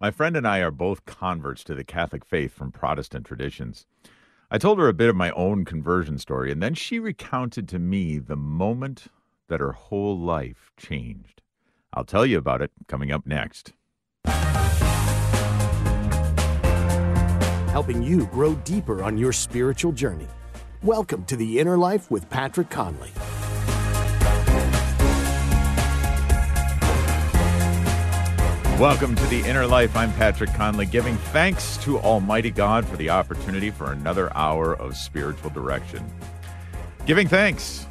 My 0.00 0.12
friend 0.12 0.36
and 0.36 0.46
I 0.46 0.60
are 0.60 0.70
both 0.70 1.06
converts 1.06 1.64
to 1.64 1.74
the 1.74 1.82
Catholic 1.82 2.24
faith 2.24 2.52
from 2.52 2.70
Protestant 2.70 3.26
traditions. 3.26 3.84
I 4.48 4.56
told 4.56 4.78
her 4.78 4.86
a 4.86 4.94
bit 4.94 5.08
of 5.08 5.16
my 5.16 5.32
own 5.32 5.64
conversion 5.64 6.18
story, 6.18 6.52
and 6.52 6.62
then 6.62 6.74
she 6.74 7.00
recounted 7.00 7.66
to 7.70 7.80
me 7.80 8.20
the 8.20 8.36
moment 8.36 9.08
that 9.48 9.58
her 9.58 9.72
whole 9.72 10.16
life 10.16 10.70
changed. 10.76 11.42
I'll 11.92 12.04
tell 12.04 12.24
you 12.24 12.38
about 12.38 12.62
it 12.62 12.70
coming 12.86 13.10
up 13.10 13.26
next. 13.26 13.72
Helping 17.72 18.00
you 18.00 18.26
grow 18.26 18.54
deeper 18.54 19.02
on 19.02 19.18
your 19.18 19.32
spiritual 19.32 19.90
journey. 19.90 20.28
Welcome 20.80 21.24
to 21.24 21.34
the 21.34 21.58
Inner 21.58 21.76
Life 21.76 22.08
with 22.08 22.30
Patrick 22.30 22.70
Conley. 22.70 23.10
Welcome 28.78 29.16
to 29.16 29.26
the 29.26 29.40
Inner 29.40 29.66
Life. 29.66 29.96
I'm 29.96 30.12
Patrick 30.12 30.54
Conley, 30.54 30.86
giving 30.86 31.16
thanks 31.16 31.78
to 31.78 31.98
Almighty 31.98 32.52
God 32.52 32.86
for 32.86 32.96
the 32.96 33.10
opportunity 33.10 33.72
for 33.72 33.90
another 33.90 34.32
hour 34.36 34.74
of 34.74 34.96
spiritual 34.96 35.50
direction. 35.50 36.08
Giving 37.04 37.26
thanks. 37.26 37.88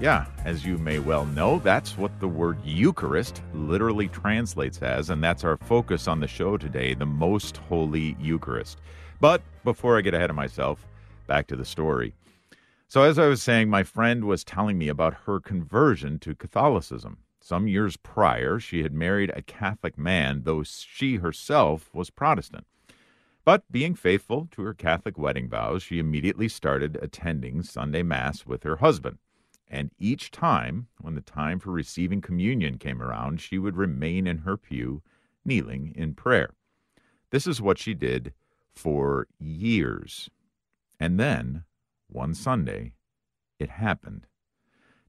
Yeah, 0.00 0.26
as 0.44 0.66
you 0.66 0.76
may 0.76 0.98
well 0.98 1.24
know, 1.24 1.60
that's 1.60 1.96
what 1.96 2.18
the 2.18 2.26
word 2.26 2.58
Eucharist 2.64 3.42
literally 3.52 4.08
translates 4.08 4.82
as, 4.82 5.08
and 5.08 5.22
that's 5.22 5.44
our 5.44 5.56
focus 5.56 6.08
on 6.08 6.18
the 6.18 6.26
show 6.26 6.56
today 6.56 6.94
the 6.94 7.06
Most 7.06 7.58
Holy 7.58 8.16
Eucharist. 8.18 8.80
But 9.20 9.40
before 9.62 9.96
I 9.96 10.00
get 10.00 10.14
ahead 10.14 10.30
of 10.30 10.36
myself, 10.36 10.84
back 11.28 11.46
to 11.46 11.54
the 11.54 11.64
story. 11.64 12.12
So, 12.88 13.02
as 13.02 13.20
I 13.20 13.28
was 13.28 13.40
saying, 13.40 13.70
my 13.70 13.84
friend 13.84 14.24
was 14.24 14.42
telling 14.42 14.78
me 14.78 14.88
about 14.88 15.14
her 15.26 15.38
conversion 15.38 16.18
to 16.18 16.34
Catholicism. 16.34 17.18
Some 17.44 17.68
years 17.68 17.98
prior, 17.98 18.58
she 18.58 18.84
had 18.84 18.94
married 18.94 19.30
a 19.36 19.42
Catholic 19.42 19.98
man, 19.98 20.44
though 20.44 20.62
she 20.62 21.16
herself 21.16 21.90
was 21.92 22.08
Protestant. 22.08 22.66
But 23.44 23.70
being 23.70 23.94
faithful 23.94 24.48
to 24.52 24.62
her 24.62 24.72
Catholic 24.72 25.18
wedding 25.18 25.50
vows, 25.50 25.82
she 25.82 25.98
immediately 25.98 26.48
started 26.48 26.98
attending 27.02 27.62
Sunday 27.62 28.02
Mass 28.02 28.46
with 28.46 28.62
her 28.62 28.76
husband. 28.76 29.18
And 29.68 29.90
each 29.98 30.30
time, 30.30 30.86
when 30.98 31.16
the 31.16 31.20
time 31.20 31.58
for 31.58 31.70
receiving 31.70 32.22
communion 32.22 32.78
came 32.78 33.02
around, 33.02 33.42
she 33.42 33.58
would 33.58 33.76
remain 33.76 34.26
in 34.26 34.38
her 34.38 34.56
pew, 34.56 35.02
kneeling 35.44 35.92
in 35.94 36.14
prayer. 36.14 36.54
This 37.28 37.46
is 37.46 37.60
what 37.60 37.76
she 37.76 37.92
did 37.92 38.32
for 38.72 39.26
years. 39.38 40.30
And 40.98 41.20
then, 41.20 41.64
one 42.08 42.32
Sunday, 42.32 42.94
it 43.58 43.68
happened. 43.68 44.28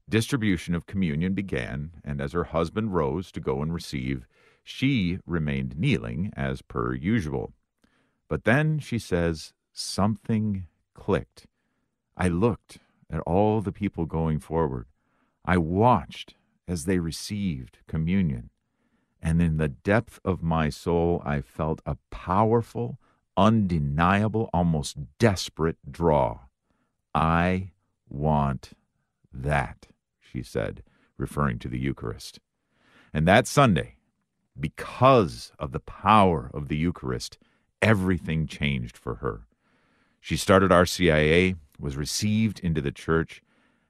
Distribution 0.08 0.76
of 0.76 0.86
communion 0.86 1.34
began, 1.34 1.90
and 2.04 2.20
as 2.20 2.32
her 2.32 2.44
husband 2.44 2.94
rose 2.94 3.32
to 3.32 3.40
go 3.40 3.60
and 3.60 3.74
receive, 3.74 4.24
she 4.62 5.18
remained 5.26 5.76
kneeling 5.76 6.32
as 6.36 6.62
per 6.62 6.94
usual. 6.94 7.52
But 8.28 8.44
then, 8.44 8.78
she 8.78 9.00
says, 9.00 9.52
something 9.72 10.66
clicked. 10.94 11.46
I 12.16 12.28
looked 12.28 12.78
at 13.10 13.20
all 13.20 13.60
the 13.60 13.72
people 13.72 14.06
going 14.06 14.38
forward. 14.38 14.86
I 15.44 15.56
watched 15.56 16.34
as 16.68 16.84
they 16.84 17.00
received 17.00 17.78
communion. 17.88 18.50
And 19.20 19.42
in 19.42 19.56
the 19.56 19.68
depth 19.68 20.20
of 20.24 20.40
my 20.40 20.68
soul, 20.68 21.20
I 21.24 21.40
felt 21.40 21.82
a 21.84 21.96
powerful, 22.10 23.00
undeniable, 23.36 24.50
almost 24.52 24.98
desperate 25.18 25.78
draw. 25.90 26.40
I 27.12 27.72
want 28.08 28.70
that 29.32 29.88
she 30.36 30.42
said, 30.42 30.82
referring 31.16 31.58
to 31.58 31.68
the 31.68 31.78
Eucharist. 31.78 32.40
And 33.14 33.26
that 33.26 33.46
Sunday, 33.46 33.96
because 34.60 35.50
of 35.58 35.72
the 35.72 35.80
power 35.80 36.50
of 36.52 36.68
the 36.68 36.76
Eucharist, 36.76 37.38
everything 37.80 38.46
changed 38.46 38.98
for 38.98 39.16
her. 39.16 39.46
She 40.20 40.36
started 40.36 40.70
RCIA, 40.70 41.56
was 41.80 41.96
received 41.96 42.60
into 42.60 42.82
the 42.82 42.92
church, 42.92 43.42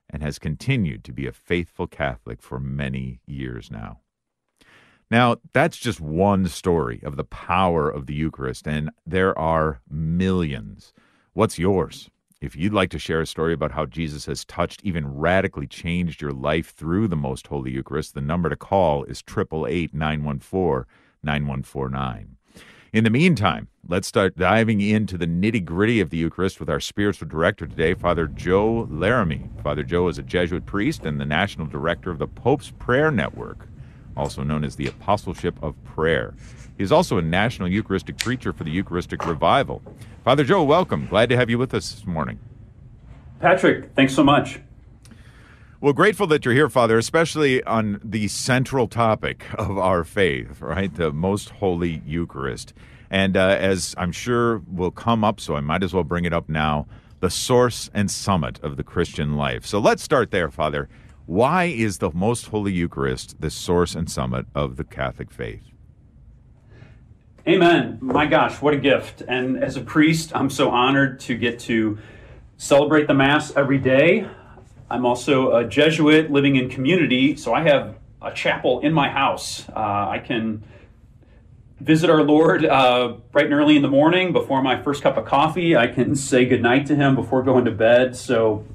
and 0.09 0.23
has 0.23 0.39
continued 0.39 1.03
to 1.03 1.11
be 1.11 1.27
a 1.27 1.33
faithful 1.33 1.85
Catholic 1.85 2.41
for 2.41 2.61
many 2.61 3.19
years 3.25 3.69
now. 3.69 3.99
Now, 5.11 5.37
that's 5.51 5.77
just 5.77 5.99
one 5.99 6.47
story 6.47 7.01
of 7.03 7.17
the 7.17 7.25
power 7.25 7.89
of 7.89 8.05
the 8.05 8.13
Eucharist, 8.13 8.65
and 8.65 8.89
there 9.05 9.37
are 9.37 9.81
millions. 9.89 10.93
What's 11.33 11.59
yours? 11.59 12.09
If 12.39 12.55
you'd 12.55 12.73
like 12.73 12.91
to 12.91 12.99
share 12.99 13.21
a 13.21 13.25
story 13.25 13.51
about 13.53 13.71
how 13.71 13.87
Jesus 13.87 14.27
has 14.27 14.45
touched, 14.45 14.83
even 14.83 15.11
radically 15.11 15.65
changed 15.65 16.21
your 16.21 16.31
life 16.31 16.71
through 16.71 17.07
the 17.07 17.15
Most 17.15 17.47
Holy 17.47 17.71
Eucharist, 17.71 18.13
the 18.13 18.21
number 18.21 18.47
to 18.47 18.55
call 18.55 19.03
is 19.05 19.23
888 19.27 19.91
914 19.95 20.85
9149. 21.23 22.37
In 22.93 23.03
the 23.03 23.09
meantime, 23.09 23.69
let's 23.87 24.07
start 24.07 24.37
diving 24.37 24.81
into 24.81 25.17
the 25.17 25.25
nitty 25.25 25.65
gritty 25.65 25.99
of 25.99 26.11
the 26.11 26.17
Eucharist 26.17 26.59
with 26.59 26.69
our 26.69 26.79
spiritual 26.79 27.27
director 27.27 27.65
today, 27.65 27.95
Father 27.95 28.27
Joe 28.27 28.87
Laramie. 28.87 29.49
Father 29.63 29.81
Joe 29.81 30.07
is 30.07 30.19
a 30.19 30.23
Jesuit 30.23 30.67
priest 30.67 31.07
and 31.07 31.19
the 31.19 31.25
national 31.25 31.65
director 31.65 32.11
of 32.11 32.19
the 32.19 32.27
Pope's 32.27 32.69
Prayer 32.69 33.09
Network, 33.09 33.67
also 34.17 34.43
known 34.43 34.63
as 34.63 34.75
the 34.75 34.87
Apostleship 34.87 35.61
of 35.61 35.81
Prayer. 35.83 36.33
He 36.77 36.83
is 36.83 36.91
also 36.91 37.17
a 37.17 37.21
national 37.21 37.69
Eucharistic 37.69 38.17
preacher 38.17 38.51
for 38.51 38.63
the 38.63 38.71
Eucharistic 38.71 39.25
Revival. 39.25 39.81
Father 40.23 40.43
Joe, 40.43 40.63
welcome. 40.63 41.07
Glad 41.07 41.29
to 41.29 41.37
have 41.37 41.49
you 41.49 41.57
with 41.57 41.73
us 41.73 41.91
this 41.91 42.05
morning. 42.05 42.39
Patrick, 43.39 43.93
thanks 43.95 44.13
so 44.13 44.23
much. 44.23 44.59
Well, 45.79 45.93
grateful 45.93 46.25
that 46.27 46.43
you're 46.43 46.55
here, 46.55 46.69
Father, 46.69 46.97
especially 46.97 47.63
on 47.63 48.01
the 48.03 48.27
central 48.27 48.87
topic 48.87 49.45
of 49.59 49.77
our 49.77 50.03
faith, 50.03 50.59
right? 50.59 50.93
The 50.93 51.11
most 51.11 51.49
holy 51.49 52.01
Eucharist. 52.05 52.73
And 53.11 53.37
uh, 53.37 53.57
as 53.59 53.93
I'm 53.97 54.11
sure 54.11 54.63
will 54.67 54.91
come 54.91 55.23
up, 55.23 55.39
so 55.39 55.55
I 55.55 55.61
might 55.61 55.83
as 55.83 55.93
well 55.93 56.03
bring 56.03 56.25
it 56.25 56.33
up 56.33 56.49
now 56.49 56.87
the 57.19 57.29
source 57.29 57.89
and 57.93 58.11
summit 58.11 58.59
of 58.63 58.77
the 58.77 58.83
Christian 58.83 59.35
life. 59.35 59.65
So 59.65 59.79
let's 59.79 60.03
start 60.03 60.31
there, 60.31 60.49
Father. 60.49 60.89
Why 61.27 61.65
is 61.65 61.97
the 61.97 62.09
most 62.13 62.47
holy 62.47 62.71
Eucharist 62.71 63.41
the 63.41 63.49
source 63.49 63.95
and 63.95 64.09
summit 64.09 64.45
of 64.55 64.77
the 64.77 64.85
Catholic 64.85 65.29
faith? 65.29 65.61
Amen. 67.45 67.97
My 68.01 68.25
gosh, 68.25 68.61
what 68.61 68.73
a 68.73 68.77
gift. 68.77 69.23
And 69.27 69.61
as 69.61 69.75
a 69.75 69.81
priest, 69.81 70.31
I'm 70.33 70.49
so 70.49 70.69
honored 70.69 71.19
to 71.21 71.35
get 71.35 71.59
to 71.59 71.97
celebrate 72.55 73.07
the 73.07 73.13
Mass 73.13 73.53
every 73.57 73.77
day. 73.77 74.25
I'm 74.89 75.05
also 75.05 75.53
a 75.57 75.65
Jesuit 75.65 76.31
living 76.31 76.55
in 76.55 76.69
community, 76.69 77.35
so 77.35 77.53
I 77.53 77.63
have 77.63 77.97
a 78.21 78.31
chapel 78.31 78.79
in 78.79 78.93
my 78.93 79.09
house. 79.09 79.67
Uh, 79.67 80.07
I 80.09 80.23
can 80.25 80.63
visit 81.81 82.09
our 82.09 82.23
Lord 82.23 82.63
uh, 82.63 83.17
bright 83.33 83.47
and 83.47 83.53
early 83.53 83.75
in 83.75 83.81
the 83.81 83.89
morning 83.89 84.31
before 84.31 84.63
my 84.63 84.81
first 84.81 85.03
cup 85.03 85.17
of 85.17 85.25
coffee. 85.25 85.75
I 85.75 85.87
can 85.87 86.15
say 86.15 86.45
goodnight 86.45 86.85
to 86.85 86.95
Him 86.95 87.15
before 87.15 87.43
going 87.43 87.65
to 87.65 87.71
bed. 87.71 88.15
So, 88.15 88.65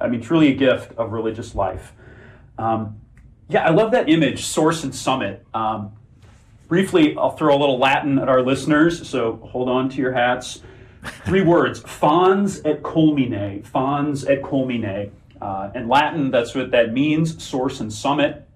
I, 0.00 0.08
mean, 0.08 0.20
truly 0.20 0.48
a 0.48 0.54
gift 0.54 0.92
of 0.98 1.12
religious 1.12 1.54
life. 1.54 1.92
Um, 2.58 3.00
yeah, 3.48 3.64
I 3.64 3.70
love 3.70 3.92
that 3.92 4.08
image, 4.08 4.44
source 4.44 4.84
and 4.84 4.94
summit. 4.94 5.46
Um, 5.54 5.92
Briefly, 6.70 7.16
I'll 7.16 7.32
throw 7.32 7.52
a 7.52 7.58
little 7.58 7.80
Latin 7.80 8.16
at 8.20 8.28
our 8.28 8.42
listeners, 8.42 9.08
so 9.08 9.40
hold 9.50 9.68
on 9.68 9.88
to 9.88 9.96
your 9.96 10.12
hats. 10.12 10.62
Three 11.24 11.42
words 11.42 11.80
fons 11.80 12.64
et 12.64 12.84
culmine. 12.84 13.66
Fons 13.66 14.24
et 14.24 14.40
culmine. 14.40 15.10
Uh, 15.42 15.72
in 15.74 15.88
Latin, 15.88 16.30
that's 16.30 16.54
what 16.54 16.70
that 16.70 16.92
means 16.92 17.42
source 17.42 17.80
and 17.80 17.92
summit. 17.92 18.46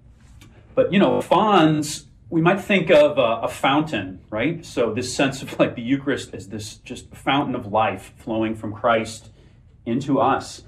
But, 0.75 0.93
you 0.93 0.99
know, 0.99 1.19
fons, 1.19 2.05
we 2.29 2.39
might 2.39 2.61
think 2.61 2.89
of 2.89 3.17
a, 3.17 3.45
a 3.45 3.49
fountain, 3.49 4.21
right? 4.29 4.65
So, 4.65 4.93
this 4.93 5.13
sense 5.13 5.41
of 5.41 5.59
like 5.59 5.75
the 5.75 5.81
Eucharist 5.81 6.33
as 6.33 6.47
this 6.47 6.77
just 6.77 7.13
fountain 7.13 7.53
of 7.53 7.65
life 7.65 8.13
flowing 8.15 8.55
from 8.55 8.71
Christ 8.71 9.29
into 9.85 10.21
us. 10.21 10.63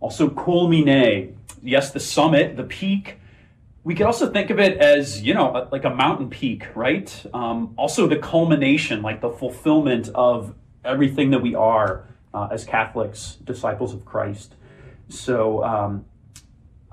Also, 0.00 0.28
culmine. 0.28 1.34
Yes, 1.62 1.92
the 1.92 2.00
summit, 2.00 2.56
the 2.56 2.64
peak. 2.64 3.18
We 3.82 3.94
could 3.94 4.06
also 4.06 4.30
think 4.30 4.50
of 4.50 4.58
it 4.58 4.78
as 4.78 5.22
you 5.22 5.32
know 5.32 5.68
like 5.72 5.84
a 5.84 5.90
mountain 5.90 6.28
peak 6.28 6.66
right? 6.74 7.26
Um, 7.32 7.74
also 7.76 8.06
the 8.06 8.16
culmination 8.16 9.02
like 9.02 9.20
the 9.20 9.30
fulfillment 9.30 10.10
of 10.14 10.54
everything 10.84 11.30
that 11.30 11.40
we 11.40 11.54
are 11.54 12.04
uh, 12.34 12.48
as 12.50 12.64
catholics 12.64 13.38
disciples 13.44 13.94
of 13.94 14.04
christ. 14.04 14.54
So 15.08 15.64
um, 15.64 16.04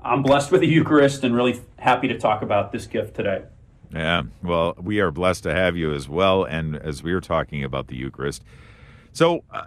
i'm 0.00 0.22
blessed 0.22 0.50
with 0.50 0.62
the 0.62 0.66
eucharist 0.66 1.24
and 1.24 1.34
really 1.34 1.60
happy 1.78 2.08
to 2.08 2.18
talk 2.18 2.42
about 2.42 2.72
this 2.72 2.86
gift 2.86 3.14
today. 3.14 3.42
Yeah 3.92 4.22
well 4.42 4.74
we 4.80 5.00
are 5.00 5.10
blessed 5.10 5.42
to 5.42 5.54
have 5.54 5.76
you 5.76 5.92
as 5.92 6.08
well 6.08 6.44
and 6.44 6.74
as 6.76 7.02
we 7.02 7.12
are 7.12 7.20
talking 7.20 7.64
about 7.64 7.88
the 7.88 7.96
eucharist. 7.96 8.42
So 9.12 9.44
uh, 9.50 9.64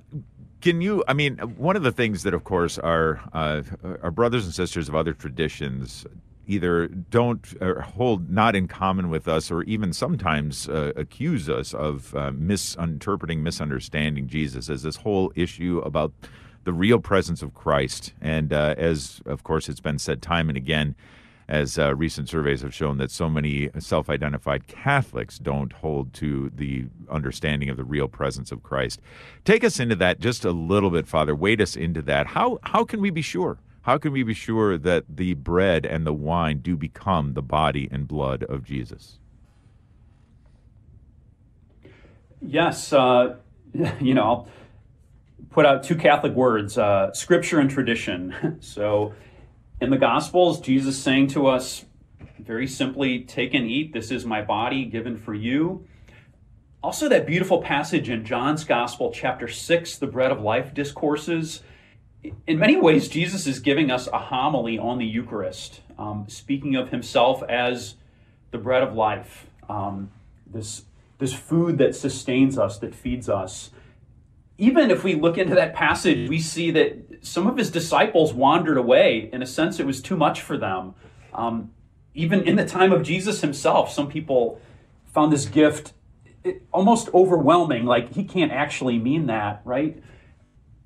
can 0.62 0.82
you? 0.82 1.04
I 1.08 1.14
mean, 1.14 1.38
one 1.38 1.76
of 1.76 1.84
the 1.84 1.92
things 1.92 2.24
that, 2.24 2.34
of 2.34 2.44
course, 2.44 2.78
our 2.78 3.22
uh, 3.34 3.64
our 4.02 4.12
brothers 4.12 4.46
and 4.46 4.54
sisters 4.54 4.88
of 4.88 4.96
other 4.96 5.14
traditions 5.14 6.06
either 6.48 6.88
don't 6.88 7.54
uh, 7.62 7.82
hold 7.82 8.30
not 8.30 8.56
in 8.56 8.68
common 8.68 9.10
with 9.10 9.28
us 9.28 9.52
or 9.52 9.64
even 9.64 9.94
sometimes 9.94 10.68
uh, 10.68 10.92
accuse 10.96 11.50
us 11.50 11.74
of 11.74 12.16
uh, 12.16 12.32
misinterpreting, 12.32 13.42
misunderstanding 13.44 14.28
Jesus 14.28 14.70
as 14.70 14.84
this 14.84 14.98
whole 14.98 15.32
issue 15.36 15.82
about 15.86 16.12
the 16.64 16.74
real 16.74 17.00
presence 17.00 17.42
of 17.42 17.54
Christ. 17.54 18.14
And 18.22 18.52
uh, 18.52 18.76
as, 18.78 19.22
of 19.26 19.44
course, 19.44 19.70
it's 19.70 19.80
been 19.80 20.00
said 20.00 20.22
time 20.22 20.50
and 20.50 20.58
again, 20.58 20.96
as 21.52 21.78
uh, 21.78 21.94
recent 21.94 22.30
surveys 22.30 22.62
have 22.62 22.74
shown 22.74 22.98
that 22.98 23.12
so 23.12 23.30
many 23.30 23.70
self 23.78 24.10
identified 24.10 24.68
Catholics 24.68 25.38
don't 25.38 25.74
hold 25.74 26.14
to 26.14 26.50
the 26.56 26.86
understanding 27.10 27.70
of 27.70 27.76
the 27.76 27.84
real 27.84 28.08
presence 28.08 28.54
of 28.54 28.64
Christ. 28.64 29.02
Take 29.44 29.66
us 29.66 29.78
into 29.78 29.98
that 29.98 30.22
just 30.22 30.46
a 30.46 30.52
little 30.52 30.90
bit, 30.90 31.10
Father. 31.10 31.36
Wade 31.36 31.62
us 31.62 31.76
into 31.76 32.02
that. 32.04 32.28
How, 32.28 32.58
how 32.64 32.86
can 32.86 33.02
we 33.02 33.10
be 33.10 33.22
sure? 33.22 33.60
How 33.82 33.98
can 33.98 34.14
we 34.14 34.24
be 34.24 34.34
sure 34.34 34.78
that 34.78 35.04
the 35.10 35.34
bread 35.34 35.86
and 35.86 36.08
the 36.08 36.14
wine 36.14 36.60
do 36.60 36.78
become 36.78 37.34
the 37.34 37.42
body 37.42 37.90
and 37.92 38.08
blood 38.08 38.44
of 38.44 38.64
Jesus? 38.64 39.20
Yes, 42.42 42.94
uh, 42.94 43.36
you 44.00 44.14
know, 44.14 44.24
I'll 44.24 44.48
put 45.50 45.66
out 45.66 45.84
two 45.84 45.98
Catholic 45.98 46.32
words 46.32 46.78
uh, 46.78 47.12
scripture 47.12 47.60
and 47.60 47.70
tradition. 47.70 48.58
So 48.62 49.14
in 49.82 49.90
the 49.90 49.98
Gospels, 49.98 50.62
Jesus 50.62 50.98
saying 51.02 51.28
to 51.30 51.48
us 51.48 51.86
very 52.40 52.68
simply, 52.68 53.22
Take 53.22 53.56
and 53.56 53.66
eat, 53.66 53.94
this 53.94 54.12
is 54.12 54.26
my 54.26 54.42
body 54.42 54.86
given 54.86 55.18
for 55.18 55.34
you. 55.34 55.88
Also, 56.84 57.10
that 57.10 57.26
beautiful 57.26 57.62
passage 57.62 58.10
in 58.10 58.24
John's 58.24 58.64
Gospel, 58.64 59.12
chapter 59.12 59.48
6, 59.48 59.98
the 59.98 60.08
bread 60.08 60.32
of 60.32 60.40
life 60.40 60.74
discourses. 60.74 61.64
In 62.46 62.60
many 62.60 62.78
ways, 62.78 63.08
Jesus 63.08 63.48
is 63.48 63.60
giving 63.60 63.90
us 63.90 64.08
a 64.08 64.20
homily 64.20 64.78
on 64.78 65.00
the 65.00 65.06
Eucharist, 65.06 65.82
um, 65.98 66.26
speaking 66.28 66.76
of 66.76 66.90
himself 66.90 67.42
as 67.50 67.96
the 68.52 68.60
bread 68.60 68.84
of 68.84 68.94
life, 68.94 69.48
um, 69.68 70.12
this, 70.46 70.86
this 71.18 71.34
food 71.34 71.80
that 71.80 71.96
sustains 71.96 72.58
us, 72.58 72.78
that 72.80 72.94
feeds 72.94 73.28
us 73.28 73.72
even 74.62 74.92
if 74.92 75.04
we 75.04 75.16
look 75.16 75.40
into 75.40 75.56
that 75.56 75.74
passage, 75.74 76.30
we 76.30 76.38
see 76.38 76.70
that 76.70 77.01
some 77.22 77.48
of 77.48 77.58
his 77.58 77.70
disciples 77.70 78.34
wandered 78.34 78.78
away. 78.78 79.30
In 79.32 79.42
a 79.42 79.46
sense, 79.46 79.80
it 79.80 79.86
was 79.86 80.02
too 80.02 80.18
much 80.18 80.42
for 80.42 80.58
them. 80.58 80.96
Um, 81.34 81.72
even 82.14 82.42
in 82.44 82.56
the 82.56 82.66
time 82.66 82.92
of 82.92 83.04
Jesus 83.04 83.42
himself, 83.42 83.92
some 83.92 84.10
people 84.10 84.60
found 85.06 85.32
this 85.32 85.46
gift 85.46 85.94
almost 86.72 87.10
overwhelming, 87.14 87.86
like 87.86 88.14
he 88.14 88.24
can't 88.24 88.52
actually 88.52 88.98
mean 88.98 89.28
that, 89.28 89.62
right? 89.64 90.02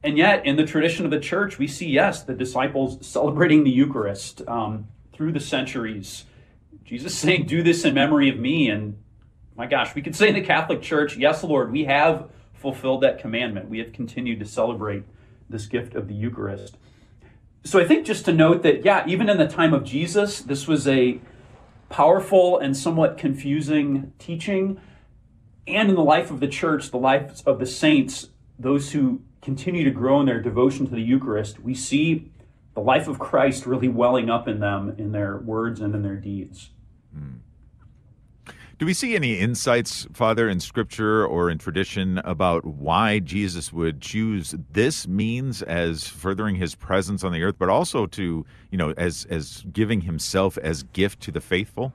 And 0.03 0.17
yet, 0.17 0.45
in 0.45 0.55
the 0.55 0.65
tradition 0.65 1.05
of 1.05 1.11
the 1.11 1.19
church, 1.19 1.57
we 1.57 1.67
see, 1.67 1.89
yes, 1.89 2.21
the 2.21 2.35
disciples 2.35 3.03
celebrating 3.05 3.63
the 3.63 3.71
Eucharist 3.71 4.41
um, 4.47 4.87
through 5.13 5.31
the 5.31 5.39
centuries. 5.39 6.25
Jesus 6.83 7.17
saying, 7.17 7.47
Do 7.47 7.63
this 7.63 7.85
in 7.85 7.93
memory 7.93 8.29
of 8.29 8.37
me. 8.37 8.69
And 8.69 8.97
my 9.55 9.65
gosh, 9.65 9.95
we 9.95 10.01
could 10.01 10.15
say 10.15 10.27
in 10.27 10.35
the 10.35 10.41
Catholic 10.41 10.81
Church, 10.81 11.17
Yes, 11.17 11.43
Lord, 11.43 11.71
we 11.71 11.85
have 11.85 12.29
fulfilled 12.53 13.01
that 13.01 13.19
commandment. 13.19 13.69
We 13.69 13.79
have 13.79 13.93
continued 13.93 14.39
to 14.39 14.45
celebrate 14.45 15.03
this 15.49 15.65
gift 15.65 15.95
of 15.95 16.07
the 16.07 16.13
Eucharist. 16.13 16.77
So 17.63 17.79
I 17.79 17.85
think 17.85 18.05
just 18.05 18.25
to 18.25 18.33
note 18.33 18.61
that, 18.63 18.85
yeah, 18.85 19.03
even 19.07 19.29
in 19.29 19.37
the 19.37 19.47
time 19.47 19.73
of 19.73 19.83
Jesus, 19.83 20.39
this 20.41 20.67
was 20.67 20.87
a 20.87 21.19
powerful 21.89 22.59
and 22.59 22.75
somewhat 22.77 23.17
confusing 23.17 24.13
teaching. 24.19 24.79
And 25.67 25.89
in 25.89 25.95
the 25.95 26.03
life 26.03 26.29
of 26.29 26.39
the 26.39 26.47
church, 26.47 26.91
the 26.91 26.97
lives 26.97 27.41
of 27.41 27.59
the 27.59 27.65
saints, 27.65 28.29
those 28.59 28.91
who 28.91 29.21
continue 29.41 29.83
to 29.83 29.91
grow 29.91 30.19
in 30.19 30.27
their 30.27 30.41
devotion 30.41 30.85
to 30.85 30.91
the 30.91 31.01
Eucharist, 31.01 31.59
we 31.59 31.73
see 31.73 32.31
the 32.75 32.81
life 32.81 33.07
of 33.07 33.17
Christ 33.17 33.65
really 33.65 33.87
welling 33.87 34.29
up 34.29 34.47
in 34.47 34.59
them 34.59 34.93
in 34.97 35.11
their 35.11 35.37
words 35.37 35.81
and 35.81 35.95
in 35.95 36.03
their 36.03 36.17
deeds. 36.17 36.69
Mm. 37.17 37.39
Do 38.77 38.85
we 38.85 38.93
see 38.93 39.15
any 39.15 39.39
insights, 39.39 40.05
Father, 40.11 40.49
in 40.49 40.59
Scripture 40.59 41.25
or 41.25 41.49
in 41.49 41.57
tradition 41.57 42.17
about 42.19 42.65
why 42.65 43.19
Jesus 43.19 43.71
would 43.71 44.01
choose 44.01 44.53
this 44.69 45.07
means 45.07 45.61
as 45.61 46.09
furthering 46.09 46.55
His 46.55 46.75
presence 46.75 47.23
on 47.23 47.31
the 47.31 47.41
earth, 47.41 47.55
but 47.57 47.69
also 47.69 48.05
to, 48.07 48.45
you 48.71 48.77
know, 48.77 48.93
as 48.97 49.25
as 49.29 49.63
giving 49.71 50.01
Himself 50.01 50.57
as 50.57 50.83
gift 50.83 51.21
to 51.21 51.31
the 51.31 51.39
faithful? 51.39 51.93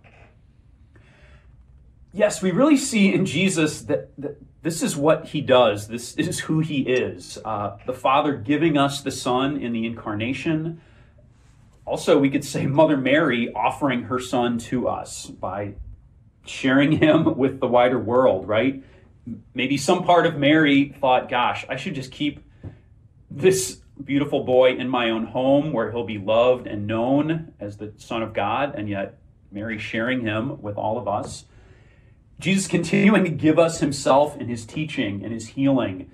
Yes, 2.15 2.41
we 2.41 2.51
really 2.51 2.79
see 2.79 3.13
in 3.13 3.27
Jesus 3.27 3.83
that, 3.83 4.11
that 4.17 4.41
this 4.63 4.83
is 4.83 4.97
what 4.97 5.27
He 5.27 5.43
does. 5.43 5.89
This 5.89 6.15
is 6.15 6.41
who 6.41 6.61
He 6.61 6.81
is. 6.81 7.39
Uh, 7.45 7.77
the 7.85 7.93
Father 7.93 8.37
giving 8.37 8.79
us 8.79 9.03
the 9.03 9.11
Son 9.11 9.59
in 9.59 9.75
the 9.75 9.85
incarnation. 9.85 10.81
Also, 11.85 12.19
we 12.19 12.31
could 12.31 12.45
say 12.45 12.65
Mother 12.65 12.97
Mary 12.97 13.53
offering 13.53 14.05
her 14.05 14.19
Son 14.19 14.57
to 14.57 14.89
us 14.89 15.27
by 15.27 15.75
sharing 16.51 16.93
him 16.93 17.37
with 17.37 17.61
the 17.61 17.67
wider 17.67 17.99
world, 17.99 18.47
right? 18.47 18.83
Maybe 19.55 19.77
some 19.77 20.05
part 20.05 20.27
of 20.27 20.37
Mary 20.37 20.95
thought, 21.01 21.29
gosh, 21.29 21.65
I 21.69 21.77
should 21.77 21.95
just 21.95 22.11
keep 22.11 22.41
this 23.31 23.81
beautiful 24.03 24.45
boy 24.45 24.75
in 24.75 24.89
my 24.89 25.11
own 25.11 25.27
home 25.27 25.73
where 25.73 25.91
he'll 25.91 26.05
be 26.05 26.19
loved 26.19 26.67
and 26.67 26.87
known 26.87 27.53
as 27.61 27.77
the 27.77 27.93
Son 27.97 28.23
of 28.23 28.33
God, 28.33 28.75
and 28.75 28.89
yet 28.89 29.19
Mary 29.53 29.79
sharing 29.79 30.23
him 30.23 30.61
with 30.61 30.77
all 30.77 30.99
of 30.99 31.07
us. 31.07 31.45
Jesus 32.39 32.67
continuing 32.67 33.25
to 33.25 33.31
give 33.31 33.59
us 33.59 33.81
himself 33.81 34.37
in 34.37 34.49
his 34.49 34.65
teaching 34.65 35.23
and 35.23 35.33
his 35.33 35.49
healing. 35.49 36.11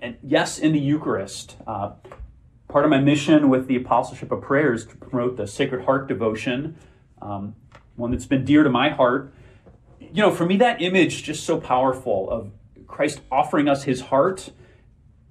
And 0.00 0.16
yes, 0.22 0.58
in 0.58 0.72
the 0.72 0.80
Eucharist. 0.80 1.56
Uh, 1.66 1.92
part 2.68 2.84
of 2.84 2.90
my 2.90 2.98
mission 2.98 3.48
with 3.48 3.68
the 3.68 3.76
Apostleship 3.76 4.32
of 4.32 4.42
Prayer 4.42 4.72
is 4.72 4.84
to 4.86 4.96
promote 4.96 5.36
the 5.36 5.46
Sacred 5.46 5.84
Heart 5.84 6.08
devotion, 6.08 6.76
um, 7.22 7.54
one 7.96 8.10
that's 8.10 8.26
been 8.26 8.44
dear 8.44 8.64
to 8.64 8.70
my 8.70 8.90
heart 8.90 9.32
you 10.12 10.22
know, 10.22 10.30
for 10.30 10.46
me, 10.46 10.56
that 10.56 10.80
image 10.82 11.22
just 11.22 11.44
so 11.44 11.60
powerful 11.60 12.28
of 12.30 12.52
Christ 12.86 13.20
offering 13.30 13.68
us 13.68 13.84
his 13.84 14.02
heart, 14.02 14.50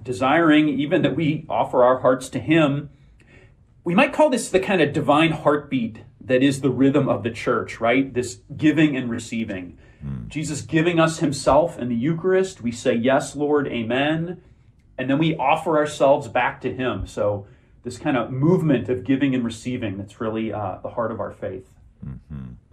desiring 0.02 0.70
even 0.70 1.02
that 1.02 1.16
we 1.16 1.46
offer 1.50 1.84
our 1.84 2.00
hearts 2.00 2.30
to 2.30 2.40
him. 2.40 2.90
We 3.84 3.96
might 3.96 4.14
call 4.14 4.30
this 4.30 4.50
the 4.50 4.60
kind 4.60 4.82
of 4.82 4.94
divine 4.94 5.32
heartbeat 5.32 6.04
that 6.22 6.44
is 6.44 6.62
the 6.62 6.70
rhythm 6.70 7.10
of 7.10 7.24
the 7.24 7.32
church, 7.32 7.80
right? 7.80 8.14
This 8.14 8.42
giving 8.56 8.96
and 8.96 9.10
receiving. 9.10 9.78
Mm. 10.06 10.28
Jesus 10.28 10.62
giving 10.62 11.00
us 11.00 11.20
himself 11.20 11.78
in 11.78 11.90
the 11.90 11.96
Eucharist. 11.96 12.62
We 12.62 12.72
say, 12.72 12.94
Yes, 12.94 13.36
Lord, 13.36 13.68
Amen. 13.68 14.42
And 14.98 15.10
then 15.10 15.18
we 15.18 15.36
offer 15.36 15.78
ourselves 15.78 16.28
back 16.28 16.62
to 16.62 16.74
him. 16.74 17.08
So, 17.08 17.48
this 17.84 17.98
kind 17.98 18.18
of 18.18 18.30
movement 18.30 18.90
of 18.90 19.06
giving 19.06 19.34
and 19.34 19.44
receiving 19.44 19.98
that's 19.98 20.20
really 20.20 20.52
uh, 20.52 20.80
the 20.84 20.90
heart 20.90 21.12
of 21.12 21.20
our 21.22 21.32
faith. 21.32 21.70
Mm-hmm. 22.06 22.69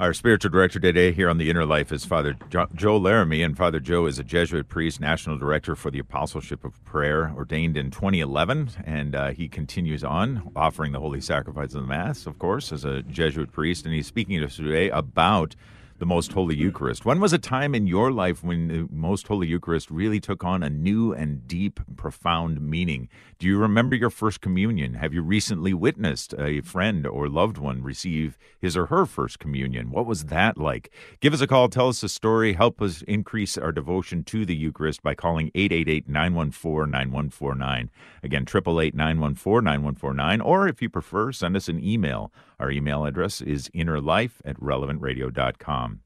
Our 0.00 0.14
spiritual 0.14 0.52
director 0.52 0.78
today 0.78 1.10
here 1.10 1.28
on 1.28 1.38
the 1.38 1.50
Inner 1.50 1.66
Life 1.66 1.90
is 1.90 2.04
Father 2.04 2.36
jo- 2.50 2.68
Joe 2.72 2.96
Laramie, 2.96 3.42
and 3.42 3.56
Father 3.56 3.80
Joe 3.80 4.06
is 4.06 4.20
a 4.20 4.22
Jesuit 4.22 4.68
priest, 4.68 5.00
national 5.00 5.38
director 5.38 5.74
for 5.74 5.90
the 5.90 5.98
Apostleship 5.98 6.64
of 6.64 6.84
Prayer, 6.84 7.32
ordained 7.36 7.76
in 7.76 7.90
2011, 7.90 8.70
and 8.84 9.16
uh, 9.16 9.30
he 9.30 9.48
continues 9.48 10.04
on 10.04 10.52
offering 10.54 10.92
the 10.92 11.00
Holy 11.00 11.20
Sacrifice 11.20 11.74
of 11.74 11.82
the 11.82 11.88
Mass, 11.88 12.26
of 12.26 12.38
course, 12.38 12.70
as 12.70 12.84
a 12.84 13.02
Jesuit 13.02 13.50
priest, 13.50 13.86
and 13.86 13.92
he's 13.92 14.06
speaking 14.06 14.38
to 14.38 14.46
us 14.46 14.54
today 14.54 14.88
about 14.88 15.56
the 15.98 16.06
Most 16.06 16.32
Holy 16.32 16.54
mm-hmm. 16.54 16.64
Eucharist. 16.64 17.04
When 17.04 17.20
was 17.20 17.32
a 17.32 17.38
time 17.38 17.74
in 17.74 17.86
your 17.86 18.10
life 18.12 18.42
when 18.42 18.68
the 18.68 18.88
Most 18.90 19.26
Holy 19.28 19.46
Eucharist 19.46 19.90
really 19.90 20.20
took 20.20 20.44
on 20.44 20.62
a 20.62 20.70
new 20.70 21.12
and 21.12 21.46
deep, 21.46 21.80
profound 21.96 22.60
meaning? 22.60 23.08
Do 23.38 23.46
you 23.46 23.58
remember 23.58 23.96
your 23.96 24.10
first 24.10 24.40
communion? 24.40 24.94
Have 24.94 25.12
you 25.12 25.22
recently 25.22 25.74
witnessed 25.74 26.34
a 26.38 26.60
friend 26.60 27.06
or 27.06 27.28
loved 27.28 27.58
one 27.58 27.82
receive 27.82 28.38
his 28.60 28.76
or 28.76 28.86
her 28.86 29.06
first 29.06 29.38
communion? 29.38 29.90
What 29.90 30.06
was 30.06 30.26
that 30.26 30.56
like? 30.56 30.92
Give 31.20 31.34
us 31.34 31.40
a 31.40 31.46
call, 31.46 31.68
tell 31.68 31.88
us 31.88 32.02
a 32.02 32.08
story, 32.08 32.52
help 32.52 32.80
us 32.80 33.02
increase 33.02 33.58
our 33.58 33.72
devotion 33.72 34.24
to 34.24 34.46
the 34.46 34.56
Eucharist 34.56 35.02
by 35.02 35.14
calling 35.14 35.50
888 35.54 36.08
914 36.08 36.90
9149. 36.90 37.90
Again, 38.22 38.42
888 38.42 38.94
914 38.94 39.64
9149. 39.64 40.40
Or 40.40 40.68
if 40.68 40.80
you 40.80 40.88
prefer, 40.88 41.32
send 41.32 41.56
us 41.56 41.68
an 41.68 41.82
email. 41.82 42.32
Our 42.60 42.70
email 42.70 43.04
address 43.04 43.40
is 43.40 43.68
innerlife 43.70 44.40
at 44.44 44.58
relevantradio.com. 44.60 46.00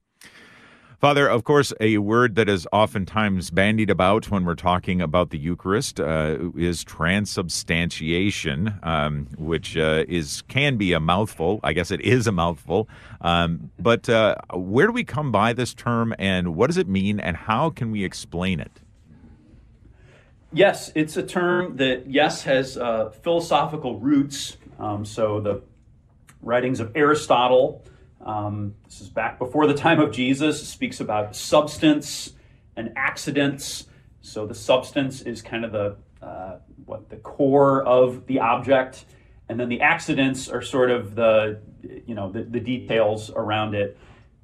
Father, 1.02 1.26
of 1.26 1.42
course, 1.42 1.72
a 1.80 1.98
word 1.98 2.36
that 2.36 2.48
is 2.48 2.64
oftentimes 2.70 3.50
bandied 3.50 3.90
about 3.90 4.30
when 4.30 4.44
we're 4.44 4.54
talking 4.54 5.02
about 5.02 5.30
the 5.30 5.36
Eucharist 5.36 5.98
uh, 5.98 6.38
is 6.56 6.84
transubstantiation, 6.84 8.78
um, 8.84 9.26
which 9.36 9.76
uh, 9.76 10.04
is 10.06 10.42
can 10.46 10.76
be 10.76 10.92
a 10.92 11.00
mouthful. 11.00 11.58
I 11.64 11.72
guess 11.72 11.90
it 11.90 12.00
is 12.02 12.28
a 12.28 12.32
mouthful. 12.32 12.88
Um, 13.20 13.72
but 13.80 14.08
uh, 14.08 14.36
where 14.54 14.86
do 14.86 14.92
we 14.92 15.02
come 15.02 15.32
by 15.32 15.52
this 15.54 15.74
term, 15.74 16.14
and 16.20 16.54
what 16.54 16.68
does 16.68 16.76
it 16.76 16.86
mean, 16.86 17.18
and 17.18 17.36
how 17.36 17.70
can 17.70 17.90
we 17.90 18.04
explain 18.04 18.60
it? 18.60 18.70
Yes, 20.52 20.92
it's 20.94 21.16
a 21.16 21.24
term 21.24 21.78
that 21.78 22.06
yes 22.06 22.44
has 22.44 22.76
uh, 22.76 23.10
philosophical 23.10 23.98
roots. 23.98 24.56
Um, 24.78 25.04
so 25.04 25.40
the 25.40 25.62
writings 26.42 26.80
of 26.80 26.92
Aristotle. 26.94 27.84
Um, 28.20 28.74
this 28.84 29.00
is 29.00 29.08
back 29.08 29.38
before 29.38 29.66
the 29.66 29.74
time 29.74 30.00
of 30.00 30.12
Jesus. 30.12 30.60
It 30.60 30.66
speaks 30.66 31.00
about 31.00 31.34
substance 31.34 32.34
and 32.76 32.92
accidents. 32.96 33.86
So 34.20 34.46
the 34.46 34.54
substance 34.54 35.22
is 35.22 35.42
kind 35.42 35.64
of 35.64 35.72
the 35.72 35.96
uh, 36.24 36.58
what 36.84 37.08
the 37.08 37.16
core 37.16 37.82
of 37.82 38.26
the 38.26 38.38
object, 38.38 39.04
and 39.48 39.58
then 39.58 39.68
the 39.68 39.80
accidents 39.80 40.48
are 40.48 40.62
sort 40.62 40.90
of 40.90 41.14
the 41.14 41.60
you 42.06 42.14
know 42.14 42.30
the, 42.30 42.42
the 42.42 42.60
details 42.60 43.30
around 43.30 43.74
it. 43.74 43.98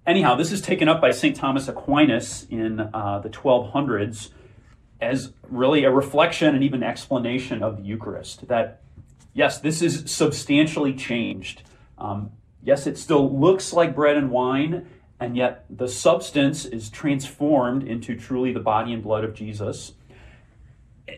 Anyhow, 0.06 0.34
this 0.34 0.52
is 0.52 0.60
taken 0.60 0.88
up 0.88 1.00
by 1.00 1.10
St. 1.10 1.36
Thomas 1.36 1.68
Aquinas 1.68 2.46
in 2.48 2.80
uh, 2.80 3.20
the 3.22 3.28
1200s 3.28 4.30
as 5.00 5.32
really 5.48 5.84
a 5.84 5.90
reflection 5.90 6.54
and 6.54 6.64
even 6.64 6.82
explanation 6.82 7.62
of 7.62 7.76
the 7.76 7.82
Eucharist. 7.82 8.48
That 8.48 8.80
yes, 9.34 9.60
this 9.60 9.82
is 9.82 10.10
substantially 10.10 10.94
changed 10.94 11.62
Um, 11.98 12.32
yes, 12.62 12.86
it 12.86 12.98
still 12.98 13.38
looks 13.38 13.72
like 13.72 13.94
bread 13.94 14.16
and 14.16 14.30
wine, 14.30 14.88
and 15.20 15.36
yet 15.36 15.64
the 15.68 15.88
substance 15.88 16.64
is 16.64 16.90
transformed 16.90 17.82
into 17.82 18.16
truly 18.16 18.52
the 18.52 18.60
body 18.60 18.92
and 18.92 19.02
blood 19.02 19.24
of 19.24 19.34
Jesus. 19.34 19.92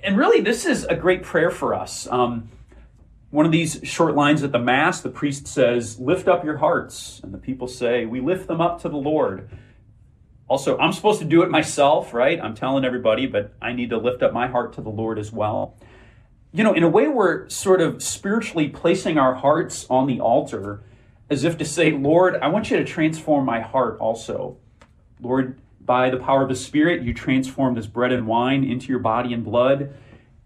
And 0.02 0.16
really, 0.16 0.40
this 0.40 0.64
is 0.64 0.84
a 0.84 0.94
great 0.94 1.22
prayer 1.22 1.50
for 1.50 1.74
us. 1.74 2.06
Um, 2.10 2.48
one 3.30 3.46
of 3.46 3.52
these 3.52 3.80
short 3.84 4.14
lines 4.14 4.42
at 4.42 4.52
the 4.52 4.58
Mass, 4.58 5.00
the 5.00 5.08
priest 5.08 5.46
says, 5.46 6.00
Lift 6.00 6.26
up 6.26 6.44
your 6.44 6.56
hearts. 6.56 7.20
And 7.22 7.32
the 7.32 7.38
people 7.38 7.68
say, 7.68 8.04
We 8.04 8.20
lift 8.20 8.48
them 8.48 8.60
up 8.60 8.82
to 8.82 8.88
the 8.88 8.96
Lord. 8.96 9.48
Also, 10.48 10.76
I'm 10.78 10.92
supposed 10.92 11.20
to 11.20 11.24
do 11.24 11.42
it 11.42 11.50
myself, 11.50 12.12
right? 12.12 12.40
I'm 12.40 12.56
telling 12.56 12.84
everybody, 12.84 13.26
but 13.26 13.52
I 13.62 13.72
need 13.72 13.90
to 13.90 13.98
lift 13.98 14.22
up 14.22 14.32
my 14.32 14.48
heart 14.48 14.72
to 14.74 14.80
the 14.80 14.90
Lord 14.90 15.16
as 15.16 15.30
well. 15.30 15.76
You 16.52 16.64
know, 16.64 16.72
in 16.72 16.82
a 16.82 16.88
way, 16.88 17.06
we're 17.06 17.48
sort 17.48 17.80
of 17.80 18.02
spiritually 18.02 18.68
placing 18.68 19.18
our 19.18 19.34
hearts 19.34 19.86
on 19.88 20.06
the 20.06 20.20
altar 20.20 20.82
as 21.30 21.44
if 21.44 21.56
to 21.58 21.64
say, 21.64 21.92
Lord, 21.92 22.36
I 22.42 22.48
want 22.48 22.70
you 22.70 22.76
to 22.76 22.84
transform 22.84 23.44
my 23.44 23.60
heart 23.60 23.98
also. 24.00 24.56
Lord, 25.20 25.60
by 25.80 26.10
the 26.10 26.16
power 26.16 26.42
of 26.42 26.48
the 26.48 26.56
Spirit, 26.56 27.02
you 27.02 27.14
transform 27.14 27.74
this 27.74 27.86
bread 27.86 28.12
and 28.12 28.26
wine 28.26 28.64
into 28.64 28.88
your 28.88 28.98
body 28.98 29.32
and 29.32 29.44
blood. 29.44 29.94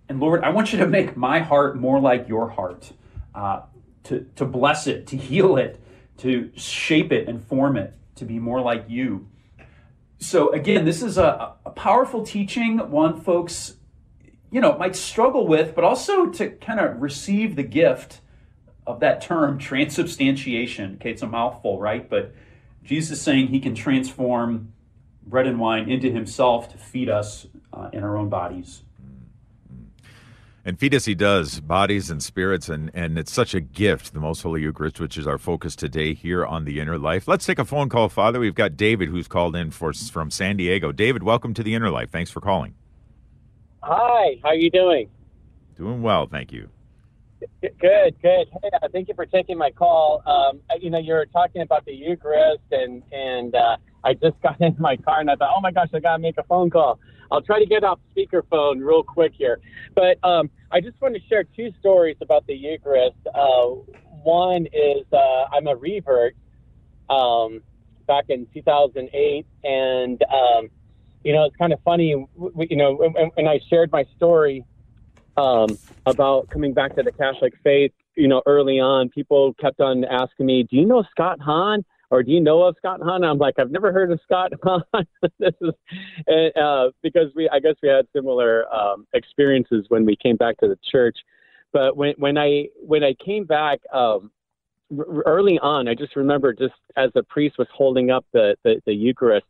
And 0.09 0.21
Lord, 0.21 0.45
I 0.45 0.51
want 0.51 0.73
you 0.73 0.79
to 0.81 0.87
make 0.87 1.17
my 1.17 1.39
heart 1.39 1.77
more 1.77 1.99
like 1.99 2.29
your 2.29 2.51
heart, 2.51 2.93
uh, 3.35 3.63
to, 4.05 4.27
to 4.37 4.45
bless 4.45 4.87
it, 4.87 5.07
to 5.09 5.17
heal 5.17 5.57
it, 5.57 5.81
to 6.19 6.51
shape 6.55 7.13
it 7.13 7.29
and 7.29 7.43
form 7.43 7.79
it, 7.79 7.95
to 8.17 8.27
be 8.27 8.39
more 8.39 8.61
like 8.61 8.85
you. 8.89 9.27
So, 10.19 10.53
again, 10.53 10.85
this 10.85 11.03
is 11.03 11.19
a, 11.19 11.55
a 11.65 11.71
powerful 11.71 12.25
teaching, 12.25 12.79
one 12.91 13.21
folks, 13.21 13.77
you 14.55 14.61
know, 14.61 14.79
might 14.79 14.95
struggle 14.95 15.49
with, 15.49 15.75
but 15.75 15.83
also 15.83 16.27
to 16.27 16.49
kind 16.49 16.79
of 16.79 17.03
receive 17.03 17.57
the 17.57 17.65
gift 17.65 18.21
of 18.87 19.01
that 19.01 19.21
term, 19.21 19.59
transubstantiation. 19.59 20.95
Okay, 20.95 21.11
it's 21.11 21.23
a 21.23 21.27
mouthful, 21.27 21.81
right? 21.81 22.09
But 22.09 22.33
Jesus 22.85 23.19
is 23.19 23.21
saying 23.21 23.49
he 23.49 23.59
can 23.59 23.75
transform 23.75 24.73
bread 25.27 25.49
and 25.49 25.59
wine 25.59 25.91
into 25.91 26.09
himself 26.09 26.71
to 26.71 26.79
feed 26.79 27.09
us 27.09 27.49
uh, 27.73 27.91
in 27.93 28.05
our 28.05 28.17
own 28.17 28.29
bodies. 28.29 28.83
And 30.65 30.79
feed 30.79 30.95
us 30.95 31.05
he 31.05 31.17
does, 31.17 31.59
bodies 31.59 32.09
and 32.09 32.23
spirits, 32.23 32.69
and, 32.69 32.93
and 32.95 33.19
it's 33.19 33.33
such 33.33 33.55
a 33.55 33.61
gift, 33.61 34.15
the 34.15 34.21
Most 34.21 34.43
Holy 34.43 34.63
Eucharist, 34.63 35.01
which 35.01 35.19
is 35.19 35.27
our 35.27 35.37
focus 35.37 35.75
today 35.75 36.15
here 36.15 36.47
on 36.47 36.65
the 36.65 36.79
Inner 36.79 36.97
Life. 36.97 37.27
Let's 37.27 37.45
take 37.45 37.59
a 37.59 37.65
phone 37.65 37.89
call, 37.89 38.09
Father. 38.09 38.39
We've 38.39 38.55
got 38.55 38.77
David 38.77 39.09
who's 39.09 39.27
called 39.27 39.57
in 39.57 39.73
for 39.73 39.93
from 39.93 40.31
San 40.31 40.57
Diego. 40.57 40.93
David, 40.93 41.25
welcome 41.25 41.55
to 41.55 41.65
the 41.65 41.75
Inner 41.75 41.91
Life. 41.91 42.11
Thanks 42.11 42.31
for 42.31 42.41
calling. 42.41 42.75
Hi, 43.87 44.39
how 44.43 44.49
are 44.49 44.55
you 44.55 44.71
doing? 44.71 45.11
Doing 45.77 46.01
well, 46.01 46.27
thank 46.27 46.53
you. 46.53 46.71
Good, 47.61 47.77
good. 47.79 48.15
Hey, 48.23 48.47
uh, 48.83 48.89
thank 48.91 49.09
you 49.09 49.15
for 49.15 49.27
taking 49.27 49.59
my 49.59 49.71
call. 49.71 50.23
Um, 50.25 50.61
you 50.81 50.89
know, 50.89 50.99
you're 50.99 51.27
talking 51.27 51.61
about 51.61 51.85
the 51.85 51.93
Eucharist, 51.93 52.63
and 52.71 53.03
and 53.13 53.55
uh, 53.55 53.77
I 54.03 54.15
just 54.15 54.41
got 54.43 54.59
in 54.63 54.75
my 54.79 54.97
car, 54.97 55.21
and 55.21 55.31
I 55.31 55.35
thought, 55.35 55.53
oh 55.55 55.61
my 55.61 55.71
gosh, 55.71 55.89
I 55.93 55.99
gotta 55.99 56.19
make 56.19 56.39
a 56.39 56.45
phone 56.45 56.71
call. 56.71 56.99
I'll 57.31 57.43
try 57.43 57.59
to 57.59 57.67
get 57.67 57.85
off 57.85 57.99
speakerphone 58.17 58.83
real 58.83 59.03
quick 59.03 59.33
here, 59.37 59.61
but 59.95 60.17
um, 60.27 60.49
I 60.73 60.81
just 60.81 60.99
want 61.03 61.15
to 61.17 61.21
share 61.29 61.45
two 61.45 61.71
stories 61.79 62.17
about 62.23 62.47
the 62.47 62.55
Eucharist. 62.55 63.19
Uh, 63.35 63.67
one 64.23 64.65
is 64.73 65.05
uh, 65.13 65.45
I'm 65.53 65.67
a 65.67 65.77
revert 65.77 66.35
um, 67.11 67.61
back 68.07 68.31
in 68.31 68.47
2008, 68.55 69.47
and 69.63 70.25
um, 70.33 70.71
you 71.25 71.33
know, 71.33 71.45
it's 71.45 71.57
kind 71.57 71.73
of 71.73 71.81
funny. 71.85 72.09
You 72.09 72.77
know, 72.77 72.95
when, 72.95 73.13
when 73.13 73.49
I 73.49 73.59
shared 73.69 73.91
my 73.91 74.05
story 74.17 74.65
um, 75.37 75.77
about 76.07 76.49
coming 76.51 76.73
back 76.73 76.95
to 76.97 77.03
the 77.03 77.13
Catholic 77.13 77.55
faith, 77.65 77.93
you 78.17 78.29
know, 78.29 78.43
early 78.47 78.79
on, 78.79 79.09
people 79.09 79.55
kept 79.55 79.81
on 79.81 80.05
asking 80.05 80.47
me, 80.47 80.63
"Do 80.63 80.77
you 80.77 80.85
know 80.85 81.05
Scott 81.11 81.41
Hahn?" 81.41 81.85
Or 82.11 82.23
do 82.23 82.31
you 82.31 82.41
know 82.41 82.63
of 82.63 82.77
Scott 82.79 83.01
Hahn? 83.03 83.25
I'm 83.25 83.39
like, 83.39 83.55
I've 83.59 83.73
never 83.73 83.93
heard 83.93 84.13
of 84.13 84.21
Scott 84.23 84.53
Hahn. 84.63 84.85
this 85.41 85.55
is 85.61 85.71
uh, 86.55 86.91
because 87.03 87.33
we, 87.35 87.49
I 87.49 87.59
guess, 87.59 87.75
we 87.83 87.89
had 87.89 88.07
similar 88.15 88.73
um, 88.73 89.07
experiences 89.15 89.87
when 89.89 90.05
we 90.05 90.15
came 90.15 90.37
back 90.37 90.59
to 90.59 90.69
the 90.69 90.79
church. 90.93 91.17
But 91.73 91.97
when 91.97 92.15
when 92.19 92.39
I 92.39 92.69
when 92.77 93.03
I 93.03 93.15
came 93.15 93.47
back 93.47 93.81
um, 93.93 94.31
early 95.27 95.59
on, 95.59 95.89
I 95.89 95.95
just 95.95 96.15
remember 96.15 96.53
just 96.53 96.75
as 96.97 97.11
the 97.15 97.23
priest 97.25 97.59
was 97.59 97.69
holding 97.75 98.11
up 98.11 98.25
the, 98.33 98.57
the, 98.63 98.81
the 98.87 98.95
Eucharist, 98.95 99.47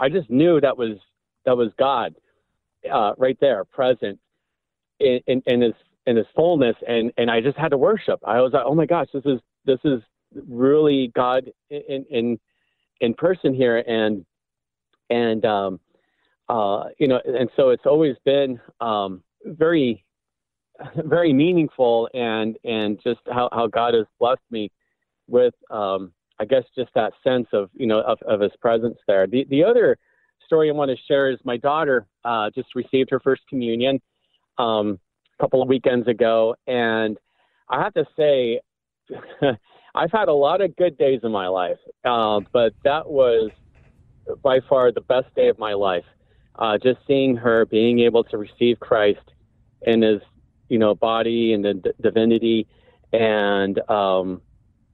I 0.00 0.08
just 0.08 0.30
knew 0.30 0.60
that 0.60 0.76
was 0.76 0.96
that 1.44 1.56
was 1.56 1.70
God 1.78 2.14
uh, 2.92 3.12
right 3.18 3.36
there, 3.40 3.64
present 3.64 4.18
in, 4.98 5.20
in, 5.26 5.42
in 5.46 5.60
his 5.60 5.74
in 6.06 6.16
his 6.16 6.26
fullness 6.34 6.74
and 6.88 7.12
and 7.18 7.30
I 7.30 7.40
just 7.40 7.58
had 7.58 7.68
to 7.68 7.78
worship. 7.78 8.18
I 8.24 8.40
was 8.40 8.52
like, 8.52 8.64
oh 8.66 8.74
my 8.74 8.86
gosh, 8.86 9.08
this 9.12 9.24
is 9.26 9.40
this 9.66 9.78
is 9.84 10.00
really 10.48 11.12
God 11.14 11.50
in 11.68 12.04
in 12.10 12.40
in 13.00 13.14
person 13.14 13.54
here 13.54 13.78
and 13.78 14.24
and 15.10 15.44
um 15.44 15.80
uh 16.48 16.84
you 16.98 17.06
know 17.06 17.20
and 17.24 17.50
so 17.54 17.68
it's 17.68 17.86
always 17.86 18.16
been 18.24 18.58
um 18.80 19.22
very 19.44 20.04
very 21.04 21.32
meaningful 21.32 22.08
and 22.14 22.56
and 22.64 22.98
just 23.04 23.20
how, 23.30 23.48
how 23.52 23.66
God 23.66 23.94
has 23.94 24.06
blessed 24.18 24.40
me 24.50 24.70
with 25.28 25.54
um 25.70 26.12
I 26.40 26.46
guess 26.46 26.64
just 26.74 26.90
that 26.94 27.12
sense 27.22 27.46
of 27.52 27.68
you 27.74 27.86
know 27.86 28.00
of, 28.00 28.18
of 28.22 28.40
his 28.40 28.52
presence 28.60 28.96
there. 29.06 29.26
The 29.26 29.46
the 29.50 29.62
other 29.62 29.98
story 30.46 30.70
I 30.70 30.72
want 30.72 30.90
to 30.90 30.96
share 31.06 31.30
is 31.30 31.38
my 31.44 31.58
daughter 31.58 32.06
uh, 32.24 32.50
just 32.54 32.74
received 32.74 33.10
her 33.10 33.20
first 33.20 33.42
communion 33.48 34.00
um, 34.58 34.98
a 35.38 35.42
couple 35.42 35.62
of 35.62 35.68
weekends 35.68 36.08
ago, 36.08 36.56
and 36.66 37.18
I 37.68 37.82
have 37.82 37.94
to 37.94 38.04
say, 38.16 38.60
I've 39.94 40.10
had 40.10 40.28
a 40.28 40.32
lot 40.32 40.60
of 40.62 40.74
good 40.76 40.96
days 40.96 41.20
in 41.22 41.30
my 41.30 41.46
life, 41.46 41.78
uh, 42.04 42.40
but 42.52 42.72
that 42.84 43.08
was 43.08 43.50
by 44.42 44.60
far 44.68 44.92
the 44.92 45.02
best 45.02 45.32
day 45.36 45.48
of 45.48 45.58
my 45.58 45.74
life. 45.74 46.04
Uh, 46.56 46.78
just 46.78 46.98
seeing 47.06 47.36
her 47.36 47.64
being 47.66 48.00
able 48.00 48.24
to 48.24 48.36
receive 48.36 48.80
Christ 48.80 49.20
in 49.82 50.02
his, 50.02 50.20
you 50.68 50.78
know, 50.78 50.94
body 50.94 51.52
and 51.52 51.64
the 51.64 51.74
d- 51.74 51.90
divinity, 52.00 52.66
and 53.12 53.78
um, 53.88 54.42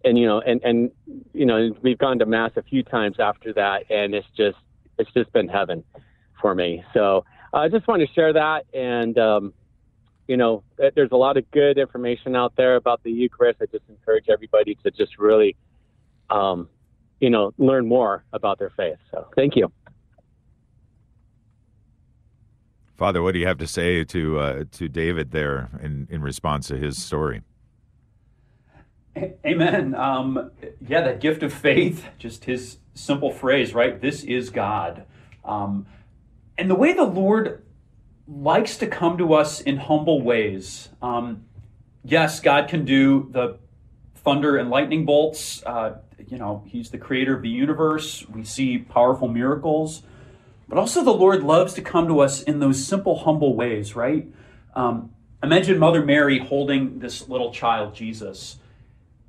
and 0.04 0.18
you 0.18 0.26
know, 0.26 0.40
and 0.40 0.60
and 0.62 0.90
you 1.32 1.46
know, 1.46 1.70
we've 1.82 1.98
gone 1.98 2.18
to 2.18 2.26
mass 2.26 2.52
a 2.56 2.62
few 2.62 2.82
times 2.82 3.16
after 3.18 3.52
that, 3.54 3.90
and 3.90 4.14
it's 4.14 4.28
just 4.36 4.58
it's 4.98 5.12
just 5.12 5.32
been 5.32 5.48
heaven 5.48 5.84
for 6.40 6.54
me. 6.54 6.84
So 6.94 7.24
I 7.52 7.68
just 7.68 7.86
want 7.88 8.02
to 8.06 8.12
share 8.14 8.32
that. 8.32 8.66
And, 8.74 9.16
um, 9.18 9.54
you 10.28 10.36
know, 10.36 10.62
there's 10.76 11.12
a 11.12 11.16
lot 11.16 11.36
of 11.36 11.50
good 11.50 11.78
information 11.78 12.34
out 12.34 12.54
there 12.56 12.76
about 12.76 13.02
the 13.02 13.10
Eucharist. 13.10 13.60
I 13.62 13.66
just 13.66 13.84
encourage 13.88 14.26
everybody 14.28 14.76
to 14.84 14.90
just 14.90 15.18
really, 15.18 15.56
um, 16.30 16.68
you 17.20 17.30
know, 17.30 17.52
learn 17.58 17.86
more 17.86 18.24
about 18.32 18.58
their 18.58 18.72
faith. 18.76 18.98
So 19.10 19.28
thank 19.36 19.56
you. 19.56 19.72
Father, 22.96 23.22
what 23.22 23.32
do 23.32 23.38
you 23.38 23.46
have 23.46 23.58
to 23.58 23.66
say 23.66 24.04
to 24.04 24.38
uh, 24.38 24.64
to 24.72 24.88
David 24.88 25.30
there 25.30 25.68
in, 25.82 26.08
in 26.10 26.22
response 26.22 26.68
to 26.68 26.76
his 26.76 27.02
story? 27.02 27.42
Amen. 29.16 29.94
Um, 29.94 30.50
yeah, 30.86 31.00
that 31.02 31.20
gift 31.20 31.42
of 31.42 31.52
faith, 31.52 32.04
just 32.18 32.44
his 32.44 32.78
simple 32.94 33.32
phrase, 33.32 33.72
right? 33.72 34.00
This 34.00 34.22
is 34.22 34.50
God. 34.50 35.04
Um, 35.44 35.86
and 36.58 36.68
the 36.68 36.74
way 36.74 36.92
the 36.92 37.04
Lord 37.04 37.64
likes 38.28 38.76
to 38.78 38.86
come 38.86 39.16
to 39.18 39.32
us 39.34 39.60
in 39.60 39.78
humble 39.78 40.20
ways. 40.20 40.90
Um, 41.00 41.44
yes, 42.04 42.40
God 42.40 42.68
can 42.68 42.84
do 42.84 43.28
the 43.30 43.58
thunder 44.16 44.56
and 44.56 44.68
lightning 44.68 45.06
bolts. 45.06 45.62
Uh, 45.64 45.98
you 46.26 46.36
know, 46.36 46.64
He's 46.66 46.90
the 46.90 46.98
creator 46.98 47.36
of 47.36 47.42
the 47.42 47.48
universe. 47.48 48.26
We 48.28 48.44
see 48.44 48.78
powerful 48.78 49.28
miracles. 49.28 50.02
But 50.68 50.78
also, 50.78 51.04
the 51.04 51.12
Lord 51.12 51.42
loves 51.42 51.74
to 51.74 51.82
come 51.82 52.08
to 52.08 52.20
us 52.20 52.42
in 52.42 52.58
those 52.58 52.84
simple, 52.84 53.20
humble 53.20 53.54
ways, 53.54 53.94
right? 53.94 54.26
Um, 54.74 55.10
imagine 55.42 55.78
Mother 55.78 56.04
Mary 56.04 56.38
holding 56.38 56.98
this 56.98 57.28
little 57.28 57.52
child, 57.52 57.94
Jesus. 57.94 58.58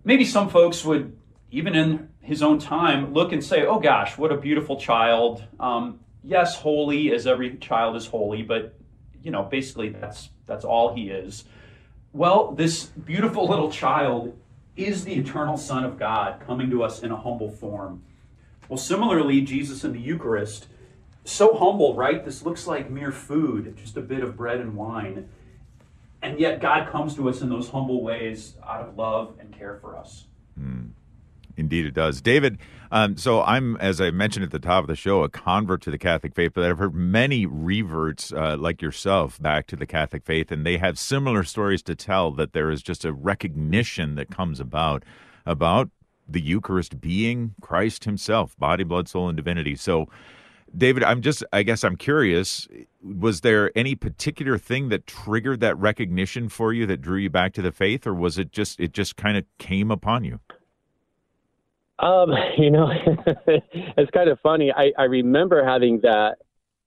Maybe 0.07 0.23
some 0.23 0.47
folks 0.47 0.85
would, 0.85 1.17
even 1.51 1.75
in 1.75 2.07
his 2.21 2.41
own 2.41 2.59
time, 2.59 3.13
look 3.13 3.33
and 3.33 3.43
say, 3.43 3.65
oh 3.65 3.77
gosh, 3.77 4.17
what 4.17 4.31
a 4.31 4.37
beautiful 4.37 4.79
child. 4.79 5.43
Um, 5.59 5.99
yes, 6.23 6.55
holy 6.55 7.11
as 7.11 7.27
every 7.27 7.57
child 7.57 7.97
is 7.97 8.05
holy, 8.05 8.41
but 8.41 8.73
you 9.21 9.31
know, 9.31 9.43
basically 9.43 9.89
that's 9.89 10.29
that's 10.45 10.63
all 10.63 10.95
he 10.95 11.09
is. 11.09 11.43
Well, 12.13 12.53
this 12.53 12.85
beautiful 12.85 13.47
little 13.49 13.69
child 13.69 14.39
is 14.77 15.03
the 15.03 15.13
eternal 15.13 15.57
Son 15.57 15.83
of 15.83 15.99
God 15.99 16.39
coming 16.39 16.69
to 16.69 16.83
us 16.83 17.03
in 17.03 17.11
a 17.11 17.17
humble 17.17 17.51
form. 17.51 18.01
Well, 18.69 18.77
similarly, 18.77 19.41
Jesus 19.41 19.83
in 19.83 19.91
the 19.91 19.99
Eucharist, 19.99 20.67
so 21.25 21.53
humble, 21.57 21.95
right? 21.95 22.23
This 22.23 22.43
looks 22.43 22.65
like 22.65 22.89
mere 22.89 23.11
food, 23.11 23.75
just 23.75 23.97
a 23.97 24.01
bit 24.01 24.23
of 24.23 24.37
bread 24.37 24.61
and 24.61 24.77
wine. 24.77 25.27
And 26.27 26.41
yet 26.41 26.59
God 26.59 26.89
comes 26.89 27.15
to 27.15 27.29
us 27.29 27.41
in 27.41 27.47
those 27.47 27.69
humble 27.69 28.03
ways 28.03 28.55
out 28.67 28.81
of 28.81 28.97
love 28.97 29.35
and 29.39 29.57
care 29.57 29.77
for 29.79 29.95
us. 29.95 30.25
Mm. 30.59 30.89
Indeed, 31.55 31.85
it 31.85 31.93
does. 31.93 32.21
David, 32.21 32.57
um, 32.91 33.15
so 33.15 33.41
I'm, 33.43 33.77
as 33.77 34.01
I 34.01 34.11
mentioned 34.11 34.43
at 34.43 34.51
the 34.51 34.59
top 34.59 34.83
of 34.83 34.89
the 34.89 34.95
show, 34.95 35.23
a 35.23 35.29
convert 35.29 35.81
to 35.83 35.91
the 35.91 35.97
Catholic 35.97 36.35
faith, 36.35 36.51
but 36.53 36.65
I've 36.65 36.79
heard 36.79 36.93
many 36.93 37.45
reverts 37.45 38.33
uh, 38.33 38.57
like 38.59 38.81
yourself 38.81 39.41
back 39.41 39.67
to 39.67 39.77
the 39.77 39.85
Catholic 39.85 40.25
faith, 40.25 40.51
and 40.51 40.65
they 40.65 40.77
have 40.77 40.99
similar 40.99 41.45
stories 41.45 41.81
to 41.83 41.95
tell 41.95 42.31
that 42.31 42.51
there 42.51 42.69
is 42.69 42.83
just 42.83 43.05
a 43.05 43.13
recognition 43.13 44.15
that 44.15 44.29
comes 44.29 44.59
about 44.59 45.03
about 45.45 45.89
the 46.27 46.41
Eucharist 46.41 46.99
being 46.99 47.55
Christ 47.61 48.03
Himself, 48.03 48.59
body, 48.59 48.83
blood, 48.83 49.07
soul, 49.07 49.29
and 49.29 49.37
divinity. 49.37 49.77
So, 49.77 50.09
David, 50.75 51.03
I'm 51.03 51.21
just, 51.21 51.43
I 51.53 51.63
guess 51.63 51.83
I'm 51.83 51.95
curious. 51.95 52.67
Was 53.01 53.41
there 53.41 53.71
any 53.75 53.95
particular 53.95 54.57
thing 54.57 54.89
that 54.89 55.07
triggered 55.07 55.59
that 55.61 55.77
recognition 55.77 56.49
for 56.49 56.73
you 56.73 56.85
that 56.87 57.01
drew 57.01 57.17
you 57.19 57.29
back 57.29 57.53
to 57.53 57.61
the 57.61 57.71
faith, 57.71 58.05
or 58.05 58.13
was 58.13 58.37
it 58.37 58.51
just, 58.51 58.79
it 58.79 58.93
just 58.93 59.15
kind 59.15 59.37
of 59.37 59.45
came 59.57 59.91
upon 59.91 60.23
you? 60.23 60.39
Um, 61.99 62.31
you 62.57 62.69
know, 62.69 62.89
it's 63.47 64.11
kind 64.11 64.29
of 64.29 64.39
funny. 64.41 64.71
I, 64.71 64.91
I 64.97 65.03
remember 65.03 65.65
having 65.65 65.99
that, 66.01 66.37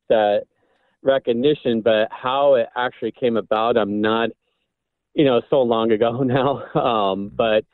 that 0.09 0.43
recognition, 1.03 1.81
but 1.81 2.09
how 2.11 2.55
it 2.55 2.69
actually 2.77 3.13
came 3.13 3.37
about, 3.37 3.77
I'm 3.77 4.01
not, 4.01 4.31
you 5.15 5.25
know, 5.25 5.41
so 5.51 5.63
long 5.63 5.91
ago 5.91 6.23
now. 6.23 6.63
Um, 6.81 7.33
but, 7.35 7.65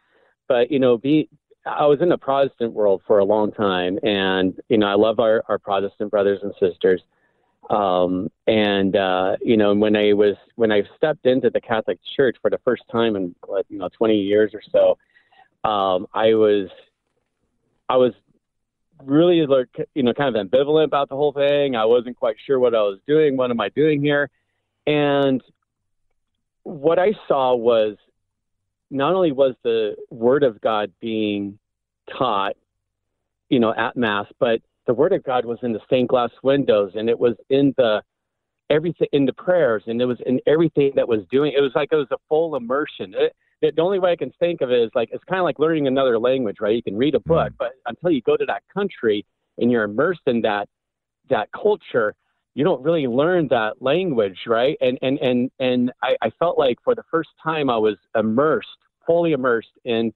but, 0.48 0.70
you 0.70 0.78
know, 0.78 0.96
be, 0.96 1.28
I 1.66 1.85
was 1.87 2.00
in 2.00 2.08
the 2.08 2.18
Protestant 2.18 2.73
world 2.73 3.02
for 3.06 3.18
a 3.18 3.25
long 3.25 3.50
time, 3.52 3.99
and 4.02 4.58
you 4.68 4.78
know 4.78 4.87
I 4.87 4.94
love 4.94 5.18
our, 5.18 5.42
our 5.49 5.58
Protestant 5.58 6.11
brothers 6.11 6.40
and 6.42 6.54
sisters. 6.61 7.02
Um, 7.68 8.30
and 8.46 8.94
uh, 8.94 9.37
you 9.42 9.56
know 9.56 9.75
when 9.75 9.96
I 9.96 10.12
was 10.12 10.37
when 10.54 10.70
I 10.70 10.82
stepped 10.96 11.26
into 11.26 11.50
the 11.50 11.61
Catholic 11.61 11.99
Church 12.16 12.37
for 12.40 12.50
the 12.50 12.61
first 12.64 12.82
time 12.90 13.16
in 13.16 13.35
you 13.68 13.78
know 13.78 13.88
20 13.88 14.14
years 14.14 14.52
or 14.54 14.62
so, 14.70 15.68
um, 15.68 16.06
I 16.14 16.35
was 16.35 16.68
I 17.88 17.96
was 17.96 18.12
really 19.04 19.44
like 19.46 19.68
you 19.94 20.04
know 20.04 20.14
kind 20.14 20.35
of 20.35 20.46
ambivalent 20.46 20.85
about 20.85 21.08
the 21.08 21.16
whole 21.16 21.32
thing. 21.32 21.75
I 21.75 21.85
wasn't 21.85 22.16
quite 22.16 22.37
sure 22.46 22.61
what 22.61 22.75
I 22.76 22.82
was 22.82 23.00
doing. 23.08 23.37
What 23.37 23.50
am 23.50 23.61
I 23.61 23.70
doing 23.70 24.00
here? 24.00 24.30
And 24.87 25.42
what 26.62 27.00
I 27.00 27.12
saw 27.26 27.56
was 27.56 27.96
not 28.90 29.14
only 29.14 29.32
was 29.32 29.54
the 29.62 29.96
word 30.10 30.42
of 30.42 30.60
God 30.60 30.92
being 31.00 31.58
taught, 32.16 32.54
you 33.48 33.58
know, 33.58 33.74
at 33.74 33.96
mass, 33.96 34.26
but 34.38 34.60
the 34.86 34.94
word 34.94 35.12
of 35.12 35.24
God 35.24 35.44
was 35.44 35.58
in 35.62 35.72
the 35.72 35.80
stained 35.86 36.08
glass 36.08 36.30
windows 36.42 36.92
and 36.94 37.08
it 37.08 37.18
was 37.18 37.34
in 37.50 37.74
the 37.76 38.02
everything 38.70 39.08
in 39.12 39.26
the 39.26 39.32
prayers 39.32 39.82
and 39.86 40.00
it 40.00 40.06
was 40.06 40.18
in 40.26 40.40
everything 40.46 40.92
that 40.96 41.08
was 41.08 41.20
doing. 41.30 41.52
It 41.56 41.60
was 41.60 41.72
like 41.74 41.88
it 41.92 41.96
was 41.96 42.10
a 42.10 42.18
full 42.28 42.56
immersion. 42.56 43.14
It, 43.14 43.34
it, 43.62 43.74
the 43.74 43.82
only 43.82 43.98
way 43.98 44.12
i 44.12 44.16
can 44.16 44.30
think 44.38 44.60
of 44.60 44.70
it 44.70 44.78
is 44.80 44.90
like 44.94 45.08
it's 45.12 45.24
kind 45.24 45.40
of 45.40 45.44
like 45.44 45.58
learning 45.58 45.86
another 45.86 46.18
language 46.18 46.56
right? 46.60 46.76
You 46.76 46.82
can 46.82 46.96
read 46.96 47.14
a 47.14 47.20
book 47.20 47.52
mm. 47.52 47.56
but 47.58 47.72
until 47.86 48.10
you 48.10 48.20
go 48.22 48.36
to 48.36 48.44
that 48.46 48.62
country 48.72 49.24
and 49.58 49.70
you're 49.70 49.84
immersed 49.84 50.20
in 50.26 50.42
that 50.42 50.68
that 51.30 51.48
culture 51.52 52.14
you 52.56 52.64
don't 52.64 52.82
really 52.82 53.06
learn 53.06 53.48
that 53.48 53.82
language, 53.82 54.38
right? 54.46 54.78
And 54.80 54.98
and 55.02 55.18
and 55.18 55.50
and 55.60 55.92
I, 56.02 56.16
I 56.22 56.30
felt 56.38 56.58
like 56.58 56.78
for 56.82 56.94
the 56.94 57.02
first 57.10 57.28
time 57.40 57.68
I 57.68 57.76
was 57.76 57.96
immersed, 58.16 58.78
fully 59.06 59.32
immersed 59.32 59.78
in 59.84 60.10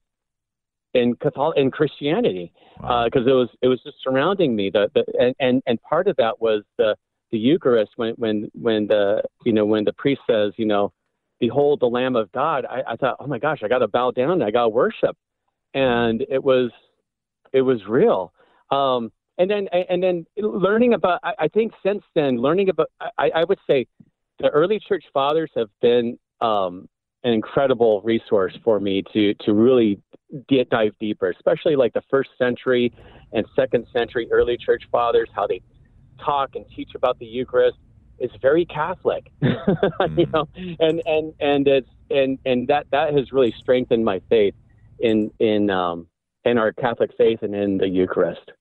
in 0.95 1.15
Catholic 1.17 1.55
in 1.59 1.69
Christianity, 1.69 2.51
because 2.77 2.81
wow. 2.81 3.03
uh, 3.03 3.05
it 3.05 3.33
was 3.33 3.49
it 3.61 3.67
was 3.67 3.79
just 3.83 3.97
surrounding 4.03 4.55
me. 4.55 4.71
The, 4.71 4.89
the 4.95 5.05
and, 5.19 5.35
and 5.39 5.61
and 5.67 5.79
part 5.83 6.07
of 6.07 6.15
that 6.15 6.41
was 6.41 6.63
the 6.79 6.95
the 7.31 7.37
Eucharist 7.37 7.91
when 7.97 8.15
when 8.15 8.49
when 8.59 8.87
the 8.87 9.21
you 9.45 9.53
know 9.53 9.63
when 9.63 9.83
the 9.83 9.93
priest 9.93 10.21
says 10.27 10.51
you 10.57 10.65
know, 10.65 10.91
behold 11.39 11.79
the 11.79 11.85
Lamb 11.85 12.15
of 12.15 12.31
God. 12.31 12.65
I, 12.65 12.81
I 12.87 12.95
thought, 12.95 13.17
oh 13.19 13.27
my 13.27 13.37
gosh, 13.37 13.59
I 13.63 13.67
got 13.67 13.79
to 13.79 13.87
bow 13.87 14.09
down. 14.09 14.41
I 14.41 14.49
got 14.49 14.63
to 14.63 14.69
worship, 14.69 15.15
and 15.75 16.25
it 16.27 16.43
was 16.43 16.71
it 17.53 17.61
was 17.61 17.85
real. 17.87 18.33
Um, 18.71 19.11
and 19.41 19.49
then 19.49 19.67
and 19.89 20.03
then 20.03 20.25
learning 20.37 20.93
about 20.93 21.19
I, 21.23 21.33
I 21.39 21.47
think 21.47 21.73
since 21.83 22.03
then 22.15 22.37
learning 22.37 22.69
about 22.69 22.89
I, 23.17 23.31
I, 23.35 23.43
would 23.43 23.59
say 23.65 23.87
the 24.39 24.49
early 24.49 24.79
church 24.79 25.03
fathers 25.13 25.49
have 25.55 25.69
been 25.81 26.19
um, 26.41 26.87
an 27.23 27.33
incredible 27.33 28.01
resource 28.01 28.57
for 28.63 28.79
me 28.79 29.03
to 29.13 29.33
to 29.45 29.53
really 29.53 29.99
get, 30.47 30.69
dive 30.69 30.93
deeper, 30.99 31.29
especially 31.29 31.75
like 31.75 31.93
the 31.93 32.03
first 32.09 32.29
century 32.37 32.93
and 33.33 33.45
second 33.55 33.87
century 33.91 34.27
early 34.31 34.57
church 34.57 34.83
fathers, 34.91 35.29
how 35.35 35.47
they 35.47 35.61
talk 36.23 36.55
and 36.55 36.65
teach 36.75 36.91
about 36.95 37.17
the 37.19 37.25
Eucharist 37.25 37.77
is 38.19 38.29
very 38.41 38.65
Catholic, 38.65 39.31
mm-hmm. 39.43 40.19
you 40.19 40.27
know, 40.27 40.47
and 40.79 41.01
and 41.05 41.33
and 41.39 41.67
it's 41.67 41.89
and 42.11 42.37
and 42.45 42.67
that 42.67 42.85
that 42.91 43.13
has 43.13 43.31
really 43.31 43.53
strengthened 43.57 44.05
my 44.05 44.21
faith 44.29 44.53
in 44.99 45.31
in 45.39 45.69
um, 45.69 46.07
in 46.45 46.57
our 46.57 46.71
Catholic 46.71 47.11
faith 47.17 47.39
and 47.41 47.55
in 47.55 47.77
the 47.77 47.87
Eucharist. 47.87 48.51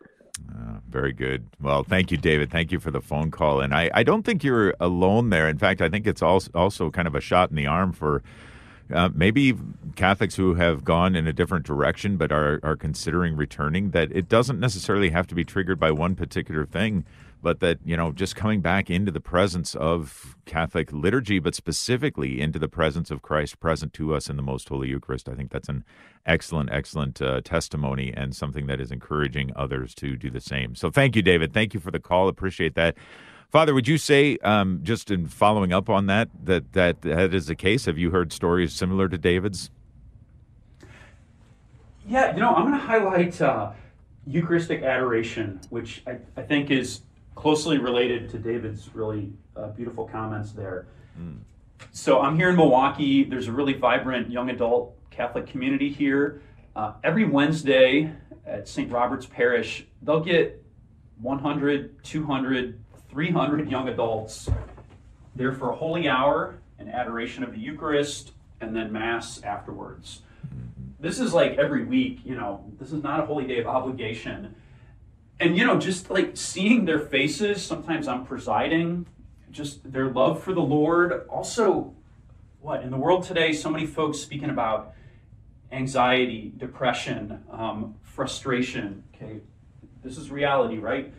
Very 0.89 1.13
good. 1.13 1.47
Well, 1.61 1.85
thank 1.85 2.11
you, 2.11 2.17
David. 2.17 2.51
Thank 2.51 2.73
you 2.73 2.81
for 2.81 2.91
the 2.91 3.01
phone 3.01 3.31
call. 3.31 3.61
And 3.61 3.73
I, 3.73 3.91
I 3.95 4.03
don't 4.03 4.25
think 4.25 4.43
you're 4.43 4.75
alone 4.81 5.31
there. 5.31 5.49
In 5.49 5.57
fact, 5.57 5.81
I 5.81 5.89
think 5.89 6.07
it's 6.07 6.21
also, 6.21 6.51
also 6.53 6.91
kind 6.91 7.07
of 7.07 7.15
a 7.15 7.21
shot 7.21 7.51
in 7.51 7.57
the 7.57 7.67
arm 7.67 7.93
for 7.93 8.23
uh, 8.93 9.09
maybe 9.15 9.55
Catholics 9.95 10.35
who 10.35 10.55
have 10.55 10.85
gone 10.85 11.15
in 11.15 11.29
a 11.29 11.33
different 11.33 11.65
direction 11.65 12.17
but 12.17 12.33
are, 12.33 12.59
are 12.65 12.75
considering 12.75 13.37
returning, 13.37 13.91
that 13.91 14.11
it 14.11 14.29
doesn't 14.29 14.59
necessarily 14.59 15.11
have 15.11 15.29
to 15.29 15.35
be 15.35 15.45
triggered 15.45 15.79
by 15.79 15.93
one 15.93 16.17
particular 16.17 16.67
thing 16.67 17.05
but 17.43 17.61
that 17.61 17.79
you 17.85 17.97
know 17.97 18.13
just 18.13 18.37
coming 18.37 18.61
back 18.61 18.91
into 18.91 19.11
the 19.11 19.21
presence 19.21 19.75
of 19.75 20.37
catholic 20.47 20.93
liturgy 20.93 21.39
but 21.39 21.55
specifically 21.55 22.41
into 22.41 22.59
the 22.59 22.69
presence 22.69 23.11
of 23.11 23.23
christ 23.23 23.61
present 23.61 23.93
to 23.93 24.15
us 24.15 24.29
in 24.29 24.37
the 24.37 24.43
most 24.43 24.69
holy 24.69 24.89
eucharist 24.89 25.29
i 25.29 25.35
think 25.35 25.51
that's 25.51 25.69
an 25.69 25.85
excellent 26.27 26.71
excellent 26.71 27.21
uh, 27.23 27.41
testimony 27.43 28.13
and 28.17 28.35
something 28.35 28.67
that 28.67 28.81
is 28.81 28.91
encouraging 28.91 29.51
others 29.57 29.95
to 29.95 30.17
do 30.17 30.31
the 30.31 30.41
same. 30.41 30.75
So 30.75 30.91
thank 30.91 31.17
you 31.17 31.23
david. 31.23 31.53
Thank 31.53 31.75
you 31.75 31.81
for 31.81 31.91
the 31.91 32.01
call. 32.01 32.29
Appreciate 32.29 32.75
that. 32.75 32.97
Father 33.51 33.75
would 33.75 33.89
you 33.89 33.99
say 33.99 34.37
um, 34.39 34.81
just 34.83 35.11
in 35.11 35.27
following 35.27 35.73
up 35.73 35.89
on 35.89 36.07
that 36.07 36.29
that 36.45 36.73
that 36.73 37.03
that 37.03 37.35
is 37.35 37.47
the 37.47 37.55
case? 37.55 37.87
Have 37.87 37.99
you 37.99 38.11
heard 38.11 38.33
stories 38.33 38.73
similar 38.73 39.09
to 39.09 39.19
david's? 39.19 39.71
Yeah 42.07 42.35
you 42.35 42.41
know 42.41 42.55
i'm 42.55 42.67
going 42.67 42.73
to 42.73 42.87
highlight 42.87 43.41
uh, 43.41 43.71
eucharistic 44.27 44.83
adoration 44.83 45.61
which 45.71 46.03
I, 46.07 46.19
I 46.37 46.43
think 46.43 46.71
is 46.71 47.03
closely 47.41 47.79
related 47.79 48.29
to 48.29 48.39
David's 48.39 48.95
really 48.95 49.33
uh, 49.57 49.69
beautiful 49.69 50.07
comments 50.07 50.53
there. 50.53 50.89
Mm. 51.19 51.39
So 51.91 52.21
I'm 52.21 52.37
here 52.37 52.51
in 52.51 52.57
Milwaukee. 52.57 53.25
There's 53.25 53.49
a 53.49 53.53
really 53.53 53.73
vibrant 53.73 54.31
young 54.31 54.51
adult 54.51 54.95
Catholic 55.11 55.47
community 55.47 55.89
here. 55.89 56.43
Uh, 56.77 56.93
every 57.03 57.25
Wednesday 57.25 58.13
at 58.45 58.69
St. 58.69 58.93
Robert's 58.93 59.25
Parish, 59.25 59.87
they'll 60.03 60.21
get 60.21 60.63
100, 61.23 62.05
200, 62.05 62.79
300 63.11 63.71
young 63.71 63.89
adults 63.89 64.51
there 65.35 65.55
for 65.55 65.71
a 65.71 65.77
holy 65.77 66.09
hour 66.09 66.59
and 66.79 66.91
adoration 66.91 67.43
of 67.43 67.53
the 67.53 67.59
Eucharist 67.59 68.33
and 68.61 68.77
then 68.77 68.93
Mass 68.93 69.43
afterwards. 69.43 70.21
Mm-hmm. 70.47 70.91
This 71.01 71.19
is 71.19 71.33
like 71.33 71.57
every 71.57 71.85
week, 71.85 72.21
you 72.23 72.35
know, 72.35 72.71
this 72.79 72.93
is 72.93 73.03
not 73.03 73.21
a 73.21 73.25
holy 73.25 73.47
day 73.47 73.61
of 73.61 73.67
obligation 73.67 74.55
and 75.41 75.57
you 75.57 75.65
know 75.65 75.79
just 75.79 76.11
like 76.11 76.37
seeing 76.37 76.85
their 76.85 77.01
faces 77.01 77.65
sometimes 77.65 78.07
i'm 78.07 78.25
presiding 78.25 79.07
just 79.51 79.93
their 79.93 80.11
love 80.11 80.43
for 80.43 80.53
the 80.53 80.61
lord. 80.61 81.27
Also 81.29 81.95
what 82.61 82.83
in 82.83 82.91
the 82.91 82.97
world 82.97 83.25
today 83.25 83.53
so 83.53 83.71
many 83.71 83.87
folks 83.87 84.19
speaking 84.19 84.51
about 84.51 84.95
anxiety 85.73 86.53
depression 86.57 87.43
um, 87.51 87.95
frustration. 88.03 89.03
Okay 89.15 89.41
this 90.03 90.17
is 90.17 90.31
reality 90.31 90.79
right? 90.79 91.13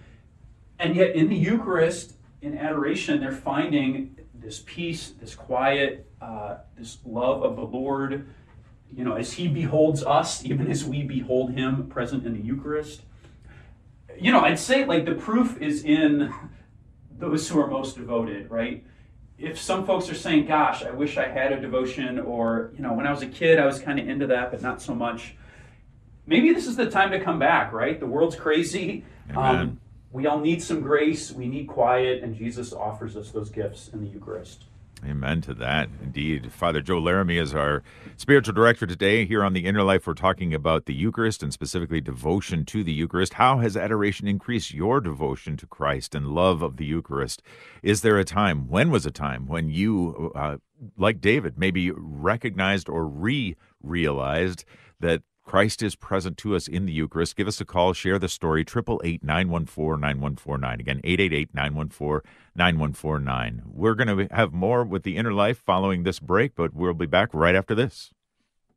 And 0.80 0.96
yet 0.96 1.16
in 1.16 1.30
the 1.30 1.36
eucharist 1.36 2.14
in 2.42 2.58
adoration 2.58 3.20
they're 3.20 3.32
finding 3.32 4.18
this 4.34 4.64
peace 4.66 5.14
this 5.20 5.36
quiet 5.36 6.10
uh, 6.22 6.58
this 6.78 7.00
love 7.06 7.44
of 7.44 7.56
the 7.56 7.64
lord. 7.64 8.28
You 8.90 9.04
know 9.04 9.16
as 9.16 9.34
he 9.34 9.48
beholds 9.48 10.04
us 10.04 10.46
even 10.46 10.70
as 10.70 10.86
we 10.86 11.04
behold 11.04 11.52
him 11.54 11.88
present 11.88 12.26
in 12.26 12.34
the 12.34 12.42
eucharist 12.42 13.02
you 14.20 14.32
know, 14.32 14.42
I'd 14.42 14.60
say 14.60 14.86
like 14.86 15.06
the 15.06 15.16
proof 15.16 15.62
is 15.62 15.84
in 15.84 16.34
those 17.18 17.48
who 17.48 17.60
are 17.60 17.68
most 17.68 17.98
devoted, 17.98 18.50
right? 18.50 18.84
If 19.38 19.60
some 19.60 19.86
folks 19.86 20.10
are 20.10 20.16
saying, 20.16 20.46
gosh, 20.46 20.84
I 20.84 20.92
wish 20.92 21.18
I 21.18 21.28
had 21.28 21.52
a 21.52 21.60
devotion, 21.60 22.20
or, 22.20 22.72
you 22.76 22.84
know, 22.84 22.94
when 22.94 23.08
I 23.08 23.12
was 23.12 23.22
a 23.22 23.28
kid, 23.28 23.60
I 23.60 23.66
was 23.66 23.80
kind 23.80 24.00
of 24.00 24.08
into 24.08 24.28
that, 24.28 24.52
but 24.52 24.62
not 24.62 24.82
so 24.82 24.94
much. 24.94 25.36
Maybe 26.28 26.54
this 26.54 26.68
is 26.68 26.76
the 26.76 26.90
time 26.90 27.12
to 27.12 27.20
come 27.20 27.40
back, 27.40 27.74
right? 27.74 28.00
The 28.00 28.06
world's 28.06 28.36
crazy. 28.36 29.04
Um, 29.36 29.80
we 30.12 30.28
all 30.28 30.40
need 30.40 30.62
some 30.62 30.82
grace. 30.82 31.32
We 31.32 31.48
need 31.48 31.68
quiet, 31.68 32.22
and 32.22 32.36
Jesus 32.36 32.72
offers 32.72 33.18
us 33.18 33.32
those 33.32 33.50
gifts 33.50 33.88
in 33.88 34.04
the 34.04 34.10
Eucharist. 34.10 34.66
Amen 35.04 35.42
to 35.42 35.54
that. 35.56 35.90
Indeed. 36.04 36.52
Father 36.52 36.80
Joe 36.80 37.00
Laramie 37.00 37.38
is 37.38 37.56
our 37.56 37.82
spiritual 38.18 38.54
director 38.54 38.86
today. 38.86 39.26
Here 39.26 39.44
on 39.44 39.54
the 39.54 39.66
Inner 39.66 39.82
Life, 39.82 40.06
we're 40.06 40.14
talking 40.14 40.54
about 40.54 40.86
the 40.86 40.94
Eucharist 40.94 41.42
and 41.42 41.52
specifically 41.52 42.02
devotion 42.02 42.66
to 42.66 42.84
the 42.84 42.94
Eucharist. 42.94 43.34
How 43.34 43.58
has 43.60 43.76
adoration 43.76 44.28
increased 44.28 44.74
your 44.74 45.02
devotion 45.02 45.58
to 45.58 45.66
Christ 45.66 46.14
and 46.14 46.28
love 46.28 46.62
of 46.62 46.78
the 46.78 46.86
Eucharist? 46.86 47.42
Is 47.82 48.02
there 48.02 48.20
a 48.20 48.24
time, 48.24 48.68
when 48.68 48.92
was 48.92 49.08
a 49.08 49.12
time, 49.12 49.48
when 49.48 49.70
you, 49.70 50.32
uh, 50.36 50.58
like 50.98 51.20
David, 51.20 51.58
maybe 51.58 51.92
recognized 51.92 52.88
or 52.88 53.08
re 53.08 53.56
realized 53.82 54.66
that 55.00 55.24
Christ 55.52 55.84
is 55.84 55.96
present 55.98 56.38
to 56.38 56.56
us 56.56 56.70
in 56.70 56.86
the 56.86 56.94
Eucharist. 56.94 57.36
Give 57.36 57.46
us 57.46 57.60
a 57.60 57.66
call, 57.66 57.92
share 57.92 58.18
the 58.18 58.30
story, 58.30 58.62
888 58.62 59.22
914 59.22 60.00
9149. 60.00 60.80
Again, 60.80 61.02
888 61.04 61.54
914 61.54 62.32
9149. 62.56 63.64
We're 63.66 63.96
going 63.96 64.30
to 64.30 64.34
have 64.34 64.54
more 64.54 64.86
with 64.86 65.04
the 65.04 65.18
inner 65.18 65.34
life 65.34 65.58
following 65.58 66.04
this 66.04 66.22
break, 66.22 66.56
but 66.56 66.74
we'll 66.74 66.94
be 66.94 67.06
back 67.06 67.34
right 67.34 67.54
after 67.54 67.76
this. 67.76 68.12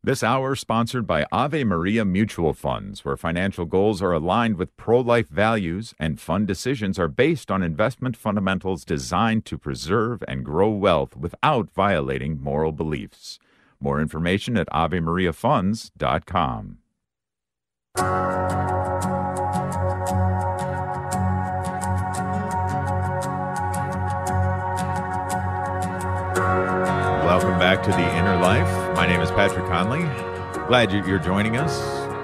This 0.03 0.25
hour 0.25 0.57
sponsored 0.57 1.07
by 1.07 1.27
Ave 1.31 1.63
Maria 1.63 2.05
Mutual 2.05 2.53
Funds, 2.53 3.05
where 3.05 3.17
financial 3.17 3.67
goals 3.67 4.03
are 4.03 4.13
aligned 4.13 4.57
with 4.57 4.77
pro 4.77 4.99
life 4.99 5.29
values 5.29 5.95
and 6.01 6.21
fund 6.21 6.49
decisions 6.49 6.99
are 6.99 7.07
based 7.07 7.53
on 7.53 7.63
investment 7.63 8.17
fundamentals 8.17 8.85
designed 8.85 9.45
to 9.45 9.59
preserve 9.59 10.25
and 10.27 10.45
grow 10.45 10.71
wealth 10.71 11.17
without 11.17 11.71
violating 11.73 12.43
moral 12.43 12.73
beliefs. 12.73 13.39
More 13.85 14.01
information 14.01 14.57
at 14.57 14.67
AveMariaFunds.com. 14.71 16.79
Welcome 27.27 27.59
back 27.59 27.83
to 27.83 27.91
The 27.91 28.17
Inner 28.17 28.39
Life. 28.39 28.97
My 28.97 29.07
name 29.07 29.21
is 29.21 29.31
Patrick 29.33 29.67
Conley. 29.67 30.05
Glad 30.67 30.91
you're 30.91 31.19
joining 31.19 31.59
us 31.59 31.79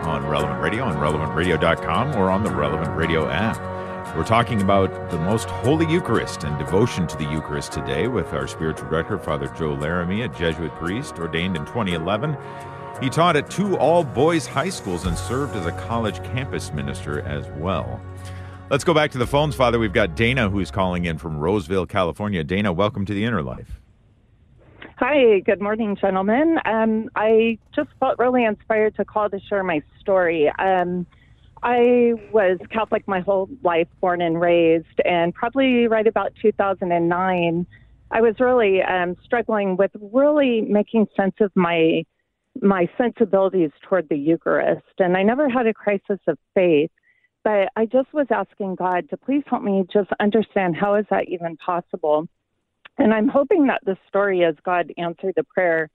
on 0.07 0.27
Relevant 0.27 0.63
Radio, 0.63 0.85
on 0.85 0.97
relevantradio.com, 0.97 2.17
or 2.17 2.31
on 2.31 2.43
the 2.43 2.51
Relevant 2.51 2.97
Radio 2.97 3.29
app. 3.29 3.70
We're 4.17 4.25
talking 4.25 4.61
about 4.61 5.11
the 5.13 5.19
most 5.19 5.49
holy 5.49 5.87
Eucharist 5.87 6.43
and 6.43 6.59
devotion 6.59 7.07
to 7.07 7.17
the 7.17 7.25
Eucharist 7.31 7.71
today 7.71 8.09
with 8.09 8.33
our 8.33 8.49
spiritual 8.49 8.89
director, 8.89 9.17
Father 9.17 9.47
Joe 9.57 9.75
Laramie, 9.75 10.23
a 10.23 10.29
Jesuit 10.29 10.75
priest 10.75 11.21
ordained 11.21 11.57
in 11.57 11.65
2011. 11.65 12.37
He 13.01 13.09
taught 13.09 13.37
at 13.37 13.49
two 13.49 13.79
all 13.79 14.03
boys 14.03 14.49
high 14.49 14.69
schools 14.69 15.07
and 15.07 15.17
served 15.17 15.55
as 15.55 15.65
a 15.65 15.73
college 15.73 16.17
campus 16.25 16.73
minister 16.73 17.21
as 17.21 17.47
well. 17.61 18.01
Let's 18.69 18.83
go 18.83 18.93
back 18.93 19.13
to 19.13 19.19
the 19.19 19.29
phones, 19.29 19.55
Father. 19.55 19.79
We've 19.79 19.93
got 19.93 20.17
Dana 20.17 20.51
who's 20.51 20.73
calling 20.73 21.05
in 21.05 21.17
from 21.17 21.39
Roseville, 21.39 21.87
California. 21.87 22.43
Dana, 22.43 22.73
welcome 22.73 23.07
to 23.07 23.15
the 23.15 23.25
Inner 23.25 23.45
Life. 23.45 23.81
Hi, 24.97 25.39
good 25.39 25.61
morning, 25.61 25.97
gentlemen. 25.97 26.59
Um, 26.65 27.09
I 27.15 27.59
just 27.77 27.91
felt 28.01 28.19
really 28.19 28.45
inspired 28.45 28.97
to 28.97 29.05
call 29.05 29.31
to 29.31 29.39
share 29.49 29.63
my 29.63 29.83
story. 30.01 30.51
Um, 30.59 31.07
I 31.63 32.15
was 32.33 32.59
Catholic 32.71 33.07
my 33.07 33.21
whole 33.21 33.49
life, 33.63 33.89
born 34.01 34.23
and 34.23 34.41
raised, 34.41 35.01
and 35.05 35.35
probably 35.35 35.87
right 35.89 36.07
about 36.07 36.33
2009, 36.41 37.67
I 38.13 38.21
was 38.21 38.35
really 38.41 38.83
um, 38.83 39.17
struggling 39.25 39.77
with 39.77 39.91
really 40.01 40.63
making 40.63 41.07
sense 41.17 41.35
of 41.41 41.53
my 41.55 42.05
my 42.61 42.89
sensibilities 42.99 43.71
toward 43.83 44.09
the 44.09 44.17
Eucharist. 44.17 44.83
And 44.99 45.17
I 45.17 45.23
never 45.23 45.49
had 45.49 45.67
a 45.67 45.73
crisis 45.73 46.19
of 46.27 46.37
faith, 46.53 46.91
but 47.45 47.69
I 47.77 47.87
just 47.87 48.13
was 48.13 48.27
asking 48.31 48.75
God 48.75 49.09
to 49.11 49.17
please 49.17 49.45
help 49.47 49.63
me 49.63 49.85
just 49.91 50.11
understand 50.19 50.77
how 50.77 50.97
is 50.97 51.07
that 51.11 51.29
even 51.29 51.57
possible. 51.57 52.27
And 52.99 53.15
I'm 53.15 53.29
hoping 53.29 53.69
that 53.69 53.81
this 53.87 53.97
story, 54.09 54.45
as 54.45 54.57
God 54.65 54.93
answered 54.99 55.35
the 55.37 55.45
prayer, 55.45 55.89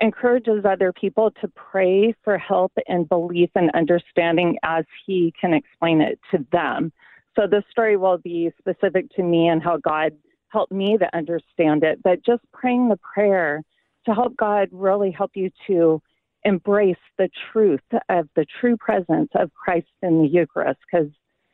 encourages 0.00 0.64
other 0.64 0.92
people 0.92 1.30
to 1.40 1.48
pray 1.48 2.14
for 2.22 2.38
help 2.38 2.72
and 2.88 3.08
belief 3.08 3.50
and 3.54 3.70
understanding 3.74 4.58
as 4.62 4.84
He 5.06 5.32
can 5.40 5.54
explain 5.54 6.00
it 6.00 6.18
to 6.30 6.44
them. 6.52 6.92
So 7.36 7.46
the 7.46 7.62
story 7.70 7.96
will 7.96 8.18
be 8.18 8.50
specific 8.58 9.10
to 9.16 9.22
me 9.22 9.48
and 9.48 9.62
how 9.62 9.76
God 9.78 10.12
helped 10.48 10.72
me 10.72 10.96
to 10.98 11.16
understand 11.16 11.82
it, 11.82 12.00
but 12.02 12.24
just 12.24 12.42
praying 12.52 12.88
the 12.88 12.98
prayer 12.98 13.62
to 14.06 14.14
help 14.14 14.36
God 14.36 14.68
really 14.70 15.10
help 15.10 15.32
you 15.34 15.50
to 15.66 16.00
embrace 16.44 16.96
the 17.18 17.28
truth 17.52 17.80
of 18.08 18.28
the 18.36 18.46
true 18.60 18.76
presence 18.76 19.30
of 19.34 19.52
Christ 19.54 19.88
in 20.02 20.22
the 20.22 20.28
Eucharist 20.28 20.78
because 20.90 21.10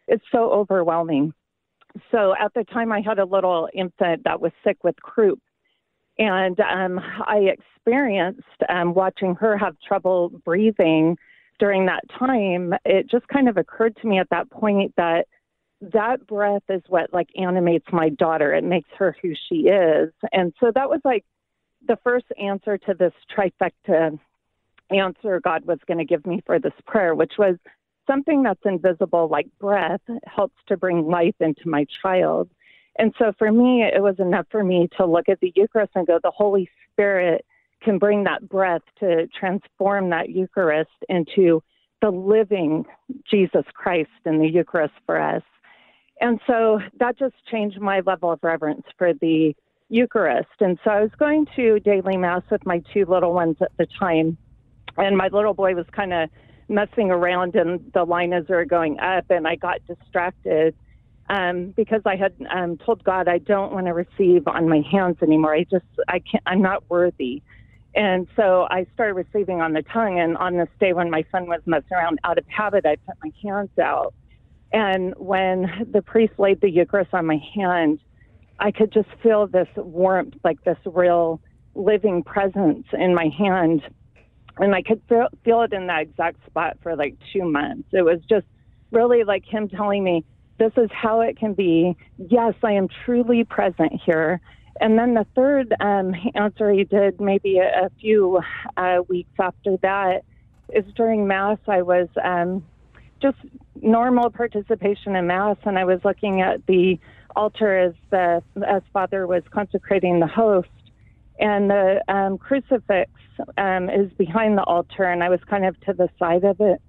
it's 0.09 0.25
so 0.33 0.51
overwhelming 0.51 1.33
so 2.11 2.35
at 2.39 2.53
the 2.55 2.65
time, 2.65 2.93
I 2.93 3.01
had 3.01 3.19
a 3.19 3.25
little 3.25 3.69
infant 3.75 4.23
that 4.25 4.41
was 4.41 4.53
sick 4.65 4.79
with 4.85 4.97
croup. 5.03 5.41
And 6.19 6.59
um, 6.61 7.01
I 7.27 7.51
experienced 7.53 8.43
um, 8.69 8.95
watching 8.95 9.35
her 9.37 9.57
have 9.57 9.77
trouble 9.87 10.31
breathing 10.45 11.17
during 11.59 11.87
that 11.87 12.05
time. 12.19 12.75
It 12.85 13.09
just 13.11 13.27
kind 13.29 13.49
of 13.49 13.57
occurred 13.57 13.97
to 14.03 14.07
me 14.07 14.19
at 14.19 14.29
that 14.31 14.51
point 14.51 14.95
that 14.97 15.27
that 15.81 16.27
breath 16.27 16.63
is 16.69 16.83
what 16.89 17.13
like 17.13 17.29
animates 17.37 17.87
my 17.93 18.11
daughter. 18.11 18.55
It 18.55 18.65
makes 18.65 18.89
her 18.99 19.17
who 19.23 19.33
she 19.49 19.69
is. 19.69 20.13
And 20.33 20.53
so 20.61 20.71
that 20.75 20.91
was 20.91 21.01
like 21.05 21.25
the 21.87 21.99
first 22.05 22.27
answer 22.39 22.77
to 22.77 22.95
this 22.95 23.13
trifecta 23.35 24.19
answer 24.91 25.41
God 25.41 25.65
was 25.65 25.79
going 25.87 25.99
to 25.99 26.05
give 26.05 26.27
me 26.27 26.43
for 26.45 26.59
this 26.59 26.73
prayer, 26.87 27.15
which 27.15 27.35
was 27.39 27.57
something 28.07 28.43
that's 28.43 28.61
invisible, 28.65 29.29
like 29.29 29.47
breath, 29.59 30.01
helps 30.25 30.57
to 30.67 30.77
bring 30.77 31.07
life 31.07 31.37
into 31.41 31.69
my 31.69 31.87
child. 32.03 32.51
And 33.01 33.15
so 33.19 33.33
for 33.39 33.51
me, 33.51 33.83
it 33.83 34.03
was 34.03 34.17
enough 34.19 34.45
for 34.51 34.63
me 34.63 34.87
to 34.99 35.07
look 35.07 35.31
at 35.31 35.41
the 35.41 35.51
Eucharist 35.57 35.93
and 35.95 36.07
go, 36.07 36.21
the 36.23 36.31
Holy 36.31 36.69
Spirit 36.93 37.47
can 37.83 37.99
bring 37.99 38.25
that 38.25 38.47
breath 38.47 38.83
to 38.99 39.27
transform 39.29 40.11
that 40.11 40.29
Eucharist 40.29 40.91
into 41.09 41.63
the 42.03 42.11
living 42.11 42.85
Jesus 43.29 43.65
Christ 43.73 44.11
in 44.27 44.39
the 44.39 44.47
Eucharist 44.47 44.93
for 45.07 45.19
us. 45.19 45.43
And 46.21 46.41
so 46.47 46.79
that 46.99 47.19
just 47.19 47.37
changed 47.51 47.81
my 47.81 48.01
level 48.01 48.31
of 48.33 48.41
reverence 48.43 48.85
for 48.99 49.15
the 49.15 49.57
Eucharist. 49.89 50.61
And 50.61 50.79
so 50.85 50.91
I 50.91 51.01
was 51.01 51.11
going 51.19 51.47
to 51.57 51.81
daily 51.81 52.19
Mass 52.19 52.43
with 52.51 52.67
my 52.67 52.83
two 52.93 53.07
little 53.07 53.33
ones 53.33 53.57
at 53.63 53.73
the 53.79 53.87
time. 53.99 54.37
And 54.99 55.17
my 55.17 55.29
little 55.33 55.55
boy 55.55 55.75
was 55.75 55.87
kind 55.93 56.13
of 56.13 56.29
messing 56.69 57.11
around 57.11 57.57
and 57.57 57.81
the 57.95 58.05
liners 58.05 58.51
are 58.51 58.67
going 58.67 58.99
up, 59.01 59.25
and 59.31 59.49
I 59.49 59.57
got 59.57 59.79
distracted 59.87 60.75
um, 61.31 61.73
because 61.77 62.03
I 62.05 62.17
had 62.17 62.35
um, 62.51 62.77
told 62.77 63.05
God 63.05 63.29
I 63.29 63.39
don't 63.39 63.73
want 63.73 63.87
to 63.87 63.95
receive 63.95 64.47
on 64.49 64.69
my 64.69 64.83
hands 64.91 65.17
anymore. 65.23 65.55
I 65.55 65.65
just 65.65 65.87
I 66.09 66.19
can't. 66.19 66.43
I'm 66.45 66.61
not 66.61 66.83
worthy. 66.91 67.43
And 67.95 68.29
so 68.37 68.67
I 68.71 68.87
started 68.95 69.15
receiving 69.15 69.61
on 69.61 69.73
the 69.73 69.83
tongue. 69.83 70.21
And 70.21 70.37
on 70.37 70.57
this 70.57 70.69
day 70.79 70.93
when 70.93 71.11
my 71.11 71.25
son 71.33 71.47
was 71.47 71.61
messing 71.67 71.93
around 71.93 72.19
out 72.25 72.39
of 72.39 72.45
habit, 72.47 72.85
I 72.85 72.97
put 72.97 73.17
my 73.25 73.31
hands 73.43 73.71
out. 73.83 74.13
And 74.73 75.15
when 75.17 75.89
the 75.91 76.03
priest 76.03 76.35
laid 76.39 76.61
the 76.61 76.71
Eucharist 76.71 77.13
on 77.13 77.27
my 77.27 77.41
hand, 77.55 77.99
I 78.61 78.71
could 78.71 78.93
just 78.93 79.09
feel 79.23 79.47
this 79.47 79.69
warmth, 79.77 80.35
like 80.45 80.63
this 80.65 80.79
real 80.85 81.41
living 81.75 82.23
presence 82.23 82.87
in 82.93 83.15
my 83.15 83.29
hand 83.37 83.83
and 84.59 84.75
I 84.75 84.83
could 84.83 85.01
feel, 85.09 85.29
feel 85.45 85.63
it 85.63 85.73
in 85.73 85.87
that 85.87 86.03
exact 86.03 86.45
spot 86.47 86.77
for 86.83 86.95
like 86.95 87.17
two 87.33 87.45
months. 87.45 87.89
It 87.93 88.03
was 88.03 88.21
just 88.29 88.47
really 88.91 89.25
like 89.25 89.45
him 89.45 89.69
telling 89.69 90.05
me, 90.05 90.25
this 90.61 90.73
is 90.77 90.91
how 90.93 91.23
it 91.23 91.39
can 91.39 91.55
be. 91.55 91.97
Yes, 92.19 92.55
I 92.63 92.73
am 92.73 92.87
truly 93.05 93.45
present 93.45 93.93
here. 94.05 94.41
And 94.79 94.99
then 94.99 95.15
the 95.15 95.27
third 95.35 95.75
um, 95.81 96.15
answer 96.35 96.71
he 96.71 96.85
did 96.85 97.19
maybe 97.19 97.59
a, 97.59 97.87
a 97.87 97.91
few 97.99 98.41
uh, 98.77 98.99
weeks 99.09 99.33
after 99.41 99.79
that 99.79 100.23
is 100.69 100.85
during 100.95 101.27
Mass, 101.27 101.59
I 101.67 101.83
was 101.83 102.09
um, 102.23 102.63
just 103.23 103.39
normal 103.81 104.31
participation 104.31 105.17
in 105.17 105.27
Mass, 105.27 105.57
and 105.65 105.79
I 105.79 105.85
was 105.85 106.01
looking 106.05 106.43
at 106.43 106.65
the 106.67 106.99
altar 107.35 107.79
as 107.79 107.95
the 108.11 108.43
as 108.67 108.83
Father 108.93 109.27
was 109.27 109.43
consecrating 109.51 110.21
the 110.21 110.27
host, 110.27 110.69
and 111.39 111.71
the 111.71 112.03
um, 112.09 112.39
crucifix 112.39 113.11
um, 113.57 113.89
is 113.89 114.13
behind 114.13 114.59
the 114.59 114.65
altar, 114.65 115.05
and 115.05 115.25
I 115.25 115.31
was 115.31 115.41
kind 115.49 115.65
of 115.65 115.81
to 115.87 115.95
the 115.95 116.09
side 116.19 116.45
of 116.45 116.61
it. 116.61 116.81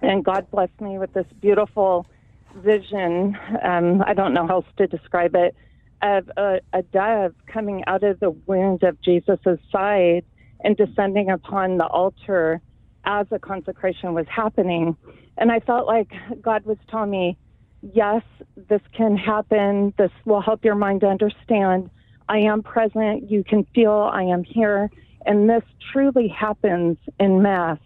And 0.00 0.24
God 0.24 0.50
blessed 0.50 0.80
me 0.80 0.98
with 0.98 1.12
this 1.14 1.26
beautiful 1.40 2.06
vision. 2.56 3.36
Um, 3.62 4.02
I 4.06 4.14
don't 4.14 4.34
know 4.34 4.46
how 4.46 4.56
else 4.56 4.66
to 4.78 4.86
describe 4.86 5.34
it 5.34 5.54
of 6.02 6.28
a, 6.36 6.60
a 6.72 6.82
dove 6.82 7.34
coming 7.46 7.84
out 7.86 8.02
of 8.02 8.18
the 8.20 8.30
wound 8.30 8.82
of 8.82 9.00
Jesus' 9.02 9.38
side 9.70 10.24
and 10.64 10.76
descending 10.76 11.30
upon 11.30 11.78
the 11.78 11.86
altar 11.86 12.60
as 13.04 13.26
the 13.30 13.38
consecration 13.38 14.14
was 14.14 14.26
happening. 14.28 14.96
And 15.38 15.50
I 15.50 15.60
felt 15.60 15.86
like 15.86 16.10
God 16.40 16.64
was 16.64 16.76
telling 16.88 17.10
me, 17.10 17.36
yes, 17.82 18.22
this 18.68 18.80
can 18.96 19.16
happen. 19.16 19.94
This 19.96 20.10
will 20.24 20.40
help 20.40 20.64
your 20.64 20.74
mind 20.74 21.00
to 21.00 21.06
understand 21.06 21.90
I 22.28 22.38
am 22.38 22.62
present. 22.62 23.30
You 23.30 23.44
can 23.44 23.66
feel 23.74 23.92
I 24.12 24.22
am 24.22 24.44
here. 24.44 24.90
And 25.26 25.48
this 25.48 25.62
truly 25.92 26.28
happens 26.28 26.98
in 27.18 27.42
Mass 27.42 27.78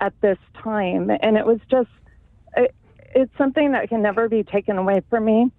at 0.00 0.14
this 0.20 0.38
time. 0.62 1.10
And 1.22 1.36
it 1.36 1.46
was 1.46 1.58
just, 1.70 1.88
it's 3.14 3.32
something 3.36 3.72
that 3.72 3.88
can 3.88 4.02
never 4.02 4.28
be 4.28 4.42
taken 4.42 4.78
away 4.78 5.02
from 5.10 5.24
me. 5.24 5.50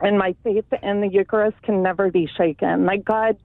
And 0.00 0.18
my 0.18 0.34
faith 0.44 0.66
in 0.82 1.00
the 1.00 1.08
Eucharist 1.08 1.60
can 1.62 1.82
never 1.82 2.10
be 2.10 2.28
shaken. 2.36 2.84
Like 2.84 3.04
God 3.04 3.38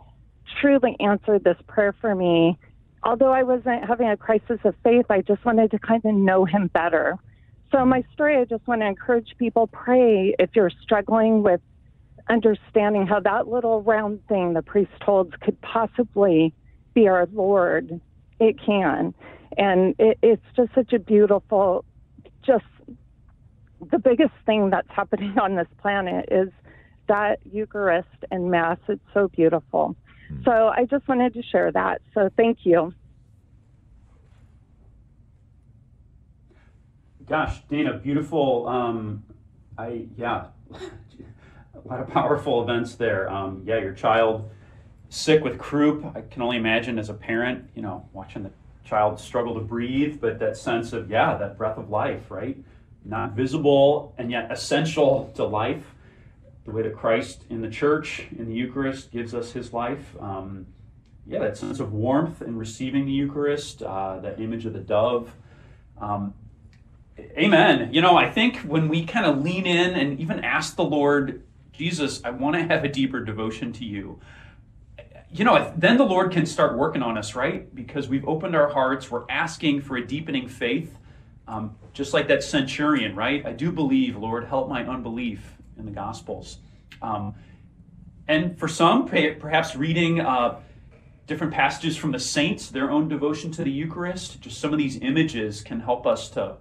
truly 0.60 0.96
answered 1.00 1.44
this 1.44 1.58
prayer 1.68 1.94
for 2.02 2.14
me. 2.14 2.58
Although 3.04 3.32
I 3.32 3.44
wasn't 3.44 3.86
having 3.86 4.10
a 4.10 4.18
crisis 4.18 4.60
of 4.64 4.76
faith, 4.84 5.06
I 5.10 5.22
just 5.22 5.44
wanted 5.46 5.72
to 5.72 5.80
kind 5.80 6.04
of 6.06 6.14
know 6.14 6.46
Him 6.46 6.68
better. 6.68 7.18
So, 7.72 7.86
my 7.86 8.04
story, 8.14 8.38
I 8.38 8.46
just 8.46 8.68
want 8.68 8.82
to 8.82 8.88
encourage 8.88 9.30
people 9.40 9.68
pray 9.68 10.36
if 10.38 10.50
you're 10.56 10.72
struggling 10.84 11.42
with 11.42 11.62
understanding 12.30 13.08
how 13.08 13.20
that 13.22 13.48
little 13.48 13.82
round 13.82 14.26
thing 14.28 14.54
the 14.54 14.62
priest 14.62 14.92
holds 15.02 15.34
could 15.42 15.60
possibly 15.62 16.54
be 16.94 17.08
our 17.08 17.28
Lord. 17.34 18.00
It 18.40 18.58
can. 18.64 19.14
And 19.58 19.96
it, 19.98 20.18
it's 20.22 20.46
just 20.56 20.74
such 20.76 20.94
a 20.94 21.00
beautiful, 21.00 21.86
just 22.46 22.66
the 23.90 24.00
biggest 24.00 24.34
thing 24.46 24.70
that's 24.70 24.90
happening 24.96 25.38
on 25.40 25.56
this 25.56 25.68
planet 25.82 26.30
is 26.32 26.50
that 27.08 27.40
Eucharist 27.52 28.08
and 28.30 28.50
Mass. 28.52 28.78
It's 28.88 29.02
so 29.14 29.28
beautiful. 29.28 29.96
Mm. 30.32 30.46
So 30.46 30.52
I 30.76 30.86
just 30.86 31.08
wanted 31.08 31.34
to 31.34 31.44
share 31.44 31.72
that. 31.72 32.02
So 32.14 32.30
thank 32.38 32.60
you. 32.64 32.94
Gosh, 37.28 37.62
Dana, 37.70 37.98
beautiful. 37.98 38.68
Um, 38.68 39.24
I 39.78 40.06
yeah, 40.18 40.48
a 40.74 41.88
lot 41.88 42.02
of 42.02 42.08
powerful 42.10 42.62
events 42.62 42.96
there. 42.96 43.32
Um, 43.32 43.64
yeah, 43.66 43.78
your 43.78 43.94
child 43.94 44.50
sick 45.10 45.44
with 45.44 45.58
croup. 45.58 46.06
I 46.16 46.22
can 46.22 46.42
only 46.42 46.58
imagine 46.58 47.00
as 47.00 47.10
a 47.10 47.14
parent, 47.14 47.70
you 47.76 47.82
know, 47.82 48.08
watching 48.12 48.44
the 48.44 48.52
child 48.84 49.20
struggle 49.20 49.54
to 49.56 49.62
breathe, 49.62 50.20
but 50.20 50.40
that 50.40 50.58
sense 50.58 50.92
of 50.92 51.10
yeah, 51.10 51.38
that 51.38 51.58
breath 51.58 51.78
of 51.78 51.90
life, 51.90 52.30
right? 52.30 52.58
Not 53.04 53.34
visible 53.34 54.14
and 54.18 54.32
yet 54.32 54.52
essential 54.52 55.32
to 55.36 55.44
life. 55.44 55.84
The 56.66 56.72
way 56.72 56.84
that 56.84 56.96
Christ 56.96 57.44
in 57.50 57.62
the 57.62 57.70
church, 57.70 58.28
in 58.38 58.48
the 58.48 58.54
Eucharist, 58.54 59.12
gives 59.12 59.34
us 59.34 59.52
His 59.52 59.74
life. 59.74 60.16
Um, 60.20 60.68
yeah, 61.26 61.40
that 61.40 61.58
sense 61.58 61.80
of 61.80 61.94
warmth 61.94 62.42
in 62.42 62.58
receiving 62.58 63.06
the 63.06 63.12
Eucharist, 63.12 63.82
uh, 63.82 64.20
that 64.20 64.40
image 64.40 64.66
of 64.66 64.74
the 64.74 64.80
dove. 64.80 65.34
Um, 66.00 66.34
amen. 67.20 67.94
You 67.94 68.02
know, 68.02 68.18
I 68.18 68.30
think 68.30 68.58
when 68.58 68.88
we 68.88 69.06
kind 69.06 69.26
of 69.26 69.44
lean 69.44 69.66
in 69.66 69.94
and 69.94 70.20
even 70.20 70.44
ask 70.44 70.76
the 70.76 70.84
Lord, 70.84 71.44
Jesus, 71.72 72.22
I 72.24 72.32
want 72.32 72.56
to 72.56 72.64
have 72.64 72.84
a 72.84 72.90
deeper 72.90 73.24
devotion 73.24 73.72
to 73.74 73.86
you. 73.86 74.20
You 75.32 75.46
know, 75.46 75.74
then 75.78 75.98
the 75.98 76.04
Lord 76.04 76.32
can 76.32 76.46
start 76.46 76.78
working 76.78 77.02
on 77.02 77.18
us, 77.18 77.36
right? 77.36 77.74
Because 77.74 78.10
we've 78.10 78.28
opened 78.28 78.56
our 78.56 78.70
hearts, 78.70 79.10
we're 79.10 79.26
asking 79.30 79.82
for 79.82 79.96
a 79.96 80.06
deepening 80.06 80.50
faith, 80.50 80.98
um, 81.52 81.76
just 81.92 82.14
like 82.14 82.30
that 82.30 82.44
centurion, 82.44 83.14
right? 83.14 83.46
I 83.46 83.52
do 83.52 83.72
believe, 83.72 84.16
Lord, 84.16 84.46
help 84.46 84.70
my 84.70 84.86
unbelief 84.88 85.58
in 85.78 85.86
the 85.86 85.92
Gospels. 85.92 86.60
Um, 87.02 87.36
and 88.28 88.58
for 88.58 88.70
some, 88.70 89.06
perhaps 89.08 89.76
reading 89.76 90.22
uh, 90.22 90.62
different 91.28 91.54
passages 91.54 91.98
from 91.98 92.14
the 92.14 92.20
saints, 92.20 92.70
their 92.70 92.90
own 92.90 93.10
devotion 93.10 93.52
to 93.52 93.64
the 93.66 93.72
Eucharist. 93.72 94.40
Just 94.40 94.62
some 94.62 94.72
of 94.72 94.80
these 94.80 94.98
images 95.02 95.62
can 95.62 95.82
help 95.82 96.08
us 96.08 96.30
to 96.30 96.56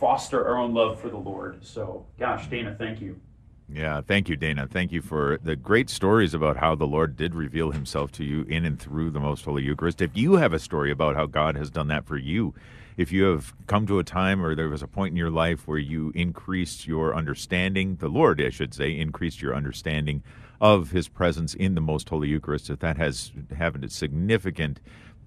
foster 0.00 0.44
our 0.44 0.58
own 0.58 0.74
love 0.74 1.00
for 1.00 1.08
the 1.08 1.16
Lord. 1.16 1.64
So, 1.64 2.04
gosh, 2.18 2.48
Dana, 2.48 2.74
thank 2.76 3.00
you. 3.00 3.20
Yeah, 3.68 4.00
thank 4.00 4.28
you, 4.28 4.34
Dana. 4.34 4.66
Thank 4.66 4.90
you 4.90 5.02
for 5.02 5.38
the 5.42 5.54
great 5.54 5.90
stories 5.90 6.34
about 6.34 6.56
how 6.56 6.74
the 6.74 6.86
Lord 6.86 7.16
did 7.16 7.34
reveal 7.34 7.70
himself 7.70 8.10
to 8.12 8.24
you 8.24 8.42
in 8.48 8.64
and 8.64 8.80
through 8.80 9.10
the 9.10 9.20
Most 9.20 9.44
Holy 9.44 9.62
Eucharist. 9.62 10.00
If 10.00 10.16
you 10.16 10.36
have 10.36 10.52
a 10.52 10.58
story 10.58 10.90
about 10.90 11.14
how 11.14 11.26
God 11.26 11.54
has 11.54 11.70
done 11.70 11.88
that 11.88 12.06
for 12.06 12.16
you, 12.16 12.54
if 12.98 13.12
you 13.12 13.22
have 13.24 13.54
come 13.68 13.86
to 13.86 14.00
a 14.00 14.04
time 14.04 14.44
or 14.44 14.56
there 14.56 14.68
was 14.68 14.82
a 14.82 14.88
point 14.88 15.12
in 15.12 15.16
your 15.16 15.30
life 15.30 15.68
where 15.68 15.78
you 15.78 16.10
increased 16.16 16.86
your 16.86 17.14
understanding, 17.14 17.96
the 18.00 18.08
Lord, 18.08 18.42
I 18.42 18.50
should 18.50 18.74
say, 18.74 18.90
increased 18.90 19.40
your 19.40 19.54
understanding 19.54 20.24
of 20.60 20.90
his 20.90 21.06
presence 21.06 21.54
in 21.54 21.76
the 21.76 21.80
most 21.80 22.08
holy 22.08 22.26
Eucharist, 22.26 22.68
if 22.68 22.80
that 22.80 22.96
has 22.96 23.30
having 23.56 23.84
a 23.84 23.88
significant 23.88 24.80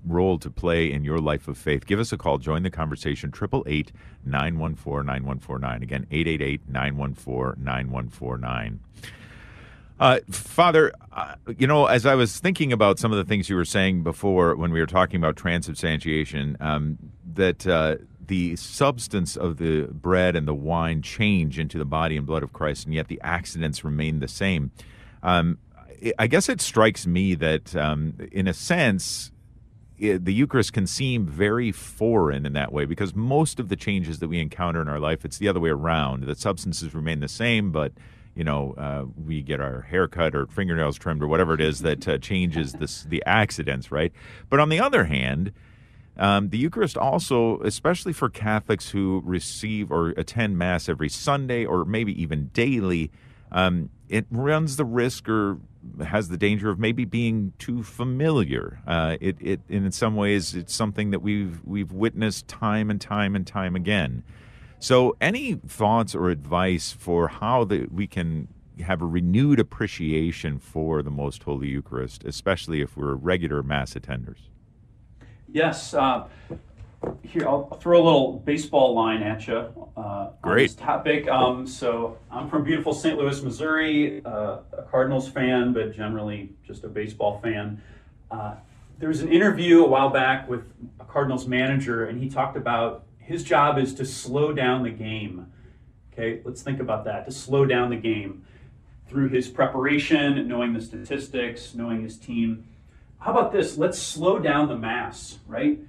role 0.05 0.37
to 0.39 0.49
play 0.49 0.91
in 0.91 1.05
your 1.05 1.19
life 1.19 1.47
of 1.47 1.57
faith, 1.57 1.85
give 1.85 1.99
us 1.99 2.11
a 2.11 2.17
call. 2.17 2.39
Join 2.39 2.63
the 2.63 2.69
conversation. 2.69 3.29
888 3.29 3.93
914 4.25 5.05
9149. 5.05 5.83
Again, 5.83 6.07
888 6.11 6.61
914 6.67 7.63
9149. 7.63 8.79
Uh, 10.01 10.19
Father, 10.31 10.91
uh, 11.11 11.35
you 11.59 11.67
know, 11.67 11.85
as 11.85 12.07
I 12.07 12.15
was 12.15 12.39
thinking 12.39 12.73
about 12.73 12.97
some 12.97 13.11
of 13.11 13.19
the 13.19 13.23
things 13.23 13.49
you 13.49 13.55
were 13.55 13.63
saying 13.63 14.01
before 14.01 14.55
when 14.55 14.71
we 14.71 14.79
were 14.79 14.87
talking 14.87 15.17
about 15.17 15.35
transubstantiation, 15.35 16.57
um, 16.59 16.97
that 17.35 17.67
uh, 17.67 17.97
the 18.27 18.55
substance 18.55 19.35
of 19.35 19.57
the 19.57 19.83
bread 19.91 20.35
and 20.35 20.47
the 20.47 20.53
wine 20.53 21.01
change 21.01 21.59
into 21.59 21.77
the 21.77 21.85
body 21.85 22.17
and 22.17 22.25
blood 22.25 22.43
of 22.43 22.53
Christ, 22.53 22.85
and 22.85 22.93
yet 22.93 23.07
the 23.07 23.19
accidents 23.23 23.83
remain 23.83 24.19
the 24.19 24.27
same. 24.27 24.71
Um, 25.23 25.57
I 26.17 26.27
guess 26.27 26.49
it 26.49 26.61
strikes 26.61 27.05
me 27.05 27.35
that, 27.35 27.75
um, 27.75 28.15
in 28.31 28.47
a 28.47 28.53
sense, 28.53 29.31
it, 29.99 30.25
the 30.25 30.33
Eucharist 30.33 30.73
can 30.73 30.87
seem 30.87 31.27
very 31.27 31.71
foreign 31.71 32.45
in 32.45 32.53
that 32.53 32.71
way 32.71 32.85
because 32.85 33.13
most 33.13 33.59
of 33.59 33.69
the 33.69 33.75
changes 33.75 34.19
that 34.19 34.27
we 34.27 34.39
encounter 34.39 34.81
in 34.81 34.87
our 34.87 34.99
life, 34.99 35.23
it's 35.23 35.37
the 35.37 35.47
other 35.47 35.59
way 35.59 35.69
around. 35.69 36.23
The 36.23 36.35
substances 36.35 36.95
remain 36.95 37.19
the 37.19 37.27
same, 37.27 37.71
but 37.71 37.91
you 38.33 38.43
know, 38.43 38.73
uh, 38.77 39.05
we 39.25 39.41
get 39.41 39.59
our 39.59 39.81
hair 39.81 40.07
cut 40.07 40.35
or 40.35 40.47
fingernails 40.47 40.97
trimmed 40.97 41.21
or 41.21 41.27
whatever 41.27 41.53
it 41.53 41.61
is 41.61 41.81
that 41.81 42.07
uh, 42.07 42.17
changes 42.17 42.73
this, 42.73 43.03
the 43.03 43.21
accidents, 43.25 43.91
right? 43.91 44.13
But 44.49 44.59
on 44.59 44.69
the 44.69 44.79
other 44.79 45.05
hand, 45.05 45.51
um, 46.21 46.49
the 46.49 46.57
Eucharist 46.59 46.97
also, 46.97 47.59
especially 47.61 48.13
for 48.13 48.29
Catholics 48.29 48.91
who 48.91 49.23
receive 49.25 49.91
or 49.91 50.09
attend 50.09 50.55
Mass 50.55 50.87
every 50.87 51.09
Sunday 51.09 51.65
or 51.65 51.83
maybe 51.83 52.21
even 52.21 52.51
daily, 52.53 53.09
um, 53.51 53.89
it 54.07 54.27
runs 54.29 54.77
the 54.77 54.85
risk 54.85 55.27
or 55.27 55.57
has 56.05 56.29
the 56.29 56.37
danger 56.37 56.69
of 56.69 56.77
maybe 56.77 57.05
being 57.05 57.53
too 57.57 57.81
familiar. 57.81 58.81
Uh, 58.85 59.17
it, 59.19 59.35
it, 59.39 59.61
in 59.67 59.91
some 59.91 60.15
ways, 60.15 60.53
it's 60.53 60.75
something 60.75 61.09
that 61.09 61.23
we've 61.23 61.59
we've 61.65 61.91
witnessed 61.91 62.47
time 62.47 62.91
and 62.91 63.01
time 63.01 63.35
and 63.35 63.47
time 63.47 63.75
again. 63.75 64.23
So, 64.77 65.15
any 65.19 65.55
thoughts 65.55 66.13
or 66.13 66.29
advice 66.29 66.91
for 66.91 67.29
how 67.29 67.63
that 67.63 67.91
we 67.91 68.05
can 68.05 68.47
have 68.85 69.01
a 69.01 69.07
renewed 69.07 69.59
appreciation 69.59 70.59
for 70.59 71.01
the 71.01 71.09
Most 71.09 71.41
Holy 71.41 71.69
Eucharist, 71.69 72.23
especially 72.25 72.81
if 72.81 72.95
we're 72.95 73.15
regular 73.15 73.63
Mass 73.63 73.95
attenders? 73.95 74.50
Yes. 75.51 75.93
Uh, 75.93 76.27
here, 77.23 77.47
I'll 77.47 77.67
throw 77.81 78.01
a 78.01 78.03
little 78.03 78.33
baseball 78.45 78.93
line 78.93 79.23
at 79.23 79.47
you 79.47 79.57
uh, 79.97 80.31
on 80.43 80.57
this 80.57 80.75
topic. 80.75 81.27
Um, 81.27 81.65
so 81.65 82.17
I'm 82.29 82.49
from 82.49 82.63
beautiful 82.63 82.93
St. 82.93 83.17
Louis, 83.17 83.41
Missouri, 83.41 84.23
uh, 84.25 84.59
a 84.77 84.83
Cardinals 84.89 85.27
fan, 85.27 85.73
but 85.73 85.93
generally 85.95 86.51
just 86.65 86.83
a 86.83 86.87
baseball 86.87 87.39
fan. 87.41 87.81
Uh, 88.29 88.55
there 88.99 89.09
was 89.09 89.21
an 89.21 89.31
interview 89.31 89.83
a 89.83 89.87
while 89.87 90.09
back 90.09 90.47
with 90.47 90.61
a 90.99 91.05
Cardinals 91.05 91.47
manager, 91.47 92.05
and 92.05 92.21
he 92.21 92.29
talked 92.29 92.55
about 92.55 93.05
his 93.17 93.43
job 93.43 93.77
is 93.79 93.93
to 93.95 94.05
slow 94.05 94.53
down 94.53 94.83
the 94.83 94.91
game. 94.91 95.47
Okay, 96.13 96.41
let's 96.43 96.61
think 96.61 96.79
about 96.79 97.05
that. 97.05 97.25
To 97.25 97.31
slow 97.31 97.65
down 97.65 97.89
the 97.89 97.95
game 97.95 98.45
through 99.07 99.29
his 99.29 99.47
preparation, 99.47 100.47
knowing 100.47 100.73
the 100.73 100.81
statistics, 100.81 101.73
knowing 101.73 102.03
his 102.03 102.17
team. 102.17 102.67
How 103.21 103.31
about 103.31 103.51
this? 103.51 103.77
Let's 103.77 103.99
slow 103.99 104.39
down 104.39 104.67
the 104.67 104.77
mass, 104.77 105.39
right? 105.47 105.79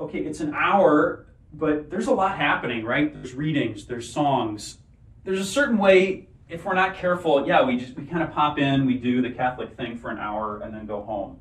okay, 0.00 0.18
it's 0.18 0.40
an 0.40 0.54
hour, 0.54 1.26
but 1.52 1.90
there's 1.90 2.06
a 2.06 2.14
lot 2.14 2.36
happening, 2.36 2.84
right? 2.84 3.12
There's 3.12 3.34
readings, 3.34 3.86
there's 3.86 4.10
songs. 4.10 4.78
There's 5.24 5.40
a 5.40 5.44
certain 5.44 5.78
way, 5.78 6.28
if 6.48 6.64
we're 6.64 6.74
not 6.74 6.94
careful, 6.94 7.46
yeah, 7.46 7.64
we 7.64 7.76
just 7.76 7.96
we 7.96 8.04
kind 8.06 8.22
of 8.22 8.30
pop 8.30 8.58
in, 8.58 8.86
we 8.86 8.94
do 8.94 9.22
the 9.22 9.30
Catholic 9.30 9.76
thing 9.76 9.96
for 9.96 10.10
an 10.10 10.18
hour 10.18 10.60
and 10.60 10.74
then 10.74 10.86
go 10.86 11.02
home. 11.02 11.40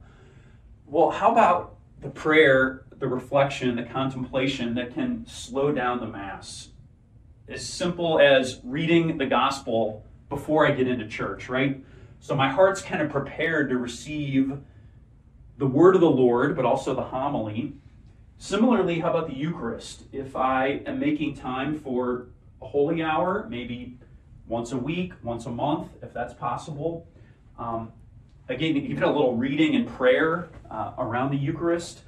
Well, 0.87 1.11
how 1.11 1.31
about 1.31 1.75
the 2.01 2.09
prayer, 2.09 2.85
the 2.97 3.07
reflection, 3.07 3.75
the 3.75 3.83
contemplation 3.83 4.73
that 4.75 4.93
can 4.93 5.25
slow 5.27 5.71
down 5.71 5.99
the 5.99 6.07
Mass? 6.07 6.69
As 7.47 7.67
simple 7.67 8.19
as 8.19 8.59
reading 8.63 9.17
the 9.17 9.25
gospel 9.27 10.03
before 10.29 10.65
I 10.65 10.71
get 10.71 10.87
into 10.87 11.07
church, 11.07 11.49
right? 11.49 11.83
So 12.19 12.35
my 12.35 12.49
heart's 12.49 12.81
kind 12.81 13.03
of 13.03 13.11
prepared 13.11 13.69
to 13.69 13.77
receive 13.77 14.57
the 15.57 15.67
word 15.67 15.95
of 15.95 16.01
the 16.01 16.09
Lord, 16.09 16.55
but 16.55 16.65
also 16.65 16.93
the 16.93 17.03
homily 17.03 17.73
Similarly, 18.37 18.99
how 18.99 19.11
about 19.11 19.27
the 19.27 19.35
Eucharist? 19.35 20.03
If 20.11 20.35
I 20.35 20.81
am 20.85 20.99
making 20.99 21.35
time 21.35 21.79
for 21.79 22.27
a 22.61 22.67
holy 22.67 23.01
hour, 23.01 23.47
maybe 23.49 23.97
once 24.47 24.71
a 24.71 24.77
week, 24.77 25.13
once 25.23 25.45
a 25.45 25.51
month, 25.51 25.89
if 26.01 26.13
that's 26.13 26.33
possible. 26.33 27.07
Um, 27.57 27.93
again, 28.49 28.75
even 28.75 29.03
a 29.03 29.11
little 29.11 29.37
reading 29.37 29.75
and 29.75 29.87
prayer 29.87 30.49
uh, 30.69 30.91
around 30.97 31.31
the 31.31 31.37
Eucharist. 31.37 32.01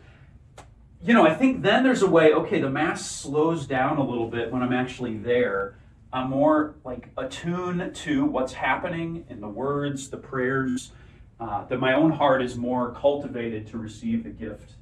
You 1.01 1.13
know, 1.13 1.25
I 1.25 1.33
think 1.33 1.61
then 1.61 1.83
there's 1.83 2.01
a 2.01 2.09
way, 2.09 2.33
okay, 2.33 2.59
the 2.59 2.69
Mass 2.69 3.09
slows 3.09 3.65
down 3.65 3.97
a 3.97 4.03
little 4.03 4.27
bit 4.27 4.51
when 4.51 4.61
I'm 4.61 4.73
actually 4.73 5.17
there. 5.17 5.75
I'm 6.11 6.29
more 6.29 6.75
like 6.83 7.09
attuned 7.17 7.95
to 7.95 8.25
what's 8.25 8.53
happening 8.53 9.25
in 9.29 9.39
the 9.39 9.47
words, 9.47 10.09
the 10.09 10.17
prayers, 10.17 10.91
uh, 11.39 11.65
that 11.65 11.79
my 11.79 11.93
own 11.93 12.11
heart 12.11 12.41
is 12.41 12.55
more 12.55 12.91
cultivated 12.91 13.67
to 13.67 13.77
receive 13.77 14.23
the 14.23 14.29
gift 14.29 14.73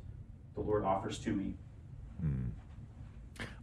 the 0.56 0.62
Lord 0.62 0.86
offers 0.86 1.20
to 1.20 1.32
me. 1.32 1.54
Mm. 2.24 2.50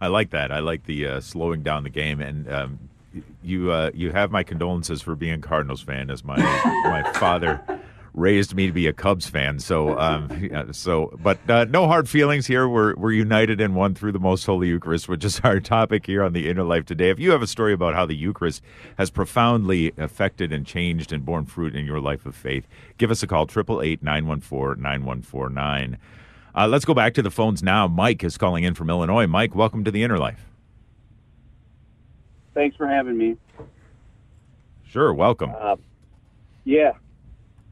I 0.01 0.09
like 0.09 0.31
that. 0.31 0.53
I 0.53 0.59
like 0.59 0.85
the 0.85 1.07
uh, 1.07 1.21
slowing 1.21 1.63
down 1.63 1.85
the 1.85 1.91
game, 1.91 2.21
and 2.21 2.53
um, 2.53 2.79
you 3.43 3.71
uh, 3.71 3.91
you 3.95 4.11
have 4.11 4.31
my 4.31 4.43
condolences 4.43 5.01
for 5.01 5.15
being 5.15 5.35
a 5.35 5.39
Cardinals 5.39 5.81
fan, 5.81 6.11
as 6.11 6.25
my 6.25 6.37
my 6.85 7.11
father 7.15 7.63
raised 8.15 8.55
me 8.55 8.67
to 8.67 8.73
be 8.73 8.87
a 8.87 8.93
Cubs 8.93 9.29
fan. 9.29 9.59
So 9.59 9.99
um, 9.99 10.69
so, 10.73 11.17
but 11.23 11.39
uh, 11.49 11.65
no 11.67 11.87
hard 11.87 12.09
feelings 12.09 12.47
here. 12.47 12.69
We're 12.69 12.95
we're 12.97 13.13
united 13.13 13.61
in 13.61 13.75
one 13.75 13.95
through 13.95 14.13
the 14.13 14.19
Most 14.19 14.45
Holy 14.45 14.69
Eucharist, 14.69 15.09
which 15.09 15.25
is 15.25 15.41
our 15.45 15.61
topic 15.61 16.07
here 16.07 16.23
on 16.23 16.33
the 16.33 16.49
Inner 16.49 16.65
Life 16.65 16.85
today. 16.85 17.11
If 17.11 17.19
you 17.19 17.31
have 17.31 17.43
a 17.43 17.47
story 17.47 17.73
about 17.73 17.95
how 17.95 18.07
the 18.07 18.17
Eucharist 18.17 18.63
has 18.99 19.11
profoundly 19.11 19.93
affected 19.97 20.53
and 20.53 20.67
changed 20.67 21.13
and 21.13 21.25
borne 21.25 21.47
fruit 21.47 21.75
in 21.75 21.85
your 21.85 22.01
life 22.01 22.27
of 22.27 22.35
faith, 22.35 22.67
give 22.99 23.11
us 23.11 23.23
a 23.23 23.27
call 23.27 23.47
triple 23.47 23.83
eight 23.83 24.03
nine 24.03 24.27
one 24.27 24.41
four 24.41 24.75
nine 24.77 25.05
one 25.05 25.23
four 25.23 25.49
nine. 25.49 25.99
Uh, 26.55 26.69
let's 26.69 26.85
go 26.85 26.93
back 26.93 27.15
to 27.15 27.23
the 27.23 27.31
phones 27.31 27.63
now. 27.63 27.89
Mike 27.89 28.23
is 28.23 28.37
calling 28.37 28.65
in 28.65 28.75
from 28.75 28.91
Illinois. 28.91 29.27
Mike, 29.27 29.55
welcome 29.55 29.85
to 29.85 29.91
the 29.91 30.03
Inner 30.03 30.19
Life. 30.19 30.47
Thanks 32.53 32.77
for 32.77 32.87
having 32.87 33.17
me. 33.17 33.37
Sure, 34.87 35.15
welcome. 35.15 35.55
Uh, 35.59 35.77
yeah. 36.65 36.93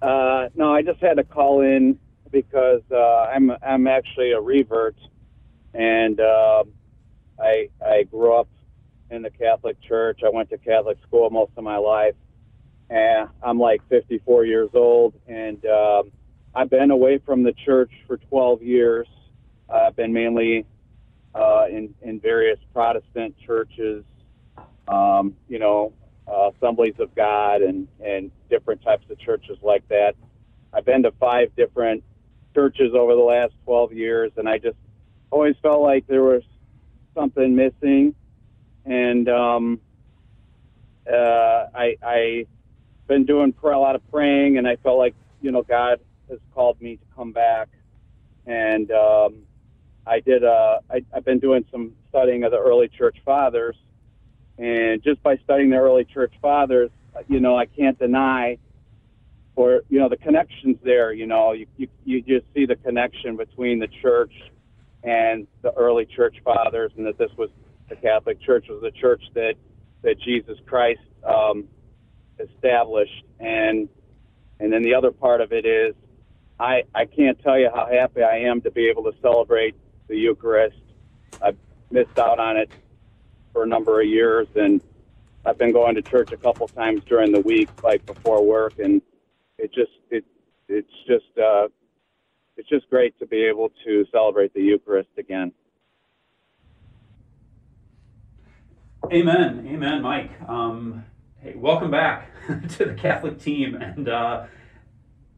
Uh, 0.03 0.49
no, 0.55 0.73
I 0.73 0.83
just 0.83 1.01
had 1.01 1.15
to 1.19 1.25
call 1.25 1.61
in 1.61 1.99
because 2.33 2.83
uh, 2.91 3.25
I'm 3.25 3.51
I'm 3.63 3.87
actually 3.87 4.33
a 4.33 4.41
revert, 4.41 4.97
and 5.75 6.19
uh, 6.21 6.65
I 7.39 7.69
I 7.85 8.05
grew 8.05 8.35
up 8.35 8.49
in 9.11 9.23
the 9.23 9.31
Catholic 9.31 9.77
Church. 9.83 10.21
I 10.25 10.31
went 10.31 10.49
to 10.51 10.59
Catholic 10.59 10.99
school 11.07 11.29
most 11.31 11.53
of 11.57 11.65
my 11.65 11.77
life, 11.77 12.15
and 12.89 13.29
I'm 13.43 13.59
like 13.59 13.83
54 13.89 14.47
years 14.47 14.71
old, 14.75 15.15
and 15.27 15.65
um, 15.67 16.13
I've 16.55 16.71
been 16.71 16.91
away 16.91 17.19
from 17.19 17.43
the 17.43 17.53
church 17.53 17.91
for 18.07 18.17
12 18.17 18.63
years. 18.63 19.07
I've 19.69 19.97
been 19.97 20.13
mainly 20.13 20.65
uh, 21.35 21.67
in 21.71 21.95
in 22.01 22.21
various 22.21 22.59
Protestant 22.73 23.35
churches, 23.45 24.05
um, 24.89 25.37
you 25.49 25.59
know, 25.59 25.93
uh, 26.31 26.51
Assemblies 26.57 26.95
of 26.99 27.15
God, 27.15 27.63
and 27.63 27.89
and 28.05 28.31
different 28.49 28.83
types 28.83 29.05
of 29.11 29.19
churches 29.19 29.59
like 29.63 29.87
that. 29.89 30.15
I've 30.73 30.85
been 30.85 31.03
to 31.03 31.13
five 31.13 31.55
different 31.57 32.05
churches 32.55 32.93
over 32.95 33.15
the 33.15 33.23
last 33.23 33.53
12 33.65 33.93
years, 33.93 34.33
and 34.37 34.49
I 34.49 34.59
just 34.59 34.77
always 35.31 35.57
felt 35.63 35.81
like 35.83 36.07
there 36.07 36.23
was 36.23 36.43
something 37.15 37.55
missing, 37.55 38.15
and 38.85 39.29
um, 39.29 39.81
uh, 41.11 41.67
I 41.75 41.97
I 42.03 42.47
been 43.11 43.25
doing 43.25 43.53
a 43.63 43.69
lot 43.79 43.97
of 43.97 44.11
praying, 44.11 44.59
and 44.59 44.69
I 44.69 44.77
felt 44.77 44.99
like 44.99 45.15
you 45.43 45.51
know 45.51 45.63
God 45.63 46.01
has 46.29 46.39
called 46.55 46.81
me 46.81 46.97
to 46.97 47.05
come 47.17 47.33
back, 47.33 47.69
and 48.47 48.91
um, 48.93 49.43
I 50.07 50.21
did. 50.21 50.45
Uh, 50.45 50.79
I, 50.91 51.05
I've 51.13 51.25
been 51.25 51.41
doing 51.41 51.65
some 51.73 51.93
studying 52.09 52.45
of 52.45 52.53
the 52.53 52.59
early 52.59 52.89
church 52.89 53.19
fathers, 53.25 53.77
and 54.61 55.03
just 55.03 55.23
by 55.23 55.39
studying 55.39 55.71
the 55.71 55.79
early 55.79 56.05
church 56.05 56.35
fathers, 56.43 56.91
you 57.29 57.41
know, 57.41 57.57
I 57.57 57.65
can't 57.65 57.99
deny, 57.99 58.59
or 59.57 59.83
you 59.89 59.99
know, 59.99 60.11
the 60.11 60.19
connections 60.19 60.77
there. 60.85 61.15
You 61.15 61.27
know, 61.27 61.53
you 61.53 61.67
you, 61.79 61.89
you 62.05 62.21
just 62.21 62.45
see 62.55 62.67
the 62.67 62.77
connection 62.77 63.37
between 63.37 63.79
the 63.79 63.89
church 64.03 64.33
and 65.03 65.47
the 65.63 65.73
early 65.73 66.05
church 66.05 66.37
fathers, 66.45 66.93
and 66.99 67.07
that 67.07 67.17
this 67.17 67.31
was 67.39 67.49
the 67.89 67.97
Catholic 67.97 68.41
Church 68.43 68.67
was 68.69 68.83
the 68.83 68.91
church 68.91 69.23
that 69.33 69.55
that 70.03 70.21
Jesus 70.21 70.59
Christ 70.67 71.01
um, 71.25 71.67
established, 72.39 73.25
and 73.39 73.89
and 74.61 74.71
then 74.71 74.83
the 74.83 74.93
other 74.95 75.11
part 75.11 75.41
of 75.41 75.53
it 75.53 75.65
is, 75.65 75.95
I 76.59 76.83
I 76.95 77.07
can't 77.07 77.43
tell 77.43 77.59
you 77.59 77.71
how 77.75 77.89
happy 77.91 78.23
I 78.23 78.41
am 78.41 78.61
to 78.61 78.71
be 78.71 78.91
able 78.91 79.05
to 79.05 79.13
celebrate 79.23 79.75
the 80.07 80.19
Eucharist. 80.19 80.77
I've 81.43 81.57
missed 81.91 82.19
out 82.19 82.39
on 82.39 82.59
it 82.59 82.71
for 83.53 83.63
a 83.65 83.67
number 83.67 84.01
of 84.01 84.07
years, 84.07 84.49
and 84.55 84.81
I've 85.45 85.59
been 85.59 85.73
going 85.73 85.95
to 85.95 86.03
church 86.03 86.33
a 86.33 86.37
couple 86.37 86.69
times 86.69 87.03
during 87.05 87.33
the 87.33 87.41
week, 87.41 87.69
like 87.83 88.05
before 88.07 88.45
work, 88.45 88.79
and 88.79 89.01
it 89.59 89.73
just 89.73 89.93
it 90.11 90.25
it's 90.69 90.93
just 91.07 91.39
uh, 91.39 91.69
it's 92.57 92.69
just 92.69 92.89
great 92.91 93.19
to 93.19 93.27
be 93.27 93.43
able 93.45 93.71
to 93.85 94.07
celebrate 94.13 94.53
the 94.55 94.61
Eucharist 94.61 95.11
again. 95.19 95.53
Amen, 99.13 99.67
amen, 99.67 100.03
Mike. 100.03 100.31
Um, 100.47 101.05
hey, 101.43 101.55
welcome 101.57 101.91
back 101.91 102.31
to 102.77 102.85
the 102.85 102.95
Catholic 102.95 103.41
team. 103.41 103.75
And 103.75 104.09
uh, 104.09 104.45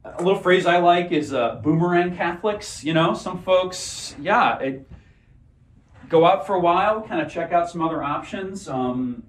a 0.05 0.23
little 0.23 0.41
phrase 0.41 0.67
I 0.67 0.79
like 0.79 1.13
is 1.13 1.33
uh, 1.33 1.61
boomerang 1.63 2.17
Catholics. 2.17 2.83
You 2.85 2.93
know, 2.93 3.15
some 3.15 3.43
folks, 3.43 4.17
yeah, 4.21 4.59
it, 4.59 4.89
go 6.13 6.27
out 6.27 6.47
for 6.47 6.55
a 6.55 6.61
while, 6.61 7.01
kind 7.01 7.23
of 7.23 7.33
check 7.33 7.53
out 7.53 7.71
some 7.71 7.81
other 7.81 8.03
options. 8.03 8.69
Um, 8.69 9.23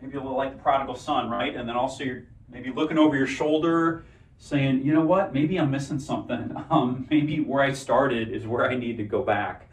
maybe 0.00 0.18
a 0.18 0.20
little 0.20 0.36
like 0.36 0.52
the 0.52 0.62
prodigal 0.62 0.94
son, 0.94 1.30
right? 1.30 1.56
And 1.56 1.66
then 1.66 1.74
also 1.74 2.04
you're 2.04 2.24
maybe 2.50 2.70
looking 2.70 2.98
over 2.98 3.16
your 3.16 3.26
shoulder, 3.26 4.04
saying, 4.36 4.84
you 4.84 4.92
know 4.92 5.00
what, 5.00 5.32
maybe 5.32 5.58
I'm 5.58 5.70
missing 5.70 5.98
something. 5.98 6.54
Um, 6.70 7.06
maybe 7.10 7.40
where 7.40 7.62
I 7.62 7.72
started 7.72 8.28
is 8.28 8.46
where 8.46 8.70
I 8.70 8.76
need 8.76 8.98
to 8.98 9.02
go 9.02 9.22
back. 9.22 9.70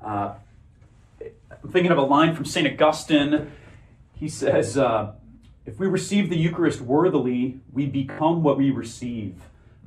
Uh, 0.00 0.34
I'm 1.20 1.70
thinking 1.72 1.90
of 1.90 1.98
a 1.98 2.02
line 2.02 2.36
from 2.36 2.44
St. 2.44 2.72
Augustine. 2.72 3.50
He 4.14 4.28
says, 4.28 4.78
uh, 4.78 5.14
If 5.66 5.80
we 5.80 5.88
receive 5.88 6.30
the 6.30 6.36
Eucharist 6.36 6.80
worthily, 6.80 7.58
we 7.72 7.86
become 7.86 8.44
what 8.44 8.58
we 8.58 8.70
receive. 8.70 9.34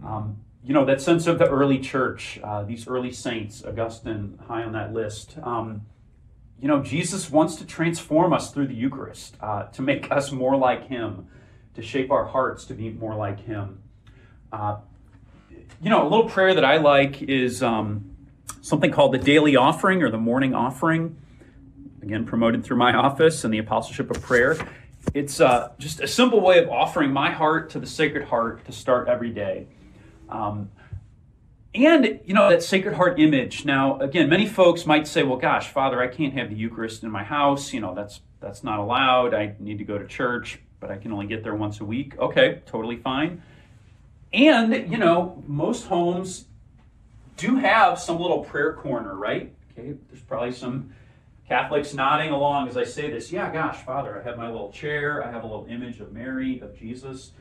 Um, 0.05 0.39
you 0.65 0.73
know, 0.73 0.84
that 0.84 0.99
sense 1.01 1.27
of 1.27 1.39
the 1.39 1.47
early 1.49 1.79
church, 1.79 2.41
uh, 2.43 2.63
these 2.63 2.89
early 2.89 3.13
saints, 3.13 3.63
Augustine 3.63 4.38
high 4.49 4.63
on 4.63 4.73
that 4.73 4.93
list. 4.93 5.38
Um, 5.41 5.86
you 6.62 6.67
know, 6.67 6.82
Jesus 6.82 7.30
wants 7.30 7.56
to 7.58 7.65
transform 7.65 8.34
us 8.34 8.52
through 8.52 8.67
the 8.67 8.74
Eucharist, 8.74 9.36
uh, 9.41 9.63
to 9.65 9.82
make 9.82 10.12
us 10.12 10.32
more 10.32 10.58
like 10.58 10.88
Him, 10.88 11.28
to 11.76 11.82
shape 11.82 12.12
our 12.12 12.26
hearts 12.26 12.65
to 12.65 12.74
be 12.74 12.89
more 12.89 13.15
like 13.15 13.39
Him. 13.39 13.82
Uh, 14.52 14.78
you 15.82 15.89
know, 15.89 16.04
a 16.04 16.10
little 16.10 16.28
prayer 16.28 16.54
that 16.54 16.65
I 16.65 16.78
like 16.78 17.22
is 17.22 17.63
um, 17.63 18.15
something 18.62 18.91
called 18.91 19.13
the 19.13 19.19
daily 19.19 19.56
offering 19.56 20.04
or 20.04 20.10
the 20.10 20.17
morning 20.17 20.54
offering. 20.54 21.17
Again, 22.02 22.26
promoted 22.26 22.63
through 22.63 22.78
my 22.78 22.93
office 22.93 23.43
and 23.43 23.54
the 23.54 23.60
Apostleship 23.60 24.12
of 24.12 24.22
Prayer. 24.22 24.58
It's 25.13 25.39
uh, 25.39 25.72
just 25.80 26.02
a 26.02 26.08
simple 26.08 26.41
way 26.41 26.60
of 26.60 26.69
offering 26.69 27.12
my 27.12 27.32
heart 27.32 27.69
to 27.72 27.80
the 27.80 27.88
Sacred 27.88 28.26
Heart 28.26 28.65
to 28.65 28.72
start 28.72 29.08
every 29.08 29.32
day. 29.32 29.67
Um, 30.30 30.69
and, 31.73 32.19
you 32.25 32.34
know, 32.34 32.49
that 32.49 32.63
Sacred 32.63 32.95
Heart 32.95 33.19
image. 33.19 33.63
Now, 33.63 33.99
again, 33.99 34.27
many 34.29 34.47
folks 34.47 34.86
might 34.86 35.08
say, 35.08 35.23
well, 35.23 35.38
gosh, 35.38 35.69
Father, 35.69 36.01
I 36.01 36.08
can't 36.08 36.34
have 36.34 36.49
the 36.49 36.55
Eucharist 36.55 37.03
in 37.03 37.12
my 37.12 37.23
house. 37.23 37.73
You 37.73 37.82
know, 37.82 37.93
that's, 37.93 38.21
that's 38.39 38.63
not 38.63 38.79
allowed. 38.79 39.34
I 39.34 39.55
need 39.60 39.77
to 39.77 39.84
go 39.84 39.97
to 39.97 40.08
church, 40.08 40.60
but 40.79 40.89
I 40.89 40.97
can 40.97 41.12
only 41.12 41.27
get 41.27 41.43
there 41.43 41.55
once 41.55 41.79
a 41.79 41.86
week. 41.86 42.17
Okay, 42.17 42.62
totally 42.65 42.97
fine. 42.97 43.43
And, 44.34 44.91
you 44.91 44.97
know, 44.97 45.43
most 45.47 45.86
homes 45.88 46.45
do 47.38 47.58
have 47.58 47.99
some 47.99 48.19
little 48.19 48.43
prayer 48.43 48.73
corner, 48.73 49.15
right? 49.15 49.53
Okay, 49.71 49.95
there's 50.10 50.23
probably 50.23 50.51
some 50.51 50.93
Catholics 51.47 51.93
nodding 51.93 52.32
along 52.32 52.67
as 52.67 52.77
I 52.77 52.84
say 52.84 53.10
this. 53.10 53.32
Yeah, 53.32 53.51
gosh, 53.51 53.77
Father, 53.84 54.19
I 54.19 54.23
have 54.27 54.38
my 54.38 54.49
little 54.49 54.71
chair. 54.71 55.23
I 55.23 55.32
have 55.32 55.43
a 55.43 55.47
little 55.47 55.65
image 55.69 55.99
of 55.99 56.13
Mary, 56.13 56.60
of 56.60 56.77
Jesus. 56.77 57.32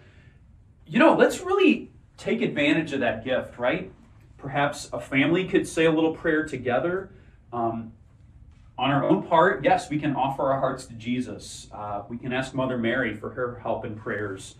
You 0.87 0.99
know, 0.99 1.15
let's 1.15 1.41
really 1.41 1.91
take 2.17 2.41
advantage 2.43 2.93
of 2.93 3.01
that 3.01 3.25
gift, 3.25 3.59
right? 3.59 3.93
Perhaps 4.39 4.89
a 4.93 5.01
family 5.01 5.47
could 5.47 5.67
say 5.67 5.85
a 5.85 5.91
little 5.91 6.15
prayer 6.15 6.45
together. 6.45 7.11
Um, 7.53 7.93
on 8.79 8.91
our 8.91 9.05
own 9.05 9.25
part, 9.25 9.65
yes, 9.65 9.91
we 9.91 9.99
can 9.99 10.15
offer 10.15 10.53
our 10.53 10.61
hearts 10.61 10.87
to 10.87 10.95
Jesus. 10.95 11.67
Uh, 11.73 12.03
we 12.09 12.17
can 12.17 12.33
ask 12.33 12.55
Mother 12.55 12.79
Mary 12.79 13.15
for 13.17 13.31
her 13.31 13.59
help 13.59 13.85
and 13.85 13.97
prayers. 13.97 14.55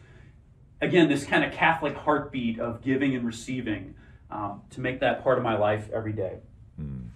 Again, 0.81 1.09
this 1.09 1.25
kind 1.25 1.45
of 1.45 1.53
Catholic 1.53 1.95
heartbeat 1.95 2.59
of 2.59 2.83
giving 2.83 3.15
and 3.15 3.25
receiving 3.25 3.95
um, 4.31 4.63
to 4.71 4.81
make 4.81 5.01
that 5.01 5.23
part 5.23 5.39
of 5.39 5.45
my 5.45 5.57
life 5.57 5.89
every 5.93 6.13
day. 6.13 6.39
Mm. 6.81 7.09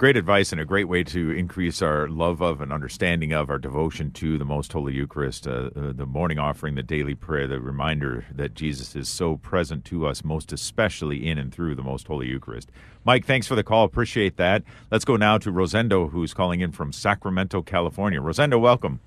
Great 0.00 0.16
advice 0.16 0.50
and 0.50 0.58
a 0.58 0.64
great 0.64 0.88
way 0.88 1.04
to 1.04 1.30
increase 1.32 1.82
our 1.82 2.08
love 2.08 2.40
of 2.40 2.62
and 2.62 2.72
understanding 2.72 3.34
of 3.34 3.50
our 3.50 3.58
devotion 3.58 4.10
to 4.10 4.38
the 4.38 4.46
Most 4.46 4.72
Holy 4.72 4.94
Eucharist, 4.94 5.46
uh, 5.46 5.68
uh, 5.76 5.92
the 5.92 6.06
morning 6.06 6.38
offering, 6.38 6.74
the 6.74 6.82
daily 6.82 7.14
prayer, 7.14 7.46
the 7.46 7.60
reminder 7.60 8.24
that 8.34 8.54
Jesus 8.54 8.96
is 8.96 9.10
so 9.10 9.36
present 9.36 9.84
to 9.84 10.06
us, 10.06 10.24
most 10.24 10.54
especially 10.54 11.28
in 11.28 11.36
and 11.36 11.52
through 11.52 11.74
the 11.74 11.82
Most 11.82 12.06
Holy 12.06 12.26
Eucharist. 12.26 12.70
Mike, 13.04 13.26
thanks 13.26 13.46
for 13.46 13.54
the 13.56 13.62
call. 13.62 13.84
Appreciate 13.84 14.38
that. 14.38 14.62
Let's 14.90 15.04
go 15.04 15.16
now 15.16 15.36
to 15.36 15.52
Rosendo, 15.52 16.10
who's 16.10 16.32
calling 16.32 16.60
in 16.60 16.72
from 16.72 16.94
Sacramento, 16.94 17.60
California. 17.60 18.22
Rosendo, 18.22 18.58
welcome. 18.58 19.00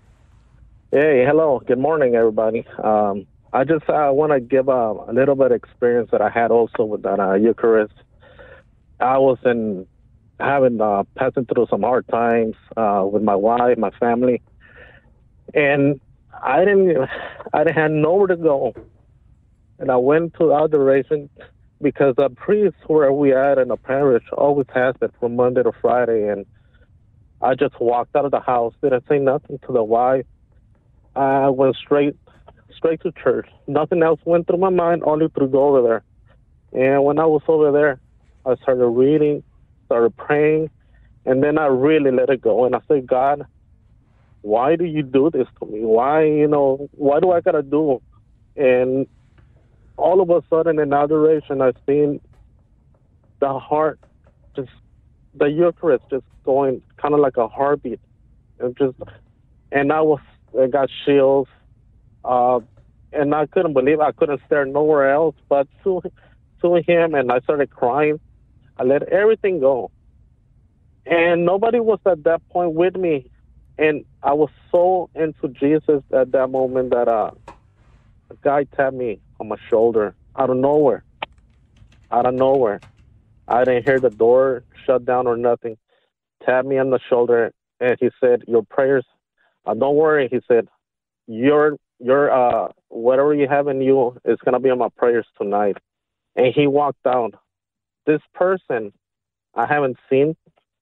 Hey, 0.92 1.26
hello. 1.26 1.60
Good 1.66 1.80
morning, 1.80 2.14
everybody. 2.14 2.68
Um, 2.84 3.26
I 3.52 3.64
just 3.64 3.90
uh, 3.90 4.12
want 4.14 4.32
to 4.32 4.40
give 4.40 4.70
uh, 4.70 4.94
a 5.08 5.12
little 5.12 5.34
bit 5.34 5.48
of 5.48 5.54
experience 5.54 6.12
that 6.12 6.22
I 6.22 6.30
had 6.30 6.52
also 6.52 6.84
with 6.84 7.02
that 7.02 7.20
uh, 7.20 7.34
Eucharist. 7.34 7.96
I 9.00 9.18
was 9.18 9.40
in 9.44 9.88
having 10.40 10.82
uh, 10.82 11.04
passing 11.16 11.46
through 11.46 11.68
some 11.70 11.82
hard 11.82 12.08
times 12.08 12.56
uh, 12.76 13.08
with 13.10 13.24
my 13.24 13.36
wife, 13.36 13.78
my 13.78 13.92
family, 13.92 14.42
and 15.54 16.00
I 16.42 16.60
didn't, 16.66 17.10
I 17.54 17.64
didn't 17.64 17.76
have 17.78 17.92
nowhere 17.92 18.28
to 18.28 18.36
go, 18.36 18.74
and 19.80 19.92
I 19.92 19.98
went 19.98 20.34
to 20.36 20.54
adoration 20.54 21.30
because 21.82 22.16
the 22.18 22.30
priest 22.30 22.78
where 22.88 23.12
we 23.12 23.34
at 23.34 23.58
in 23.58 23.68
the 23.68 23.78
parish 23.78 24.24
always 24.32 24.68
has 24.74 24.96
it 25.02 25.14
from 25.20 25.36
Monday 25.36 25.64
to 25.64 25.72
Friday, 25.82 26.30
and 26.30 26.46
I 27.42 27.56
just 27.56 27.80
walked 27.80 28.16
out 28.16 28.26
of 28.26 28.32
the 28.32 28.40
house, 28.40 28.74
didn't 28.82 29.04
say 29.08 29.20
nothing 29.20 29.60
to 29.68 29.74
the 29.74 29.84
wife. 29.84 30.26
I 31.16 31.50
went 31.50 31.76
straight, 31.76 32.16
straight 32.76 33.02
to 33.02 33.12
church. 33.12 33.48
Nothing 33.68 34.02
else 34.02 34.20
went 34.26 34.48
through 34.48 34.58
my 34.58 34.70
mind, 34.70 35.04
only 35.06 35.28
to 35.28 35.48
go 35.48 35.76
over 35.76 35.82
there. 35.82 36.04
And 36.72 37.04
when 37.04 37.20
I 37.20 37.26
was 37.26 37.44
over 37.48 37.72
there, 37.72 38.00
I 38.46 38.56
started 38.56 38.88
reading 38.88 39.44
started 39.86 40.16
praying, 40.16 40.70
and 41.26 41.44
then 41.44 41.58
I 41.58 41.68
really 41.68 42.12
let 42.12 42.30
it 42.30 42.42
go. 42.42 42.66
And 42.66 42.76
I 42.76 42.80
said, 42.88 43.08
God, 43.08 43.46
why 44.42 44.76
do 44.76 44.84
you 44.84 45.04
do 45.04 45.30
this 45.32 45.48
to 45.60 45.66
me? 45.66 45.80
Why, 45.86 46.26
you 46.26 46.48
know, 46.48 46.90
why 46.92 47.20
do 47.20 47.32
I 47.32 47.42
gotta 47.42 47.64
do? 47.64 48.02
And 48.56 49.08
all 49.98 50.22
of 50.22 50.30
a 50.30 50.44
sudden, 50.50 50.80
in 50.80 50.94
adoration, 50.94 51.62
I 51.62 51.72
seen 51.88 52.20
the 53.40 53.58
heart, 53.58 54.00
just 54.56 54.70
the 55.34 55.46
Eucharist, 55.46 56.04
just 56.10 56.26
going 56.44 56.82
kind 56.98 57.14
of 57.14 57.20
like 57.20 57.38
a 57.38 57.48
heartbeat, 57.48 58.00
and 58.60 58.78
just, 58.78 58.96
and 59.72 59.92
I 59.92 60.02
was, 60.02 60.20
I 60.60 60.68
got 60.68 60.90
chills, 61.06 61.48
uh, 62.26 62.60
and 63.12 63.34
I 63.34 63.46
couldn't 63.46 63.74
believe 63.74 64.00
I 64.00 64.12
couldn't 64.12 64.42
stare 64.46 64.66
nowhere 64.66 65.14
else 65.14 65.36
but 65.48 65.68
to, 65.84 66.02
to 66.62 66.76
him, 66.76 67.16
and 67.16 67.32
I 67.32 67.40
started 67.40 67.70
crying 67.70 68.20
I 68.78 68.84
let 68.84 69.04
everything 69.04 69.60
go. 69.62 69.90
and 71.06 71.46
nobody 71.46 71.82
was 71.82 72.00
at 72.08 72.24
that 72.26 72.42
point 72.52 72.74
with 72.74 72.96
me, 72.98 73.32
and 73.80 74.06
I 74.24 74.34
was 74.36 74.52
so 74.72 75.10
into 75.16 75.50
Jesus 75.60 76.04
at 76.14 76.34
that 76.34 76.50
moment 76.50 76.92
that 76.92 77.10
uh, 77.10 77.32
a 78.32 78.36
guy 78.44 78.66
tapped 78.76 78.96
me 78.96 79.22
on 79.40 79.50
my 79.50 79.58
shoulder 79.70 80.16
out 80.38 80.50
of 80.52 80.58
nowhere, 80.58 81.06
out 82.12 82.26
of 82.28 82.34
nowhere. 82.36 82.84
I 83.48 83.66
didn't 83.66 83.86
hear 83.86 84.00
the 84.00 84.10
door 84.12 84.66
shut 84.88 85.06
down 85.06 85.28
or 85.28 85.38
nothing. 85.38 85.78
Tapped 86.46 86.68
me 86.68 86.78
on 86.80 86.92
the 86.92 87.00
shoulder, 87.10 87.54
and 87.80 87.98
he 88.00 88.10
said, 88.22 88.44
"Your 88.48 88.64
prayers, 88.64 89.06
uh, 89.66 89.76
don't 89.76 89.96
worry." 89.98 90.30
He 90.30 90.42
said, 90.48 90.68
"Your 91.28 91.78
your 92.00 92.32
uh 92.32 92.70
whatever 92.90 93.34
you 93.34 93.48
have 93.50 93.68
in 93.70 93.82
you 93.82 94.18
is 94.26 94.40
gonna 94.46 94.60
be 94.60 94.72
on 94.72 94.80
my 94.80 94.90
prayers 94.98 95.28
tonight." 95.40 95.78
And 96.36 96.54
he 96.56 96.68
walked 96.68 97.06
out. 97.08 97.36
This 98.06 98.22
person 98.34 98.94
I 99.56 99.66
haven't 99.66 99.98
seen 100.10 100.36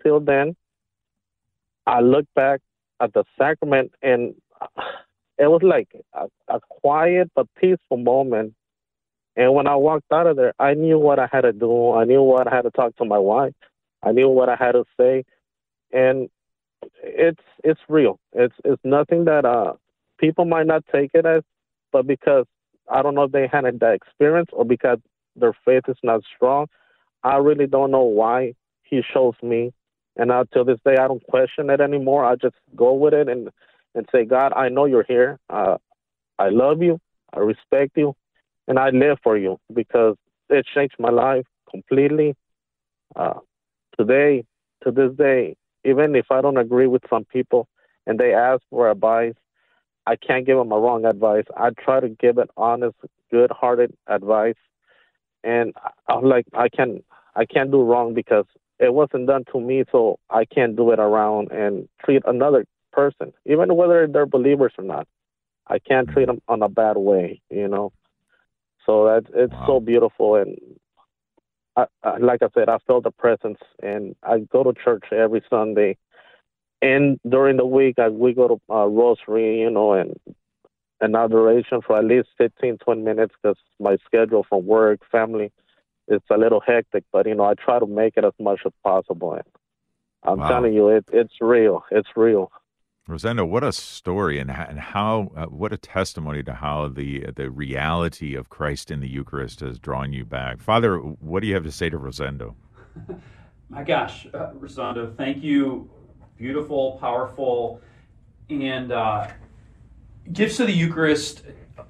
till 0.04 0.20
then. 0.20 0.56
I 1.86 2.00
look 2.02 2.26
back 2.36 2.62
at 3.00 3.14
the 3.14 3.24
sacrament, 3.38 3.92
and 4.02 4.36
it 5.38 5.48
was 5.48 5.62
like 5.64 5.90
a, 6.14 6.28
a 6.48 6.60
quiet 6.70 7.32
but 7.36 7.48
peaceful 7.60 7.98
moment. 7.98 8.54
And 9.36 9.54
when 9.54 9.68
I 9.68 9.76
walked 9.76 10.12
out 10.12 10.28
of 10.28 10.36
there, 10.36 10.54
I 10.60 10.74
knew 10.74 11.00
what 11.00 11.20
I 11.20 11.28
had 11.32 11.42
to 11.42 11.54
do. 11.54 11.94
I 11.94 12.04
knew 12.04 12.22
what 12.22 12.48
I 12.48 12.56
had 12.56 12.64
to 12.64 12.72
talk 12.72 12.96
to 12.98 13.06
my 13.06 13.18
wife. 13.18 13.54
I 14.04 14.12
knew 14.12 14.30
what 14.30 14.50
I 14.50 14.56
had 14.56 14.74
to 14.74 14.84
say, 15.00 15.24
and 15.92 16.30
it's 17.04 17.42
it's 17.64 17.80
real. 17.88 18.20
It's 18.34 18.56
it's 18.66 18.82
nothing 18.84 19.26
that 19.26 19.46
uh 19.46 19.74
people 20.18 20.46
might 20.46 20.68
not 20.68 20.84
take 20.92 21.12
it 21.14 21.26
as, 21.26 21.44
but 21.92 22.08
because 22.08 22.46
I 22.90 23.02
don't 23.02 23.16
know 23.16 23.24
if 23.24 23.32
they 23.32 23.48
had 23.48 23.64
that 23.80 23.94
experience 23.94 24.50
or 24.54 24.66
because 24.66 25.00
their 25.36 25.54
faith 25.66 25.84
is 25.88 25.98
not 26.04 26.22
strong, 26.36 26.68
I 27.24 27.38
really 27.38 27.68
don't 27.68 27.92
know 27.92 28.04
why 28.04 28.54
he 28.84 29.02
shows 29.14 29.36
me. 29.42 29.74
And 30.18 30.28
now 30.30 30.44
till 30.44 30.66
this 30.66 30.80
day, 30.86 30.98
I 31.00 31.08
don't 31.08 31.24
question 31.24 31.70
it 31.70 31.80
anymore. 31.80 32.26
I 32.26 32.36
just 32.36 32.56
go 32.76 32.94
with 32.94 33.14
it 33.14 33.30
and 33.30 33.50
and 33.94 34.08
say, 34.12 34.24
God, 34.26 34.54
I 34.54 34.70
know 34.70 34.86
you're 34.86 35.04
here. 35.08 35.38
Uh, 35.50 35.78
I 36.40 36.50
love 36.50 36.82
you. 36.82 37.00
I 37.34 37.40
respect 37.40 37.92
you, 37.96 38.16
and 38.68 38.80
I 38.80 38.90
live 38.90 39.18
for 39.24 39.38
you 39.38 39.60
because 39.74 40.16
it 40.50 40.66
changed 40.74 40.96
my 41.00 41.10
life 41.10 41.46
completely. 41.70 42.36
Uh, 43.16 43.40
today, 43.98 44.44
to 44.84 44.92
this 44.92 45.12
day, 45.18 45.56
even 45.84 46.16
if 46.16 46.26
I 46.32 46.42
don't 46.42 46.58
agree 46.58 46.88
with 46.88 47.04
some 47.10 47.26
people 47.26 47.68
and 48.08 48.20
they 48.20 48.34
ask 48.34 48.62
for 48.70 48.90
advice, 48.90 49.36
I 50.06 50.16
can't 50.16 50.46
give 50.46 50.58
them 50.58 50.72
a 50.72 50.80
wrong 50.80 51.06
advice. 51.06 51.46
I 51.56 51.70
try 51.72 52.00
to 52.00 52.10
give 52.10 52.38
it 52.38 52.50
honest, 52.58 52.96
good-hearted 53.30 53.94
advice, 54.08 54.56
and 55.44 55.74
I'm 56.08 56.24
like, 56.24 56.46
I 56.54 56.70
can, 56.70 57.04
I 57.36 57.46
can't 57.46 57.72
do 57.72 57.82
wrong 57.82 58.14
because 58.14 58.46
it 58.80 58.94
wasn't 58.94 59.28
done 59.28 59.46
to 59.52 59.60
me, 59.60 59.84
so 59.92 60.20
I 60.30 60.46
can't 60.46 60.76
do 60.76 60.92
it 60.92 61.00
around 61.00 61.52
and 61.52 61.88
treat 62.04 62.24
another 62.26 62.66
person, 62.92 63.32
even 63.46 63.76
whether 63.76 64.08
they're 64.08 64.26
believers 64.26 64.74
or 64.78 64.84
not. 64.84 65.08
I 65.68 65.80
can't 65.80 66.10
treat 66.10 66.26
them 66.26 66.42
on 66.48 66.62
a 66.62 66.70
bad 66.70 66.98
way, 66.98 67.42
you 67.50 67.68
know. 67.68 67.94
So 68.86 69.06
that 69.06 69.26
it's 69.34 69.54
wow. 69.54 69.66
so 69.68 69.80
beautiful, 69.80 70.36
and 70.36 70.58
I, 71.78 71.86
I, 72.04 72.18
like 72.18 72.42
I 72.42 72.48
said, 72.54 72.68
I 72.68 72.80
felt 72.88 73.04
the 73.04 73.12
presence, 73.12 73.60
and 73.82 74.16
I 74.24 74.40
go 74.40 74.64
to 74.64 74.74
church 74.74 75.06
every 75.12 75.44
Sunday, 75.50 75.98
and 76.82 77.20
during 77.30 77.58
the 77.58 77.66
week 77.66 78.00
I, 78.00 78.10
we 78.10 78.34
go 78.34 78.48
to 78.48 78.74
uh, 78.74 78.88
rosary, 78.88 79.60
you 79.62 79.70
know, 79.70 79.94
and 79.94 80.20
an 81.00 81.16
adoration 81.16 81.82
for 81.86 81.98
at 81.98 82.06
least 82.06 82.30
15, 82.38 82.80
20 82.80 83.02
minutes 83.02 83.34
because 83.42 83.58
my 83.80 83.98
schedule 84.06 84.46
from 84.48 84.66
work, 84.66 85.02
family, 85.12 85.52
it's 86.08 86.26
a 86.30 86.38
little 86.38 86.62
hectic, 86.66 87.04
but 87.12 87.26
you 87.26 87.36
know, 87.36 87.46
I 87.46 87.54
try 87.54 87.80
to 87.80 87.88
make 87.88 88.18
it 88.18 88.26
as 88.26 88.34
much 88.40 88.62
as 88.66 88.72
possible. 88.84 89.34
And 89.34 89.44
I'm 90.24 90.40
wow. 90.40 90.48
telling 90.48 90.74
you, 90.74 90.90
it, 90.90 91.06
it's 91.12 91.36
real. 91.42 91.84
It's 91.92 92.10
real. 92.16 92.52
Rosendo, 93.10 93.48
what 93.48 93.64
a 93.64 93.72
story, 93.72 94.40
and 94.40 94.52
and 94.52 94.80
how 94.80 95.32
uh, 95.36 95.46
what 95.48 95.74
a 95.74 95.78
testimony 95.78 96.44
to 96.44 96.54
how 96.54 96.88
the 96.88 97.26
the 97.36 97.50
reality 97.50 98.36
of 98.36 98.50
Christ 98.50 98.92
in 98.92 99.00
the 99.00 99.10
Eucharist 99.10 99.60
has 99.62 99.80
drawn 99.80 100.14
you 100.14 100.24
back. 100.24 100.62
Father, 100.62 100.98
what 100.98 101.42
do 101.42 101.48
you 101.48 101.56
have 101.56 101.64
to 101.64 101.72
say 101.72 101.90
to 101.90 101.98
Rosendo? 101.98 102.56
My 103.70 103.84
gosh, 103.84 104.28
uh, 104.34 104.52
Rosendo, 104.52 105.16
thank 105.18 105.44
you. 105.44 105.90
Beautiful, 106.38 106.98
powerful, 107.00 107.82
and 108.50 108.92
uh, 108.92 109.28
gifts 110.32 110.60
of 110.60 110.68
the 110.68 110.74
Eucharist 110.74 111.44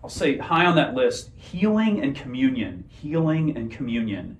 I'll 0.03 0.09
say 0.09 0.37
high 0.37 0.65
on 0.65 0.75
that 0.75 0.93
list 0.93 1.29
healing 1.35 2.01
and 2.01 2.15
communion. 2.15 2.85
Healing 2.89 3.55
and 3.55 3.71
communion. 3.71 4.37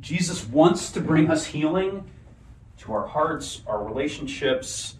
Jesus 0.00 0.46
wants 0.46 0.90
to 0.92 1.00
bring 1.00 1.30
us 1.30 1.46
healing 1.46 2.08
to 2.78 2.92
our 2.92 3.06
hearts, 3.06 3.62
our 3.66 3.84
relationships, 3.84 4.96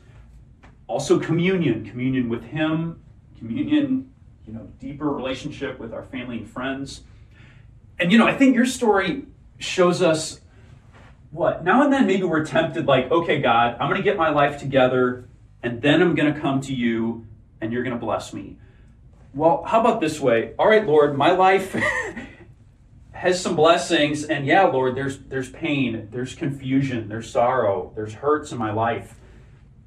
also 0.86 1.18
communion, 1.18 1.88
communion 1.88 2.28
with 2.28 2.44
Him, 2.44 3.03
communion, 3.38 4.12
you 4.46 4.53
know, 4.53 4.68
deeper 4.78 5.09
relationship 5.09 5.78
with 5.78 5.94
our 5.94 6.03
family 6.03 6.38
and 6.38 6.51
friends. 6.51 7.03
And, 7.98 8.12
you 8.12 8.18
know, 8.18 8.26
I 8.26 8.36
think 8.36 8.55
your 8.55 8.66
story 8.66 9.24
shows 9.59 10.03
us 10.03 10.40
what? 11.30 11.64
Now 11.64 11.84
and 11.84 11.92
then, 11.92 12.07
maybe 12.07 12.24
we're 12.24 12.44
tempted, 12.44 12.86
like, 12.86 13.11
okay, 13.11 13.40
God, 13.40 13.76
I'm 13.78 13.88
going 13.88 14.01
to 14.01 14.05
get 14.05 14.16
my 14.16 14.30
life 14.30 14.59
together, 14.59 15.28
and 15.62 15.80
then 15.80 16.03
I'm 16.03 16.14
going 16.14 16.34
to 16.34 16.38
come 16.38 16.61
to 16.62 16.74
you, 16.74 17.26
and 17.61 17.72
you're 17.72 17.84
going 17.84 17.94
to 17.94 18.01
bless 18.01 18.34
me 18.34 18.57
well, 19.32 19.62
how 19.64 19.80
about 19.80 20.00
this 20.00 20.18
way? 20.18 20.54
All 20.58 20.68
right, 20.68 20.84
Lord, 20.84 21.16
my 21.16 21.30
life 21.30 21.76
has 23.12 23.40
some 23.40 23.54
blessings, 23.54 24.24
and 24.24 24.44
yeah, 24.44 24.64
Lord, 24.64 24.96
there's 24.96 25.18
there's 25.18 25.50
pain, 25.50 26.08
there's 26.10 26.34
confusion, 26.34 27.08
there's 27.08 27.30
sorrow, 27.30 27.92
there's 27.94 28.14
hurts 28.14 28.50
in 28.50 28.58
my 28.58 28.72
life. 28.72 29.14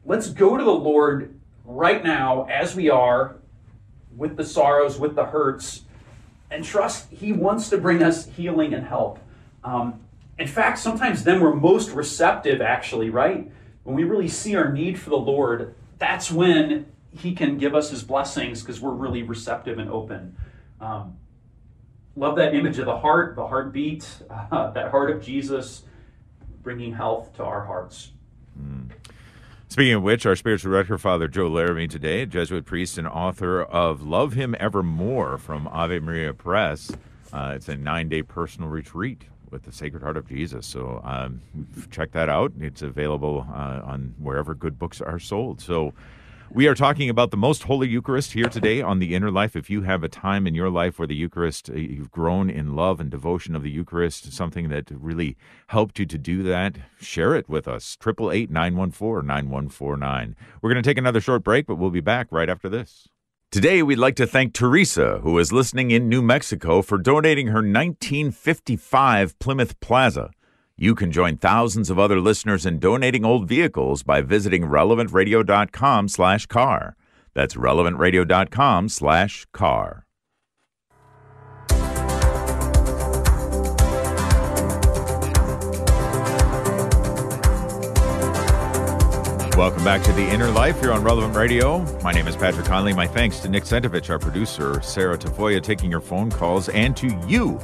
Let's 0.06 0.30
go 0.30 0.58
to 0.58 0.64
the 0.64 0.72
Lord 0.72 1.40
right 1.66 2.04
now 2.04 2.46
as 2.46 2.76
we 2.76 2.90
are 2.90 3.36
with 4.16 4.38
the 4.38 4.46
sorrows, 4.46 4.98
with 4.98 5.16
the 5.16 5.26
hurts, 5.26 5.82
and 6.50 6.64
trust 6.64 7.12
He 7.12 7.34
wants 7.34 7.70
to 7.70 7.78
bring 7.78 8.02
us 8.02 8.28
healing 8.28 8.74
and 8.74 8.88
help. 8.88 9.20
Um, 9.64 10.00
in 10.38 10.48
fact, 10.48 10.80
sometimes 10.80 11.24
then 11.24 11.42
we're 11.42 11.54
most 11.54 11.92
receptive, 11.92 12.62
actually, 12.62 13.10
right? 13.10 13.52
When 13.84 13.96
we 13.96 14.04
really 14.04 14.30
see 14.30 14.56
our 14.56 14.72
need 14.72 15.00
for 15.00 15.10
the 15.10 15.18
Lord, 15.18 15.76
that's 16.00 16.32
when 16.32 16.86
he 17.18 17.34
can 17.34 17.58
give 17.58 17.76
us 17.76 17.90
his 17.90 18.04
blessings 18.04 18.62
because 18.62 18.80
we're 18.82 18.92
really 18.92 19.24
receptive 19.24 19.80
and 19.80 19.90
open. 19.90 20.36
Um, 20.82 21.18
love 22.16 22.36
that 22.38 22.54
image 22.56 22.80
of 22.80 22.86
the 22.86 22.98
heart, 22.98 23.36
the 23.36 23.48
heartbeat, 23.48 24.08
uh, 24.30 24.72
that 24.72 24.92
heart 24.92 25.12
of 25.12 25.22
Jesus 25.22 25.84
bringing 26.62 26.94
health 26.94 27.34
to 27.36 27.44
our 27.44 27.66
hearts. 27.66 28.12
Mm. 28.60 28.90
Speaking 29.68 29.94
of 29.94 30.04
which, 30.04 30.26
our 30.26 30.36
spiritual 30.36 30.72
director, 30.72 30.98
Father 30.98 31.28
Joe 31.28 31.48
Laramie, 31.48 31.88
today, 31.88 32.26
Jesuit 32.26 32.64
priest 32.66 32.98
and 32.98 33.08
author 33.08 33.64
of 33.64 34.04
Love 34.04 34.34
Him 34.34 34.56
Evermore 34.60 35.38
from 35.38 35.68
Ave 35.68 36.00
Maria 36.00 36.34
Press. 36.34 36.92
Uh, 37.32 37.54
it's 37.56 37.68
a 37.68 37.76
nine 37.76 38.08
day 38.08 38.22
personal 38.22 38.70
retreat 38.70 39.24
with 39.50 39.64
the 39.64 39.72
Sacred 39.72 40.04
Heart 40.04 40.18
of 40.18 40.28
Jesus. 40.28 40.68
So 40.68 41.02
um, 41.04 41.42
check 41.90 42.12
that 42.12 42.30
out. 42.30 42.54
It's 42.60 42.84
available 42.84 43.48
uh, 43.52 43.82
on 43.84 44.14
wherever 44.20 44.54
good 44.54 44.78
books 44.78 45.02
are 45.02 45.20
sold. 45.20 45.60
So 45.60 45.94
we 46.54 46.68
are 46.68 46.76
talking 46.76 47.10
about 47.10 47.32
the 47.32 47.38
most 47.38 47.64
holy 47.64 47.90
Eucharist 47.90 48.34
here 48.34 48.48
today 48.48 48.80
on 48.80 49.00
the 49.00 49.16
inner 49.16 49.32
life. 49.32 49.56
If 49.56 49.72
you 49.72 49.82
have 49.82 50.04
a 50.04 50.08
time 50.08 50.46
in 50.46 50.54
your 50.54 50.70
life 50.70 51.00
where 51.00 51.08
the 51.08 51.16
Eucharist, 51.16 51.68
uh, 51.72 51.74
you've 51.74 52.12
grown 52.12 52.48
in 52.48 52.76
love 52.76 53.00
and 53.00 53.10
devotion 53.10 53.56
of 53.56 53.64
the 53.64 53.72
Eucharist, 53.72 54.32
something 54.32 54.70
that 54.70 54.92
really 54.92 55.36
helped 55.68 55.98
you 55.98 56.06
to 56.06 56.18
do 56.18 56.44
that, 56.44 56.78
share 57.02 57.36
it 57.36 57.50
with 57.50 57.68
us. 57.68 57.98
888 58.00 58.52
914 58.52 59.26
9149. 59.26 60.36
We're 60.62 60.72
going 60.72 60.84
to 60.84 60.88
take 60.88 61.00
another 61.00 61.22
short 61.22 61.44
break, 61.44 61.66
but 61.66 61.76
we'll 61.76 61.90
be 61.90 62.02
back 62.02 62.28
right 62.30 62.50
after 62.50 62.70
this. 62.70 63.08
Today, 63.50 63.82
we'd 63.82 63.98
like 63.98 64.16
to 64.18 64.28
thank 64.28 64.54
Teresa, 64.54 65.20
who 65.24 65.40
is 65.40 65.52
listening 65.52 65.90
in 65.90 66.08
New 66.08 66.22
Mexico, 66.22 66.84
for 66.84 67.00
donating 67.00 67.48
her 67.48 67.62
1955 67.62 69.40
Plymouth 69.40 69.80
Plaza. 69.80 70.30
You 70.84 70.96
can 70.96 71.14
join 71.14 71.38
thousands 71.38 71.90
of 71.90 71.98
other 71.98 72.20
listeners 72.20 72.66
in 72.66 72.78
donating 72.78 73.24
old 73.24 73.48
vehicles 73.48 74.04
by 74.04 74.20
visiting 74.20 74.64
relevantradio.com 74.64 76.10
slash 76.10 76.46
car. 76.48 76.98
That's 77.34 77.56
relevantradio.com 77.56 78.90
slash 78.90 79.46
car. 79.54 80.06
Welcome 89.56 89.86
back 89.86 90.04
to 90.04 90.12
The 90.12 90.28
Inner 90.30 90.52
Life 90.52 90.82
here 90.82 90.92
on 90.92 91.02
Relevant 91.02 91.34
Radio. 91.34 91.80
My 92.02 92.12
name 92.12 92.28
is 92.28 92.36
Patrick 92.36 92.66
Conley. 92.66 92.92
My 92.92 93.08
thanks 93.08 93.40
to 93.40 93.48
Nick 93.48 93.64
Sentovich, 93.64 94.10
our 94.10 94.20
producer, 94.20 94.82
Sarah 94.82 95.18
Tafoya, 95.18 95.64
taking 95.64 95.90
your 95.90 96.02
phone 96.02 96.30
calls, 96.30 96.68
and 96.68 96.98
to 96.98 97.08
you 97.26 97.58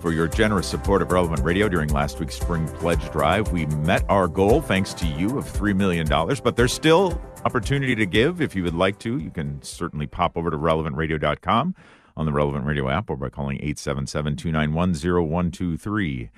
for 0.00 0.12
your 0.12 0.28
generous 0.28 0.66
support 0.66 1.02
of 1.02 1.10
Relevant 1.10 1.40
Radio 1.42 1.68
during 1.68 1.88
last 1.90 2.18
week's 2.20 2.36
Spring 2.36 2.66
Pledge 2.68 3.10
Drive. 3.10 3.52
We 3.52 3.66
met 3.66 4.04
our 4.08 4.28
goal, 4.28 4.60
thanks 4.60 4.94
to 4.94 5.06
you, 5.06 5.38
of 5.38 5.44
$3 5.44 5.74
million, 5.74 6.06
but 6.08 6.56
there's 6.56 6.72
still 6.72 7.20
opportunity 7.44 7.94
to 7.94 8.06
give 8.06 8.40
if 8.40 8.54
you 8.56 8.62
would 8.62 8.74
like 8.74 8.98
to. 9.00 9.18
You 9.18 9.30
can 9.30 9.62
certainly 9.62 10.06
pop 10.06 10.36
over 10.36 10.50
to 10.50 10.56
relevantradio.com 10.56 11.74
on 12.16 12.26
the 12.26 12.32
Relevant 12.32 12.64
Radio 12.64 12.88
app 12.88 13.10
or 13.10 13.16
by 13.16 13.28
calling 13.28 13.56
877 13.58 14.36
291 14.36 14.94
0123. 14.94 16.30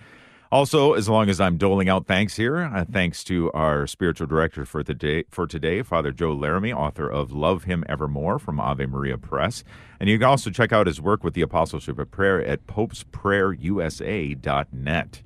Also, 0.50 0.94
as 0.94 1.10
long 1.10 1.28
as 1.28 1.42
I'm 1.42 1.58
doling 1.58 1.90
out 1.90 2.06
thanks 2.06 2.36
here, 2.36 2.56
uh, 2.56 2.86
thanks 2.90 3.22
to 3.24 3.52
our 3.52 3.86
spiritual 3.86 4.26
director 4.26 4.64
for 4.64 4.82
today, 4.82 5.24
for 5.28 5.46
today, 5.46 5.82
Father 5.82 6.10
Joe 6.10 6.32
Laramie, 6.32 6.72
author 6.72 7.06
of 7.06 7.32
Love 7.32 7.64
Him 7.64 7.84
Evermore 7.86 8.38
from 8.38 8.58
Ave 8.58 8.86
Maria 8.86 9.18
Press. 9.18 9.62
And 10.00 10.08
you 10.08 10.16
can 10.16 10.26
also 10.26 10.48
check 10.48 10.72
out 10.72 10.86
his 10.86 11.02
work 11.02 11.22
with 11.22 11.34
the 11.34 11.42
Apostleship 11.42 11.98
of 11.98 12.10
Prayer 12.10 12.42
at 12.42 12.66
popesprayerusa.net. 12.66 15.22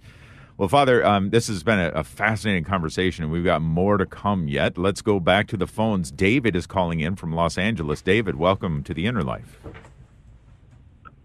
Well, 0.58 0.68
Father, 0.68 1.06
um, 1.06 1.30
this 1.30 1.46
has 1.46 1.62
been 1.62 1.78
a, 1.78 1.90
a, 1.90 2.02
fascinating 2.02 2.64
conversation, 2.64 3.22
and 3.24 3.32
we've 3.32 3.44
got 3.44 3.62
more 3.62 3.98
to 3.98 4.06
come 4.06 4.48
yet. 4.48 4.76
Let's 4.76 5.02
go 5.02 5.20
back 5.20 5.46
to 5.48 5.56
the 5.56 5.68
phones. 5.68 6.10
David 6.10 6.56
is 6.56 6.66
calling 6.66 7.00
in 7.00 7.16
from 7.16 7.32
Los 7.32 7.56
Angeles. 7.56 8.02
David, 8.02 8.36
welcome 8.36 8.82
to 8.82 8.92
the 8.92 9.06
Inner 9.06 9.22
Life. 9.22 9.60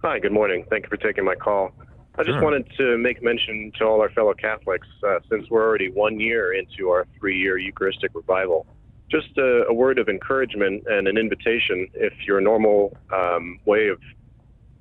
Hi, 0.03 0.19
good 0.19 0.31
morning. 0.31 0.63
Thank 0.69 0.85
you 0.85 0.89
for 0.89 0.97
taking 0.97 1.25
my 1.25 1.35
call. 1.35 1.73
I 2.19 2.23
just 2.23 2.33
Sure. 2.33 2.41
wanted 2.41 2.67
to 2.77 2.97
make 2.97 3.21
mention 3.21 3.71
to 3.77 3.85
all 3.85 4.01
our 4.01 4.09
fellow 4.09 4.33
Catholics, 4.33 4.87
uh, 5.07 5.19
since 5.29 5.47
we're 5.51 5.63
already 5.63 5.91
one 5.91 6.19
year 6.19 6.51
into 6.51 6.89
our 6.89 7.05
three 7.19 7.37
year 7.37 7.59
Eucharistic 7.59 8.11
revival, 8.15 8.65
just 9.09 9.37
a, 9.37 9.65
a 9.67 9.73
word 9.73 9.99
of 9.99 10.09
encouragement 10.09 10.83
and 10.87 11.07
an 11.07 11.17
invitation 11.17 11.87
if 11.93 12.13
your 12.25 12.41
normal 12.41 12.97
um, 13.13 13.59
way 13.65 13.89
of 13.89 13.99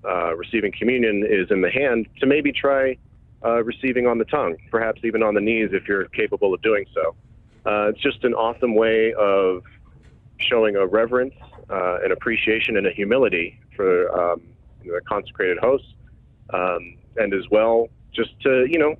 uh, 0.08 0.34
receiving 0.34 0.72
communion 0.78 1.26
is 1.28 1.50
in 1.50 1.60
the 1.60 1.70
hand, 1.70 2.06
to 2.20 2.26
maybe 2.26 2.52
try 2.52 2.96
uh, 3.44 3.62
receiving 3.62 4.06
on 4.06 4.16
the 4.16 4.24
tongue, 4.24 4.56
perhaps 4.70 5.02
even 5.04 5.22
on 5.22 5.34
the 5.34 5.40
knees 5.40 5.70
if 5.72 5.86
you're 5.86 6.06
capable 6.06 6.54
of 6.54 6.62
doing 6.62 6.86
so. 6.94 7.14
Uh, 7.66 7.88
it's 7.88 8.00
just 8.00 8.24
an 8.24 8.32
awesome 8.32 8.74
way 8.74 9.12
of 9.14 9.62
showing 10.38 10.76
a 10.76 10.86
reverence, 10.86 11.34
uh, 11.68 11.98
an 12.02 12.12
appreciation, 12.12 12.78
and 12.78 12.86
a 12.86 12.92
humility 12.92 13.60
for 13.74 14.10
um, 14.18 14.40
the 14.84 15.00
consecrated 15.06 15.58
host 15.58 15.95
um, 16.50 16.96
and 17.16 17.32
as 17.34 17.44
well 17.50 17.88
just 18.12 18.38
to 18.40 18.66
you 18.68 18.78
know 18.78 18.94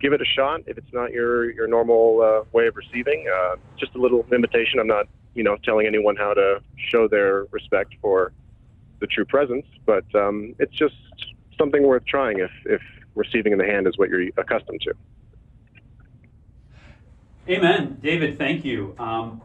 give 0.00 0.12
it 0.12 0.20
a 0.22 0.24
shot 0.24 0.60
if 0.66 0.78
it's 0.78 0.92
not 0.92 1.12
your 1.12 1.50
your 1.50 1.66
normal 1.66 2.20
uh, 2.22 2.44
way 2.52 2.66
of 2.66 2.76
receiving 2.76 3.26
uh, 3.34 3.56
just 3.78 3.94
a 3.94 3.98
little 3.98 4.24
invitation 4.32 4.78
i'm 4.78 4.86
not 4.86 5.06
you 5.34 5.42
know 5.42 5.56
telling 5.64 5.86
anyone 5.86 6.16
how 6.16 6.34
to 6.34 6.60
show 6.90 7.08
their 7.08 7.44
respect 7.50 7.94
for 8.00 8.32
the 9.00 9.06
true 9.06 9.24
presence 9.24 9.66
but 9.86 10.04
um, 10.14 10.54
it's 10.58 10.74
just 10.74 10.94
something 11.56 11.82
worth 11.82 12.04
trying 12.06 12.38
if 12.38 12.50
if 12.66 12.82
receiving 13.14 13.52
in 13.52 13.58
the 13.58 13.64
hand 13.64 13.86
is 13.86 13.98
what 13.98 14.08
you're 14.08 14.28
accustomed 14.36 14.80
to 14.80 14.92
Amen. 17.48 17.96
David, 18.02 18.36
thank 18.36 18.62
you. 18.62 18.94
Um, 18.98 19.40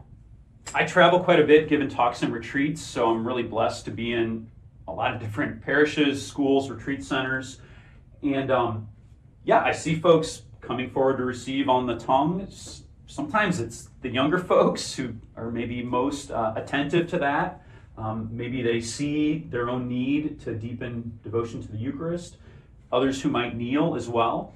I 0.74 0.84
travel 0.84 1.20
quite 1.20 1.40
a 1.40 1.44
bit 1.44 1.68
giving 1.70 1.88
talks 1.88 2.22
and 2.22 2.32
retreats, 2.34 2.82
so 2.82 3.10
I'm 3.10 3.26
really 3.26 3.42
blessed 3.42 3.86
to 3.86 3.90
be 3.90 4.12
in 4.12 4.50
a 4.86 4.92
lot 4.92 5.14
of 5.14 5.20
different 5.20 5.62
parishes, 5.62 6.26
schools, 6.26 6.70
retreat 6.70 7.04
centers. 7.04 7.60
And 8.22 8.50
um, 8.50 8.88
yeah, 9.44 9.62
I 9.62 9.72
see 9.72 9.94
folks 9.94 10.42
coming 10.60 10.90
forward 10.90 11.18
to 11.18 11.24
receive 11.24 11.68
on 11.68 11.86
the 11.86 11.96
tongue. 11.96 12.48
Sometimes 13.06 13.60
it's 13.60 13.88
the 14.02 14.08
younger 14.08 14.38
folks 14.54 14.94
who 14.94 15.14
are 15.36 15.50
maybe 15.50 15.82
most 15.82 16.30
uh, 16.30 16.54
attentive 16.56 17.08
to 17.10 17.18
that. 17.18 17.62
Um, 17.96 18.28
maybe 18.32 18.60
they 18.62 18.80
see 18.80 19.46
their 19.50 19.70
own 19.70 19.88
need 19.88 20.40
to 20.40 20.54
deepen 20.54 21.18
devotion 21.22 21.62
to 21.62 21.70
the 21.70 21.78
Eucharist. 21.78 22.38
Others 22.92 23.22
who 23.22 23.28
might 23.28 23.56
kneel 23.56 23.94
as 23.94 24.08
well 24.08 24.54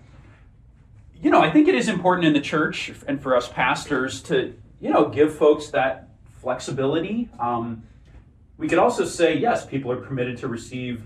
you 1.20 1.30
know, 1.30 1.40
I 1.40 1.50
think 1.50 1.68
it 1.68 1.74
is 1.74 1.88
important 1.88 2.26
in 2.26 2.32
the 2.32 2.40
church 2.40 2.92
and 3.06 3.20
for 3.20 3.36
us 3.36 3.48
pastors 3.48 4.22
to, 4.22 4.54
you 4.80 4.90
know, 4.90 5.08
give 5.08 5.34
folks 5.34 5.68
that 5.68 6.08
flexibility. 6.40 7.28
Um, 7.40 7.82
we 8.58 8.68
could 8.68 8.78
also 8.78 9.04
say, 9.04 9.38
yes, 9.38 9.64
people 9.64 9.90
are 9.90 10.00
permitted 10.00 10.36
to 10.38 10.48
receive 10.48 11.04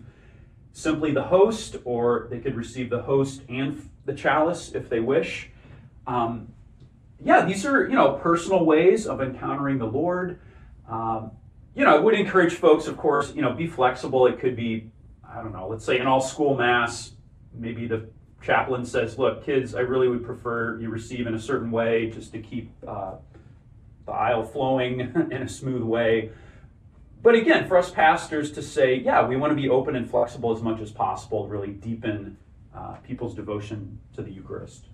simply 0.72 1.12
the 1.12 1.22
host, 1.22 1.76
or 1.84 2.26
they 2.30 2.40
could 2.40 2.56
receive 2.56 2.88
the 2.88 3.02
host 3.02 3.42
and 3.48 3.88
the 4.06 4.14
chalice 4.14 4.72
if 4.72 4.88
they 4.88 5.00
wish. 5.00 5.50
Um, 6.06 6.48
yeah, 7.22 7.44
these 7.44 7.64
are, 7.66 7.86
you 7.86 7.94
know, 7.94 8.14
personal 8.14 8.64
ways 8.64 9.06
of 9.06 9.20
encountering 9.20 9.78
the 9.78 9.86
Lord. 9.86 10.40
Um, 10.88 11.32
you 11.74 11.84
know, 11.84 11.94
I 11.94 11.98
would 11.98 12.14
encourage 12.14 12.54
folks, 12.54 12.86
of 12.86 12.96
course, 12.96 13.34
you 13.34 13.42
know, 13.42 13.52
be 13.52 13.66
flexible. 13.66 14.26
It 14.26 14.40
could 14.40 14.56
be, 14.56 14.90
I 15.22 15.42
don't 15.42 15.52
know, 15.52 15.68
let's 15.68 15.84
say 15.84 15.98
an 15.98 16.06
all 16.06 16.20
school 16.20 16.56
mass, 16.56 17.12
maybe 17.54 17.86
the 17.86 18.08
chaplain 18.42 18.84
says, 18.84 19.18
look, 19.18 19.44
kids, 19.44 19.74
I 19.74 19.80
really 19.80 20.08
would 20.08 20.24
prefer 20.24 20.80
you 20.80 20.88
receive 20.88 21.26
in 21.26 21.34
a 21.34 21.38
certain 21.38 21.70
way 21.70 22.10
just 22.10 22.32
to 22.32 22.40
keep 22.40 22.70
uh, 22.86 23.12
the 24.06 24.12
aisle 24.12 24.42
flowing 24.42 25.00
in 25.30 25.42
a 25.42 25.48
smooth 25.48 25.82
way. 25.82 26.30
But 27.22 27.36
again, 27.36 27.68
for 27.68 27.78
us 27.78 27.90
pastors 27.90 28.50
to 28.52 28.62
say, 28.62 28.96
yeah, 28.96 29.26
we 29.26 29.36
want 29.36 29.52
to 29.52 29.54
be 29.54 29.68
open 29.68 29.94
and 29.94 30.10
flexible 30.10 30.50
as 30.52 30.60
much 30.60 30.80
as 30.80 30.90
possible, 30.90 31.46
really 31.46 31.70
deepen 31.70 32.36
uh, 32.74 32.96
people's 32.96 33.34
devotion 33.34 34.00
to 34.14 34.22
the 34.22 34.32
Eucharist. 34.32 34.86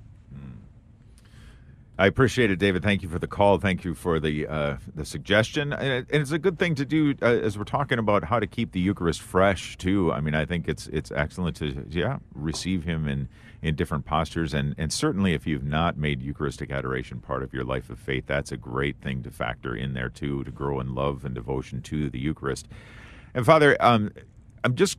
I 2.00 2.06
appreciate 2.06 2.52
it, 2.52 2.60
David. 2.60 2.84
Thank 2.84 3.02
you 3.02 3.08
for 3.08 3.18
the 3.18 3.26
call. 3.26 3.58
Thank 3.58 3.84
you 3.84 3.92
for 3.92 4.20
the 4.20 4.46
uh, 4.46 4.76
the 4.94 5.04
suggestion. 5.04 5.72
And 5.72 6.06
it's 6.10 6.30
a 6.30 6.38
good 6.38 6.56
thing 6.56 6.76
to 6.76 6.84
do 6.84 7.16
uh, 7.20 7.26
as 7.26 7.58
we're 7.58 7.64
talking 7.64 7.98
about 7.98 8.22
how 8.22 8.38
to 8.38 8.46
keep 8.46 8.70
the 8.70 8.78
Eucharist 8.78 9.20
fresh 9.20 9.76
too. 9.76 10.12
I 10.12 10.20
mean, 10.20 10.36
I 10.36 10.44
think 10.44 10.68
it's 10.68 10.86
it's 10.88 11.10
excellent 11.10 11.56
to 11.56 11.84
yeah 11.88 12.18
receive 12.34 12.84
Him 12.84 13.08
in 13.08 13.28
in 13.62 13.74
different 13.74 14.04
postures, 14.04 14.54
and 14.54 14.76
and 14.78 14.92
certainly 14.92 15.32
if 15.34 15.44
you've 15.44 15.64
not 15.64 15.96
made 15.96 16.22
Eucharistic 16.22 16.70
adoration 16.70 17.18
part 17.18 17.42
of 17.42 17.52
your 17.52 17.64
life 17.64 17.90
of 17.90 17.98
faith, 17.98 18.24
that's 18.28 18.52
a 18.52 18.56
great 18.56 19.00
thing 19.00 19.24
to 19.24 19.30
factor 19.32 19.74
in 19.74 19.94
there 19.94 20.08
too 20.08 20.44
to 20.44 20.52
grow 20.52 20.78
in 20.78 20.94
love 20.94 21.24
and 21.24 21.34
devotion 21.34 21.82
to 21.82 22.08
the 22.08 22.20
Eucharist. 22.20 22.68
And 23.34 23.44
Father, 23.44 23.76
um, 23.80 24.12
I'm 24.62 24.76
just 24.76 24.98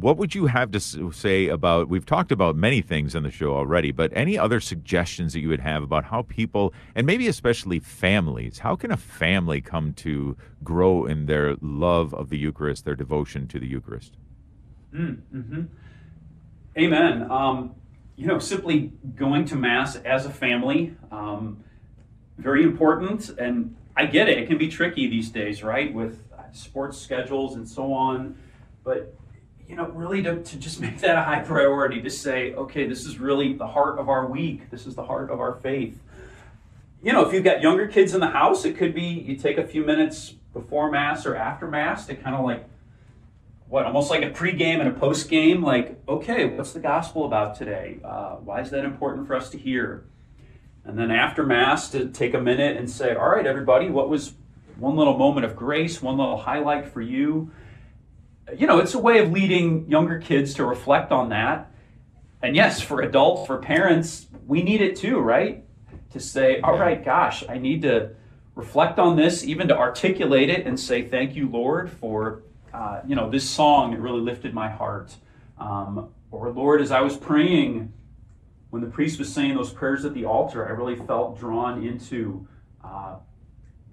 what 0.00 0.16
would 0.16 0.34
you 0.34 0.46
have 0.46 0.70
to 0.70 0.80
say 1.12 1.48
about 1.48 1.88
we've 1.88 2.06
talked 2.06 2.32
about 2.32 2.56
many 2.56 2.80
things 2.80 3.14
on 3.14 3.22
the 3.22 3.30
show 3.30 3.54
already 3.54 3.92
but 3.92 4.10
any 4.14 4.38
other 4.38 4.60
suggestions 4.60 5.32
that 5.32 5.40
you 5.40 5.48
would 5.48 5.60
have 5.60 5.82
about 5.82 6.04
how 6.04 6.22
people 6.22 6.72
and 6.94 7.06
maybe 7.06 7.28
especially 7.28 7.78
families 7.78 8.60
how 8.60 8.74
can 8.74 8.90
a 8.90 8.96
family 8.96 9.60
come 9.60 9.92
to 9.92 10.36
grow 10.64 11.04
in 11.04 11.26
their 11.26 11.56
love 11.60 12.14
of 12.14 12.28
the 12.30 12.38
eucharist 12.38 12.84
their 12.84 12.96
devotion 12.96 13.46
to 13.46 13.58
the 13.58 13.66
eucharist 13.66 14.16
Mm-hmm. 14.94 15.62
Amen. 16.76 17.30
Um, 17.30 17.74
you 18.16 18.26
know, 18.26 18.38
simply 18.38 18.92
going 19.16 19.44
to 19.46 19.56
Mass 19.56 19.96
as 19.96 20.26
a 20.26 20.30
family, 20.30 20.94
um, 21.10 21.64
very 22.38 22.62
important. 22.62 23.28
And 23.30 23.76
I 23.96 24.06
get 24.06 24.28
it, 24.28 24.38
it 24.38 24.46
can 24.46 24.58
be 24.58 24.68
tricky 24.68 25.08
these 25.08 25.30
days, 25.30 25.62
right? 25.62 25.92
With 25.92 26.22
sports 26.52 26.98
schedules 26.98 27.54
and 27.54 27.68
so 27.68 27.92
on. 27.92 28.36
But, 28.84 29.14
you 29.70 29.76
know, 29.76 29.86
really 29.90 30.20
to, 30.24 30.42
to 30.42 30.56
just 30.56 30.80
make 30.80 30.98
that 30.98 31.16
a 31.16 31.22
high 31.22 31.38
priority, 31.38 32.02
to 32.02 32.10
say, 32.10 32.52
okay, 32.54 32.88
this 32.88 33.06
is 33.06 33.20
really 33.20 33.52
the 33.52 33.68
heart 33.68 34.00
of 34.00 34.08
our 34.08 34.26
week, 34.26 34.68
this 34.68 34.84
is 34.84 34.96
the 34.96 35.04
heart 35.04 35.30
of 35.30 35.40
our 35.40 35.54
faith. 35.54 35.96
You 37.04 37.12
know, 37.12 37.24
if 37.24 37.32
you've 37.32 37.44
got 37.44 37.62
younger 37.62 37.86
kids 37.86 38.12
in 38.12 38.20
the 38.20 38.30
house, 38.30 38.64
it 38.64 38.76
could 38.76 38.92
be 38.92 39.04
you 39.04 39.36
take 39.36 39.58
a 39.58 39.66
few 39.66 39.84
minutes 39.84 40.34
before 40.52 40.90
Mass 40.90 41.24
or 41.24 41.36
after 41.36 41.68
Mass 41.68 42.06
to 42.06 42.16
kind 42.16 42.34
of 42.34 42.44
like 42.44 42.68
what 43.68 43.86
almost 43.86 44.10
like 44.10 44.24
a 44.24 44.30
pregame 44.30 44.80
and 44.80 44.88
a 44.88 44.92
postgame 44.92 45.62
like 45.62 45.96
okay 46.08 46.46
what's 46.56 46.72
the 46.72 46.80
gospel 46.80 47.24
about 47.24 47.56
today? 47.56 48.00
Uh, 48.04 48.34
why 48.36 48.60
is 48.60 48.70
that 48.70 48.84
important 48.84 49.28
for 49.28 49.36
us 49.36 49.48
to 49.50 49.56
hear? 49.56 50.04
And 50.84 50.98
then 50.98 51.12
after 51.12 51.46
mass 51.46 51.88
to 51.90 52.08
take 52.08 52.34
a 52.34 52.40
minute 52.40 52.76
and 52.76 52.90
say 52.90 53.14
all 53.14 53.28
right 53.28 53.46
everybody 53.46 53.88
what 53.88 54.08
was 54.08 54.34
one 54.76 54.96
little 54.96 55.16
moment 55.16 55.46
of 55.46 55.54
grace 55.54 56.02
one 56.02 56.18
little 56.18 56.38
highlight 56.38 56.88
for 56.92 57.00
you 57.00 57.52
you 58.56 58.66
know 58.66 58.78
it's 58.78 58.94
a 58.94 58.98
way 58.98 59.18
of 59.18 59.30
leading 59.30 59.88
younger 59.88 60.18
kids 60.18 60.54
to 60.54 60.64
reflect 60.64 61.12
on 61.12 61.28
that 61.28 61.70
and 62.42 62.56
yes 62.56 62.80
for 62.80 63.00
adults 63.00 63.46
for 63.46 63.58
parents 63.58 64.26
we 64.46 64.62
need 64.62 64.80
it 64.80 64.96
too 64.96 65.18
right 65.18 65.64
to 66.10 66.20
say 66.20 66.60
all 66.60 66.78
right 66.78 67.04
gosh 67.04 67.44
i 67.48 67.58
need 67.58 67.82
to 67.82 68.10
reflect 68.54 68.98
on 68.98 69.16
this 69.16 69.44
even 69.44 69.68
to 69.68 69.76
articulate 69.76 70.50
it 70.50 70.66
and 70.66 70.78
say 70.78 71.02
thank 71.02 71.34
you 71.34 71.48
lord 71.48 71.90
for 71.90 72.42
uh, 72.72 73.00
you 73.06 73.16
know, 73.16 73.30
this 73.30 73.48
song, 73.48 73.92
it 73.92 73.98
really 73.98 74.20
lifted 74.20 74.54
my 74.54 74.68
heart. 74.68 75.16
Um, 75.58 76.10
or, 76.30 76.50
Lord, 76.50 76.80
as 76.80 76.90
I 76.90 77.00
was 77.00 77.16
praying, 77.16 77.92
when 78.70 78.82
the 78.82 78.88
priest 78.88 79.18
was 79.18 79.32
saying 79.32 79.54
those 79.54 79.72
prayers 79.72 80.04
at 80.04 80.14
the 80.14 80.24
altar, 80.24 80.66
I 80.66 80.70
really 80.70 80.94
felt 80.94 81.38
drawn 81.38 81.84
into 81.84 82.46
uh, 82.84 83.16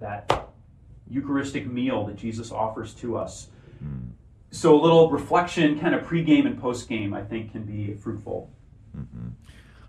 that 0.00 0.48
Eucharistic 1.10 1.66
meal 1.66 2.06
that 2.06 2.16
Jesus 2.16 2.52
offers 2.52 2.94
to 2.94 3.16
us. 3.16 3.48
So, 4.50 4.74
a 4.74 4.80
little 4.80 5.10
reflection, 5.10 5.78
kind 5.78 5.94
of 5.94 6.04
pregame 6.04 6.46
and 6.46 6.60
postgame, 6.60 7.14
I 7.14 7.22
think, 7.22 7.52
can 7.52 7.64
be 7.64 7.94
fruitful. 7.94 8.50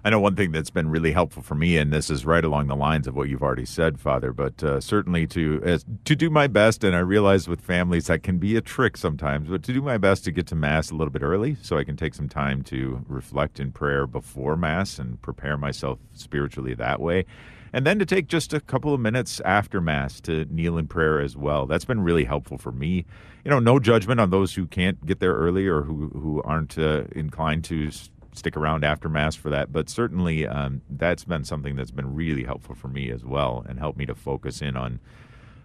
I 0.04 0.10
know 0.12 0.20
one 0.22 0.36
thing 0.36 0.54
that's 0.54 0.70
been 0.70 0.90
really 0.90 1.12
helpful 1.12 1.44
for 1.44 1.56
me, 1.56 1.76
and 1.76 1.92
this 1.92 2.10
is 2.10 2.26
right 2.26 2.44
along 2.44 2.68
the 2.68 2.76
lines 2.76 3.06
of 3.06 3.18
what 3.18 3.28
you've 3.28 3.44
already 3.44 3.66
said, 3.66 4.00
Father, 4.00 4.32
but 4.32 4.64
uh, 4.64 4.80
certainly 4.80 5.28
to 5.28 5.80
to 6.06 6.16
do 6.16 6.30
my 6.30 6.48
best, 6.48 6.86
and 6.86 6.96
I 6.96 7.00
realize 7.00 7.50
with 7.50 7.60
families 7.60 8.08
that 8.08 8.24
can 8.24 8.38
be 8.38 8.56
a 8.56 8.62
trick 8.62 8.96
sometimes, 8.96 9.50
but 9.50 9.62
to 9.64 9.74
do 9.74 9.82
my 9.82 9.98
best 9.98 10.24
to 10.24 10.32
get 10.32 10.48
to 10.48 10.56
Mass 10.56 10.90
a 10.90 10.96
little 10.96 11.12
bit 11.12 11.22
early 11.22 11.58
so 11.62 11.78
I 11.78 11.84
can 11.84 11.98
take 11.98 12.14
some 12.14 12.30
time 12.30 12.64
to 12.64 13.04
reflect 13.10 13.60
in 13.60 13.74
prayer 13.74 14.08
before 14.08 14.56
Mass 14.56 15.00
and 15.00 15.22
prepare 15.22 15.58
myself 15.58 16.00
spiritually 16.14 16.74
that 16.76 17.02
way. 17.02 17.26
And 17.72 17.86
then 17.86 18.00
to 18.00 18.06
take 18.06 18.28
just 18.28 18.54
a 18.54 18.60
couple 18.60 18.94
of 18.94 19.00
minutes 19.00 19.40
after 19.42 19.80
Mass 19.82 20.20
to 20.22 20.46
kneel 20.46 20.78
in 20.78 20.88
prayer 20.88 21.20
as 21.22 21.38
well. 21.38 21.66
That's 21.66 21.86
been 21.86 22.02
really 22.02 22.26
helpful 22.26 22.58
for 22.58 22.72
me. 22.72 23.06
You 23.44 23.52
know, 23.52 23.60
no 23.60 23.80
judgment 23.80 24.20
on 24.20 24.30
those 24.30 24.56
who 24.56 24.66
can't 24.66 25.06
get 25.06 25.20
there 25.20 25.34
early 25.34 25.68
or 25.68 25.84
who, 25.84 26.10
who 26.10 26.42
aren't 26.44 26.78
uh, 26.78 27.04
inclined 27.12 27.64
to 27.66 27.92
stick 28.34 28.58
around 28.58 28.84
after 28.84 29.10
Mass 29.10 29.36
for 29.36 29.50
that. 29.50 29.72
But 29.72 29.90
certainly, 29.90 30.48
um, 30.48 30.82
that's 30.90 31.26
been 31.26 31.44
something 31.44 31.76
that's 31.76 31.92
been 31.92 32.16
really 32.16 32.44
helpful 32.44 32.76
for 32.76 32.88
me 32.88 33.12
as 33.12 33.24
well 33.24 33.66
and 33.68 33.80
helped 33.80 33.98
me 33.98 34.06
to 34.06 34.16
focus 34.16 34.62
in 34.62 34.76
on 34.76 35.00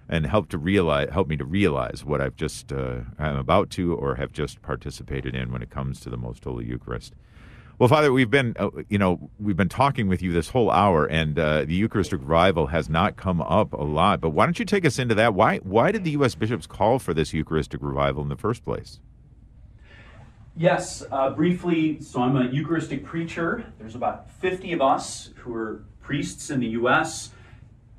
and 0.08 0.26
help 0.26 0.48
to 0.50 0.58
realize 0.58 1.08
help 1.10 1.28
me 1.28 1.36
to 1.36 1.44
realize 1.44 2.04
what 2.04 2.20
I've 2.20 2.36
just 2.36 2.72
uh, 2.72 3.00
I'm 3.18 3.36
about 3.36 3.70
to 3.70 3.94
or 3.94 4.16
have 4.16 4.32
just 4.32 4.60
participated 4.60 5.34
in 5.34 5.50
when 5.50 5.62
it 5.62 5.70
comes 5.70 6.00
to 6.00 6.10
the 6.10 6.16
Most 6.16 6.44
Holy 6.44 6.66
Eucharist. 6.66 7.14
Well, 7.78 7.88
Father, 7.88 8.12
we've 8.12 8.30
been 8.30 8.54
uh, 8.58 8.70
you 8.88 8.98
know 8.98 9.30
we've 9.38 9.56
been 9.56 9.68
talking 9.68 10.08
with 10.08 10.22
you 10.22 10.32
this 10.32 10.50
whole 10.50 10.70
hour, 10.70 11.06
and 11.06 11.38
uh, 11.38 11.64
the 11.64 11.74
Eucharistic 11.74 12.20
revival 12.20 12.68
has 12.68 12.88
not 12.88 13.16
come 13.16 13.40
up 13.40 13.72
a 13.72 13.82
lot. 13.82 14.20
But 14.20 14.30
why 14.30 14.46
don't 14.46 14.58
you 14.58 14.64
take 14.64 14.84
us 14.84 14.98
into 14.98 15.14
that? 15.16 15.34
Why 15.34 15.58
why 15.58 15.90
did 15.92 16.04
the 16.04 16.12
U.S. 16.12 16.34
bishops 16.34 16.66
call 16.66 16.98
for 16.98 17.12
this 17.12 17.32
Eucharistic 17.32 17.80
revival 17.82 18.22
in 18.22 18.28
the 18.28 18.36
first 18.36 18.64
place? 18.64 19.00
Yes, 20.56 21.02
uh, 21.10 21.30
briefly. 21.30 22.00
So 22.00 22.22
I'm 22.22 22.36
a 22.36 22.48
Eucharistic 22.48 23.04
preacher. 23.04 23.64
There's 23.78 23.96
about 23.96 24.30
50 24.30 24.72
of 24.72 24.80
us 24.80 25.30
who 25.38 25.52
are 25.54 25.84
priests 26.00 26.50
in 26.50 26.60
the 26.60 26.68
U.S 26.68 27.30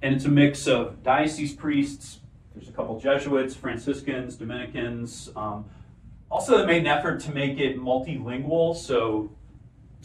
and 0.06 0.14
it's 0.14 0.26
a 0.26 0.30
mix 0.30 0.68
of 0.68 1.02
diocese 1.02 1.54
priests. 1.54 2.20
There's 2.54 2.70
a 2.70 2.72
couple 2.72 3.00
Jesuits, 3.00 3.56
Franciscans, 3.56 4.36
Dominicans. 4.36 5.32
Um, 5.36 5.66
also, 6.30 6.60
they 6.60 6.66
made 6.66 6.82
an 6.82 6.88
effort 6.88 7.22
to 7.22 7.32
make 7.32 7.60
it 7.60 7.80
multilingual, 7.80 8.76
so 8.76 9.32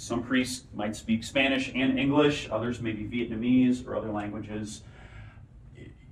some 0.01 0.23
priests 0.23 0.65
might 0.73 0.97
speak 0.97 1.23
Spanish 1.23 1.71
and 1.75 1.99
English, 1.99 2.49
others 2.51 2.81
maybe 2.81 3.05
Vietnamese 3.05 3.87
or 3.87 3.95
other 3.95 4.11
languages. 4.11 4.83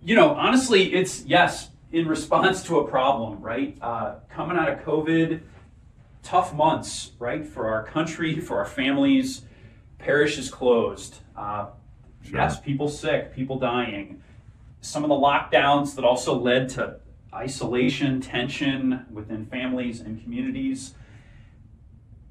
You 0.03 0.15
know, 0.15 0.35
honestly, 0.35 0.93
it's 0.93 1.25
yes, 1.25 1.71
in 1.91 2.07
response 2.07 2.63
to 2.65 2.81
a 2.81 2.87
problem, 2.87 3.41
right? 3.41 3.79
Uh, 3.81 4.17
coming 4.29 4.59
out 4.59 4.69
of 4.69 4.81
COVID, 4.81 5.41
tough 6.23 6.55
months, 6.55 7.13
right, 7.19 7.47
for 7.47 7.69
our 7.69 7.83
country, 7.83 8.39
for 8.41 8.59
our 8.59 8.67
families. 8.67 9.43
Parish 9.99 10.37
is 10.37 10.51
closed. 10.51 11.21
Uh, 11.35 11.69
Sure. 12.23 12.41
Yes, 12.41 12.61
people 12.61 12.89
sick, 12.89 13.35
people 13.35 13.59
dying. 13.59 14.23
Some 14.83 15.03
of 15.03 15.09
the 15.09 15.15
lockdowns 15.15 15.95
that 15.95 16.05
also 16.05 16.39
led 16.39 16.69
to 16.71 16.97
isolation, 17.33 18.21
tension 18.21 19.07
within 19.11 19.47
families 19.47 20.01
and 20.01 20.23
communities. 20.23 20.95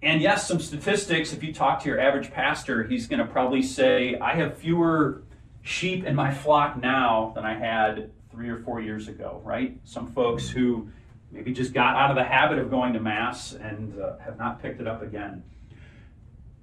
And 0.07 0.21
yes, 0.21 0.47
some 0.47 0.59
statistics. 0.59 1.33
If 1.33 1.43
you 1.43 1.53
talk 1.53 1.81
to 1.83 1.89
your 1.89 1.99
average 1.99 2.31
pastor, 2.31 2.83
he's 2.83 3.07
going 3.07 3.19
to 3.19 3.25
probably 3.25 3.61
say, 3.61 4.17
I 4.17 4.35
have 4.35 4.57
fewer 4.57 5.23
sheep 5.63 6.05
in 6.05 6.15
my 6.15 6.33
flock 6.33 6.81
now 6.81 7.33
than 7.35 7.43
I 7.43 7.55
had 7.55 8.09
three 8.31 8.47
or 8.47 8.57
four 8.57 8.79
years 8.79 9.09
ago, 9.09 9.41
right? 9.43 9.77
Some 9.83 10.07
folks 10.07 10.49
who 10.49 10.87
maybe 11.29 11.51
just 11.51 11.73
got 11.73 11.97
out 11.97 12.09
of 12.09 12.15
the 12.15 12.23
habit 12.23 12.57
of 12.57 12.69
going 12.69 12.93
to 12.93 13.01
Mass 13.01 13.51
and 13.51 13.99
uh, 13.99 14.17
have 14.19 14.37
not 14.37 14.61
picked 14.61 14.79
it 14.79 14.87
up 14.87 15.01
again 15.01 15.43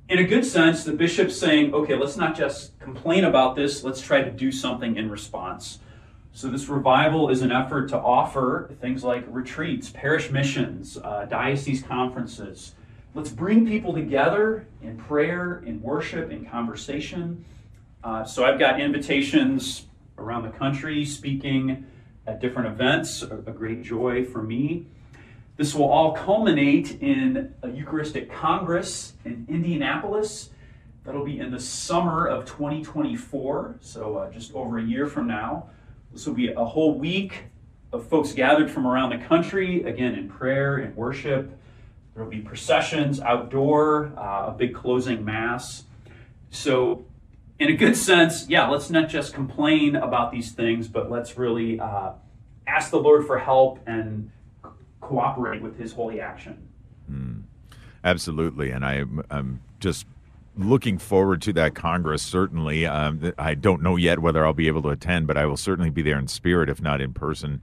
in 0.08 0.18
a 0.18 0.24
good 0.24 0.44
sense, 0.44 0.84
the 0.84 0.92
bishop's 0.92 1.36
saying, 1.36 1.72
okay, 1.72 1.96
let's 1.96 2.16
not 2.16 2.36
just 2.36 2.78
complain 2.78 3.24
about 3.24 3.56
this, 3.56 3.82
let's 3.82 4.00
try 4.00 4.22
to 4.22 4.30
do 4.30 4.52
something 4.52 4.96
in 4.96 5.10
response. 5.10 5.78
So, 6.32 6.48
this 6.48 6.68
revival 6.68 7.30
is 7.30 7.42
an 7.42 7.52
effort 7.52 7.88
to 7.90 7.98
offer 7.98 8.74
things 8.80 9.04
like 9.04 9.24
retreats, 9.28 9.90
parish 9.90 10.30
missions, 10.30 10.98
uh, 10.98 11.26
diocese 11.26 11.82
conferences. 11.82 12.74
Let's 13.16 13.30
bring 13.30 13.64
people 13.64 13.92
together 13.92 14.66
in 14.82 14.96
prayer, 14.96 15.62
in 15.64 15.80
worship, 15.80 16.32
in 16.32 16.44
conversation. 16.44 17.44
Uh, 18.02 18.24
so, 18.24 18.44
I've 18.44 18.58
got 18.58 18.80
invitations 18.80 19.86
around 20.18 20.42
the 20.42 20.50
country 20.50 21.04
speaking 21.04 21.86
at 22.26 22.40
different 22.40 22.66
events, 22.66 23.22
a, 23.22 23.36
great 23.36 23.84
joy 23.84 24.24
for 24.24 24.42
me. 24.42 24.86
This 25.56 25.76
will 25.76 25.88
all 25.88 26.10
culminate 26.10 27.00
in 27.00 27.54
a 27.62 27.70
Eucharistic 27.70 28.32
Congress 28.32 29.12
in 29.24 29.46
Indianapolis. 29.48 30.50
That'll 31.04 31.24
be 31.24 31.38
in 31.38 31.52
the 31.52 31.60
summer 31.60 32.26
of 32.26 32.46
2024, 32.46 33.76
so 33.80 34.16
uh, 34.16 34.30
just 34.32 34.52
over 34.54 34.78
a 34.78 34.82
year 34.82 35.06
from 35.06 35.28
now. 35.28 35.68
This 36.12 36.26
will 36.26 36.34
be 36.34 36.48
a 36.48 36.64
whole 36.64 36.98
week 36.98 37.44
of 37.92 38.08
folks 38.08 38.32
gathered 38.32 38.72
from 38.72 38.88
around 38.88 39.10
the 39.10 39.24
country, 39.24 39.84
again 39.84 40.16
in 40.16 40.28
prayer 40.28 40.78
and 40.78 40.96
worship. 40.96 41.56
There 42.14 42.22
will 42.22 42.30
be 42.30 42.40
processions 42.40 43.20
outdoor, 43.20 44.12
uh, 44.16 44.46
a 44.48 44.54
big 44.56 44.74
closing 44.74 45.24
mass. 45.24 45.84
So, 46.50 47.04
in 47.58 47.68
a 47.68 47.76
good 47.76 47.96
sense, 47.96 48.48
yeah, 48.48 48.68
let's 48.68 48.88
not 48.90 49.08
just 49.08 49.34
complain 49.34 49.96
about 49.96 50.30
these 50.30 50.52
things, 50.52 50.86
but 50.86 51.10
let's 51.10 51.36
really 51.36 51.80
uh, 51.80 52.12
ask 52.66 52.90
the 52.90 53.00
Lord 53.00 53.26
for 53.26 53.38
help 53.38 53.80
and 53.86 54.30
cooperate 55.00 55.60
with 55.60 55.78
his 55.78 55.92
holy 55.92 56.20
action. 56.20 56.68
Mm, 57.10 57.42
absolutely. 58.04 58.70
And 58.70 58.84
I, 58.84 59.04
I'm 59.30 59.60
just 59.80 60.06
looking 60.56 60.98
forward 60.98 61.42
to 61.42 61.52
that 61.54 61.74
Congress, 61.74 62.22
certainly. 62.22 62.86
Um, 62.86 63.32
I 63.38 63.54
don't 63.54 63.82
know 63.82 63.96
yet 63.96 64.20
whether 64.20 64.44
I'll 64.44 64.52
be 64.52 64.68
able 64.68 64.82
to 64.82 64.90
attend, 64.90 65.26
but 65.26 65.36
I 65.36 65.46
will 65.46 65.56
certainly 65.56 65.90
be 65.90 66.02
there 66.02 66.18
in 66.18 66.28
spirit, 66.28 66.68
if 66.68 66.80
not 66.80 67.00
in 67.00 67.12
person. 67.12 67.60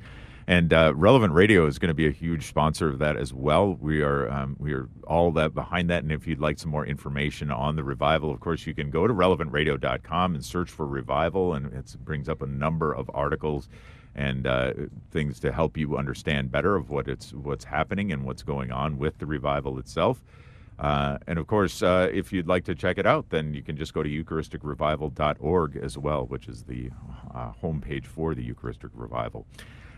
And 0.51 0.73
uh, 0.73 0.91
Relevant 0.93 1.33
Radio 1.33 1.65
is 1.65 1.79
going 1.79 1.91
to 1.91 1.93
be 1.93 2.07
a 2.07 2.11
huge 2.11 2.45
sponsor 2.45 2.89
of 2.89 2.99
that 2.99 3.15
as 3.15 3.33
well. 3.33 3.77
We 3.79 4.01
are 4.01 4.29
um, 4.29 4.57
we 4.59 4.73
are 4.73 4.89
all 5.07 5.31
that 5.31 5.55
behind 5.55 5.89
that. 5.89 6.03
And 6.03 6.11
if 6.11 6.27
you'd 6.27 6.41
like 6.41 6.59
some 6.59 6.71
more 6.71 6.85
information 6.85 7.49
on 7.49 7.77
the 7.77 7.85
revival, 7.85 8.29
of 8.31 8.41
course, 8.41 8.67
you 8.67 8.73
can 8.73 8.89
go 8.89 9.07
to 9.07 9.13
relevantradio.com 9.13 10.35
and 10.35 10.43
search 10.43 10.69
for 10.69 10.85
revival, 10.85 11.53
and 11.53 11.67
it 11.67 11.95
brings 12.03 12.27
up 12.27 12.41
a 12.41 12.45
number 12.45 12.91
of 12.91 13.09
articles 13.13 13.69
and 14.13 14.45
uh, 14.45 14.73
things 15.09 15.39
to 15.39 15.53
help 15.53 15.77
you 15.77 15.95
understand 15.95 16.51
better 16.51 16.75
of 16.75 16.89
what 16.89 17.07
it's 17.07 17.31
what's 17.31 17.63
happening 17.63 18.11
and 18.11 18.25
what's 18.25 18.43
going 18.43 18.73
on 18.73 18.97
with 18.97 19.19
the 19.19 19.25
revival 19.25 19.79
itself. 19.79 20.21
Uh, 20.77 21.17
and 21.27 21.39
of 21.39 21.47
course, 21.47 21.81
uh, 21.81 22.09
if 22.11 22.33
you'd 22.33 22.49
like 22.49 22.65
to 22.65 22.75
check 22.75 22.97
it 22.97 23.05
out, 23.05 23.29
then 23.29 23.53
you 23.53 23.61
can 23.61 23.77
just 23.77 23.93
go 23.93 24.03
to 24.03 24.09
EucharisticRevival.org 24.09 25.77
as 25.77 25.97
well, 25.97 26.25
which 26.25 26.49
is 26.49 26.63
the 26.63 26.89
uh, 27.33 27.53
homepage 27.63 28.05
for 28.05 28.35
the 28.35 28.43
Eucharistic 28.43 28.91
Revival. 28.93 29.45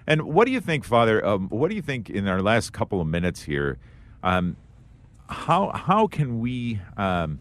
And 0.05 0.23
what 0.23 0.45
do 0.45 0.51
you 0.51 0.59
think, 0.59 0.83
Father? 0.85 1.25
Um, 1.25 1.49
what 1.49 1.69
do 1.69 1.75
you 1.75 1.81
think 1.81 2.09
in 2.09 2.27
our 2.27 2.41
last 2.41 2.73
couple 2.73 2.99
of 2.99 3.07
minutes 3.07 3.43
here? 3.43 3.77
Um, 4.21 4.57
how 5.27 5.71
how 5.71 6.07
can 6.07 6.39
we 6.39 6.81
um, 6.97 7.39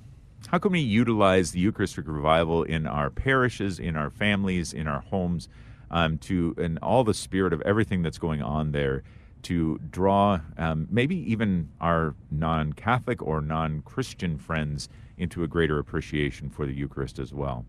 how 0.49 0.59
can 0.59 0.73
we 0.73 0.81
utilize 0.81 1.53
the 1.53 1.61
Eucharistic 1.61 2.07
Revival 2.07 2.63
in 2.63 2.87
our 2.87 3.11
parishes, 3.11 3.79
in 3.79 3.97
our 3.97 4.11
families, 4.11 4.73
in 4.73 4.87
our 4.87 5.01
homes? 5.01 5.49
um, 5.93 6.19
to 6.19 6.55
and 6.59 6.79
all 6.81 7.05
the 7.05 7.15
spirit 7.15 7.53
of 7.53 7.61
everything 7.63 8.03
that's 8.03 8.19
going 8.19 8.43
on 8.43 8.73
there 8.73 9.03
to 9.43 9.79
draw 9.91 10.41
um, 10.57 10.89
maybe 10.91 11.17
even 11.31 11.69
our 11.81 12.15
non-Catholic 12.31 13.21
or 13.23 13.41
non-Christian 13.41 14.39
friends 14.39 14.89
into 15.19 15.43
a 15.43 15.49
greater 15.49 15.79
appreciation 15.79 16.49
for 16.49 16.65
the 16.65 16.73
Eucharist 16.73 17.19
as 17.19 17.35
well. 17.35 17.67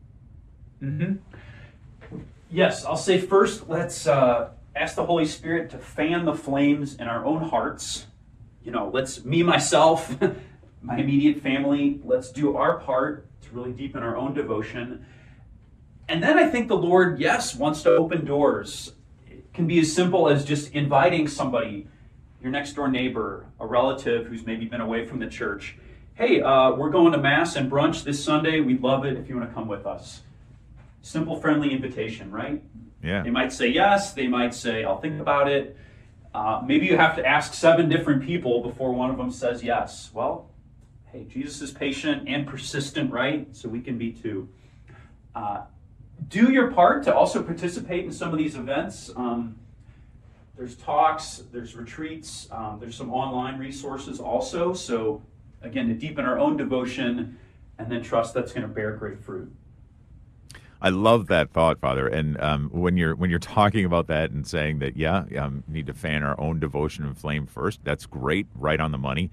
Mm-hmm. 0.82 1.16
Yes, 2.50 2.86
I'll 2.86 2.96
say 2.96 3.20
first, 3.20 3.68
let's 3.68 4.06
uh, 4.08 4.52
ask 4.76 4.96
the 4.96 5.06
Holy 5.06 5.26
Spirit 5.26 5.70
to 5.72 5.78
fan 5.78 6.26
the 6.26 6.34
flames 6.34 6.96
in 6.96 7.08
our 7.08 7.26
own 7.26 7.50
hearts. 7.50 8.08
You 8.64 8.72
know, 8.72 8.90
let's 8.94 9.24
me 9.24 9.44
myself, 9.44 10.16
my 10.82 10.98
immediate 10.98 11.42
family, 11.42 12.02
let's 12.04 12.32
do 12.32 12.56
our 12.56 12.80
part 12.80 13.28
to 13.42 13.50
really 13.52 13.72
deepen 13.72 14.02
our 14.02 14.18
own 14.18 14.34
devotion. 14.34 15.06
And 16.08 16.24
then 16.24 16.38
I 16.38 16.50
think 16.50 16.68
the 16.68 16.78
Lord, 16.78 17.20
yes, 17.20 17.56
wants 17.56 17.82
to 17.84 17.92
open 17.92 18.26
doors. 18.26 18.94
It 19.28 19.54
can 19.54 19.68
be 19.68 19.80
as 19.80 19.94
simple 19.94 20.28
as 20.28 20.44
just 20.44 20.74
inviting 20.74 21.28
somebody, 21.28 21.88
your 22.42 22.52
next 22.52 22.74
door 22.74 22.90
neighbor, 22.90 23.46
a 23.60 23.66
relative 23.66 24.28
who's 24.28 24.46
maybe 24.46 24.66
been 24.66 24.82
away 24.82 25.06
from 25.06 25.20
the 25.20 25.28
church. 25.28 25.78
Hey, 26.16 26.42
uh, 26.42 26.72
we're 26.72 26.90
going 26.90 27.12
to 27.14 27.18
Mass 27.18 27.56
and 27.56 27.72
brunch 27.72 28.04
this 28.04 28.24
Sunday. 28.24 28.60
We'd 28.60 28.82
love 28.82 29.06
it 29.06 29.18
if 29.18 29.30
you 29.30 29.38
want 29.38 29.50
to 29.50 29.54
come 29.54 29.68
with 29.68 29.86
us. 29.86 30.22
Simple, 31.02 31.40
friendly 31.40 31.72
invitation, 31.72 32.32
right? 32.32 32.64
Yeah. 33.04 33.22
They 33.22 33.30
might 33.30 33.52
say 33.52 33.68
yes. 33.68 34.14
They 34.14 34.28
might 34.28 34.56
say, 34.56 34.84
I'll 34.84 35.00
think 35.00 35.20
about 35.20 35.50
it. 35.50 35.78
Uh, 36.34 36.64
maybe 36.66 36.88
you 36.88 36.98
have 36.98 37.16
to 37.18 37.26
ask 37.26 37.54
seven 37.54 37.90
different 37.90 38.24
people 38.24 38.64
before 38.64 38.92
one 38.94 39.12
of 39.12 39.18
them 39.18 39.30
says 39.30 39.62
yes. 39.62 40.10
Well, 40.14 40.50
hey, 41.12 41.26
Jesus 41.26 41.62
is 41.62 41.72
patient 41.72 42.28
and 42.28 42.48
persistent, 42.48 43.12
right? 43.12 43.56
So 43.56 43.70
we 43.70 43.82
can 43.82 43.98
be 43.98 44.12
too. 44.12 44.50
Uh, 45.36 45.62
do 46.30 46.52
your 46.52 46.72
part 46.72 47.04
to 47.04 47.14
also 47.14 47.44
participate 47.44 48.06
in 48.06 48.12
some 48.12 48.32
of 48.32 48.38
these 48.38 48.56
events. 48.56 49.12
Um, 49.16 49.60
there's 50.56 50.76
talks, 50.76 51.44
there's 51.52 51.76
retreats, 51.76 52.48
um, 52.52 52.78
there's 52.80 52.96
some 52.96 53.12
online 53.12 53.60
resources 53.60 54.20
also. 54.20 54.74
So, 54.74 55.22
again, 55.62 55.88
to 55.88 55.94
deepen 55.94 56.26
our 56.26 56.40
own 56.40 56.58
devotion 56.58 57.38
and 57.78 57.92
then 57.92 58.02
trust 58.02 58.34
that's 58.34 58.54
going 58.54 58.68
to 58.68 58.74
bear 58.74 58.92
great 58.92 59.20
fruit. 59.20 59.52
I 60.84 60.90
love 60.90 61.28
that 61.28 61.52
thought, 61.52 61.80
Father. 61.80 62.08
And 62.10 62.40
um, 62.42 62.70
when 62.74 62.98
you're 62.98 63.16
when 63.16 63.30
you're 63.30 63.40
talking 63.40 63.86
about 63.86 64.08
that 64.08 64.32
and 64.32 64.46
saying 64.46 64.80
that, 64.80 64.98
yeah, 64.98 65.24
um, 65.40 65.64
need 65.66 65.88
to 65.88 65.94
fan 65.94 66.24
our 66.24 66.38
own 66.40 66.60
devotion 66.60 67.06
and 67.06 67.18
flame 67.18 67.46
first. 67.48 67.80
That's 67.86 68.06
great, 68.06 68.48
right 68.54 68.82
on 68.82 68.92
the 68.92 68.98
money. 68.98 69.32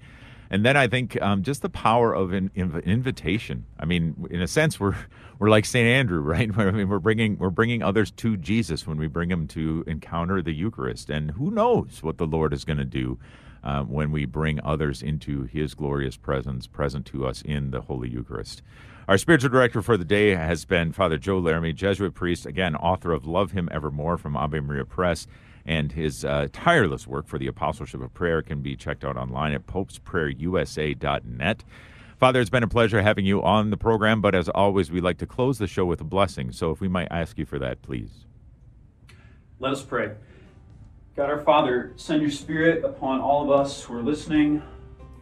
And 0.49 0.65
then 0.65 0.77
I 0.77 0.87
think 0.87 1.21
um, 1.21 1.43
just 1.43 1.61
the 1.61 1.69
power 1.69 2.13
of 2.13 2.31
an 2.31 2.51
inv- 2.55 2.83
invitation. 2.85 3.65
I 3.77 3.83
mean, 3.83 4.27
in 4.29 4.41
a 4.41 4.47
sense, 4.47 4.79
we're 4.79 4.95
we're 5.39 5.49
like 5.49 5.65
Saint 5.65 5.87
Andrew, 5.87 6.21
right? 6.21 6.49
I 6.57 6.71
mean, 6.71 6.87
we're 6.87 6.99
bringing 6.99 7.37
we're 7.37 7.49
bringing 7.49 7.83
others 7.83 8.11
to 8.11 8.37
Jesus 8.37 8.87
when 8.87 8.97
we 8.97 9.07
bring 9.07 9.27
them 9.27 9.45
to 9.49 9.83
encounter 9.87 10.41
the 10.41 10.53
Eucharist. 10.53 11.09
And 11.09 11.31
who 11.31 11.51
knows 11.51 12.01
what 12.01 12.17
the 12.17 12.25
Lord 12.25 12.53
is 12.53 12.63
going 12.63 12.79
to 12.79 12.85
do 12.85 13.19
uh, 13.63 13.83
when 13.83 14.11
we 14.11 14.25
bring 14.25 14.59
others 14.63 15.01
into 15.01 15.43
His 15.43 15.73
glorious 15.73 16.17
presence, 16.17 16.67
present 16.67 17.05
to 17.07 17.25
us 17.25 17.41
in 17.41 17.71
the 17.71 17.81
Holy 17.81 18.09
Eucharist. 18.09 18.61
Our 19.07 19.17
spiritual 19.17 19.49
director 19.49 19.81
for 19.81 19.97
the 19.97 20.05
day 20.05 20.35
has 20.35 20.63
been 20.65 20.91
Father 20.93 21.17
Joe 21.17 21.39
Laramie, 21.39 21.73
Jesuit 21.73 22.13
priest, 22.13 22.45
again, 22.45 22.75
author 22.75 23.11
of 23.11 23.25
Love 23.25 23.51
Him 23.51 23.67
Evermore 23.71 24.17
from 24.17 24.37
Ave 24.37 24.59
Maria 24.59 24.85
Press. 24.85 25.27
And 25.65 25.91
his 25.91 26.25
uh, 26.25 26.47
tireless 26.53 27.05
work 27.05 27.27
for 27.27 27.37
the 27.37 27.47
Apostleship 27.47 28.01
of 28.01 28.13
Prayer 28.13 28.41
can 28.41 28.61
be 28.61 28.75
checked 28.75 29.03
out 29.03 29.17
online 29.17 29.53
at 29.53 29.67
popesprayerusa.net. 29.67 31.63
Father, 32.17 32.39
it's 32.39 32.49
been 32.49 32.63
a 32.63 32.67
pleasure 32.67 33.01
having 33.01 33.25
you 33.25 33.41
on 33.41 33.69
the 33.71 33.77
program, 33.77 34.21
but 34.21 34.35
as 34.35 34.47
always, 34.49 34.91
we 34.91 35.01
like 35.01 35.17
to 35.17 35.25
close 35.25 35.57
the 35.57 35.67
show 35.67 35.85
with 35.85 36.01
a 36.01 36.05
blessing. 36.05 36.51
So 36.51 36.71
if 36.71 36.79
we 36.79 36.87
might 36.87 37.07
ask 37.11 37.37
you 37.37 37.45
for 37.45 37.59
that, 37.59 37.81
please. 37.81 38.25
Let 39.59 39.73
us 39.73 39.83
pray. 39.83 40.11
God 41.13 41.29
our 41.29 41.41
Father, 41.41 41.91
send 41.97 42.21
your 42.21 42.31
Spirit 42.31 42.85
upon 42.85 43.19
all 43.19 43.43
of 43.43 43.51
us 43.51 43.83
who 43.83 43.97
are 43.97 44.01
listening, 44.01 44.63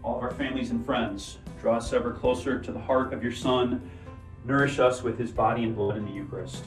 all 0.04 0.18
of 0.18 0.22
our 0.22 0.30
families 0.30 0.70
and 0.70 0.86
friends. 0.86 1.40
Draw 1.60 1.78
us 1.78 1.92
ever 1.94 2.12
closer 2.12 2.60
to 2.60 2.72
the 2.72 2.80
heart 2.80 3.12
of 3.12 3.24
your 3.24 3.32
Son. 3.32 3.90
Nourish 4.46 4.78
us 4.78 5.02
with 5.02 5.18
his 5.18 5.32
body 5.32 5.64
and 5.64 5.76
blood 5.76 5.98
in 5.98 6.06
the 6.06 6.12
Eucharist. 6.12 6.64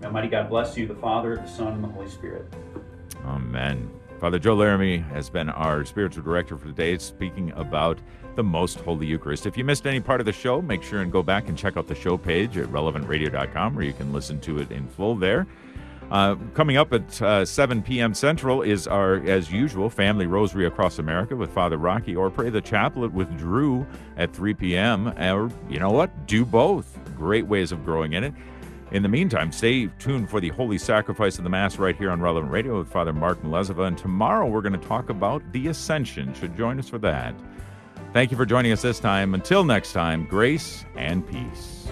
May 0.00 0.08
Almighty 0.08 0.28
God 0.28 0.50
bless 0.50 0.76
you, 0.76 0.86
the 0.86 0.94
Father, 0.94 1.36
the 1.36 1.46
Son, 1.46 1.72
and 1.72 1.82
the 1.82 1.88
Holy 1.88 2.10
Spirit. 2.10 2.52
Amen. 3.24 3.90
Father 4.20 4.38
Joe 4.38 4.54
Laramie 4.54 4.98
has 4.98 5.30
been 5.30 5.48
our 5.48 5.86
spiritual 5.86 6.22
director 6.22 6.58
for 6.58 6.66
today, 6.66 6.98
speaking 6.98 7.52
about 7.52 7.98
the 8.34 8.44
Most 8.44 8.80
Holy 8.80 9.06
Eucharist. 9.06 9.46
If 9.46 9.56
you 9.56 9.64
missed 9.64 9.86
any 9.86 10.00
part 10.00 10.20
of 10.20 10.26
the 10.26 10.32
show, 10.32 10.60
make 10.60 10.82
sure 10.82 11.00
and 11.00 11.10
go 11.10 11.22
back 11.22 11.48
and 11.48 11.56
check 11.56 11.78
out 11.78 11.86
the 11.86 11.94
show 11.94 12.18
page 12.18 12.58
at 12.58 12.68
relevantradio.com 12.68 13.74
where 13.74 13.84
you 13.86 13.94
can 13.94 14.12
listen 14.12 14.38
to 14.40 14.58
it 14.58 14.70
in 14.70 14.86
full 14.86 15.16
there. 15.16 15.46
Uh, 16.10 16.36
coming 16.54 16.76
up 16.76 16.92
at 16.92 17.20
uh, 17.20 17.44
7 17.44 17.82
p.m. 17.82 18.14
Central 18.14 18.62
is 18.62 18.86
our, 18.86 19.16
as 19.26 19.50
usual, 19.50 19.90
Family 19.90 20.26
Rosary 20.26 20.66
Across 20.66 20.98
America 21.00 21.34
with 21.34 21.50
Father 21.50 21.76
Rocky, 21.76 22.14
or 22.14 22.30
Pray 22.30 22.48
the 22.48 22.62
Chaplet 22.62 23.12
with 23.12 23.36
Drew 23.36 23.84
at 24.16 24.32
3 24.32 24.54
p.m. 24.54 25.08
Or, 25.18 25.50
you 25.68 25.80
know 25.80 25.90
what? 25.90 26.26
Do 26.26 26.44
both. 26.44 26.98
Great 27.16 27.46
ways 27.46 27.72
of 27.72 27.84
growing 27.84 28.12
in 28.12 28.22
it. 28.22 28.34
In 28.92 29.02
the 29.02 29.08
meantime, 29.08 29.50
stay 29.50 29.88
tuned 29.98 30.30
for 30.30 30.40
the 30.40 30.50
Holy 30.50 30.78
Sacrifice 30.78 31.38
of 31.38 31.44
the 31.44 31.50
Mass 31.50 31.76
right 31.76 31.96
here 31.96 32.10
on 32.10 32.20
Relevant 32.20 32.52
Radio 32.52 32.78
with 32.78 32.88
Father 32.88 33.12
Mark 33.12 33.42
Melezova. 33.42 33.88
And 33.88 33.98
tomorrow 33.98 34.46
we're 34.46 34.62
going 34.62 34.78
to 34.78 34.86
talk 34.86 35.10
about 35.10 35.42
the 35.52 35.66
Ascension. 35.66 36.32
Should 36.34 36.56
join 36.56 36.78
us 36.78 36.88
for 36.88 36.98
that. 36.98 37.34
Thank 38.12 38.30
you 38.30 38.36
for 38.36 38.46
joining 38.46 38.70
us 38.70 38.82
this 38.82 39.00
time. 39.00 39.34
Until 39.34 39.64
next 39.64 39.92
time, 39.92 40.24
grace 40.26 40.84
and 40.94 41.26
peace. 41.28 41.88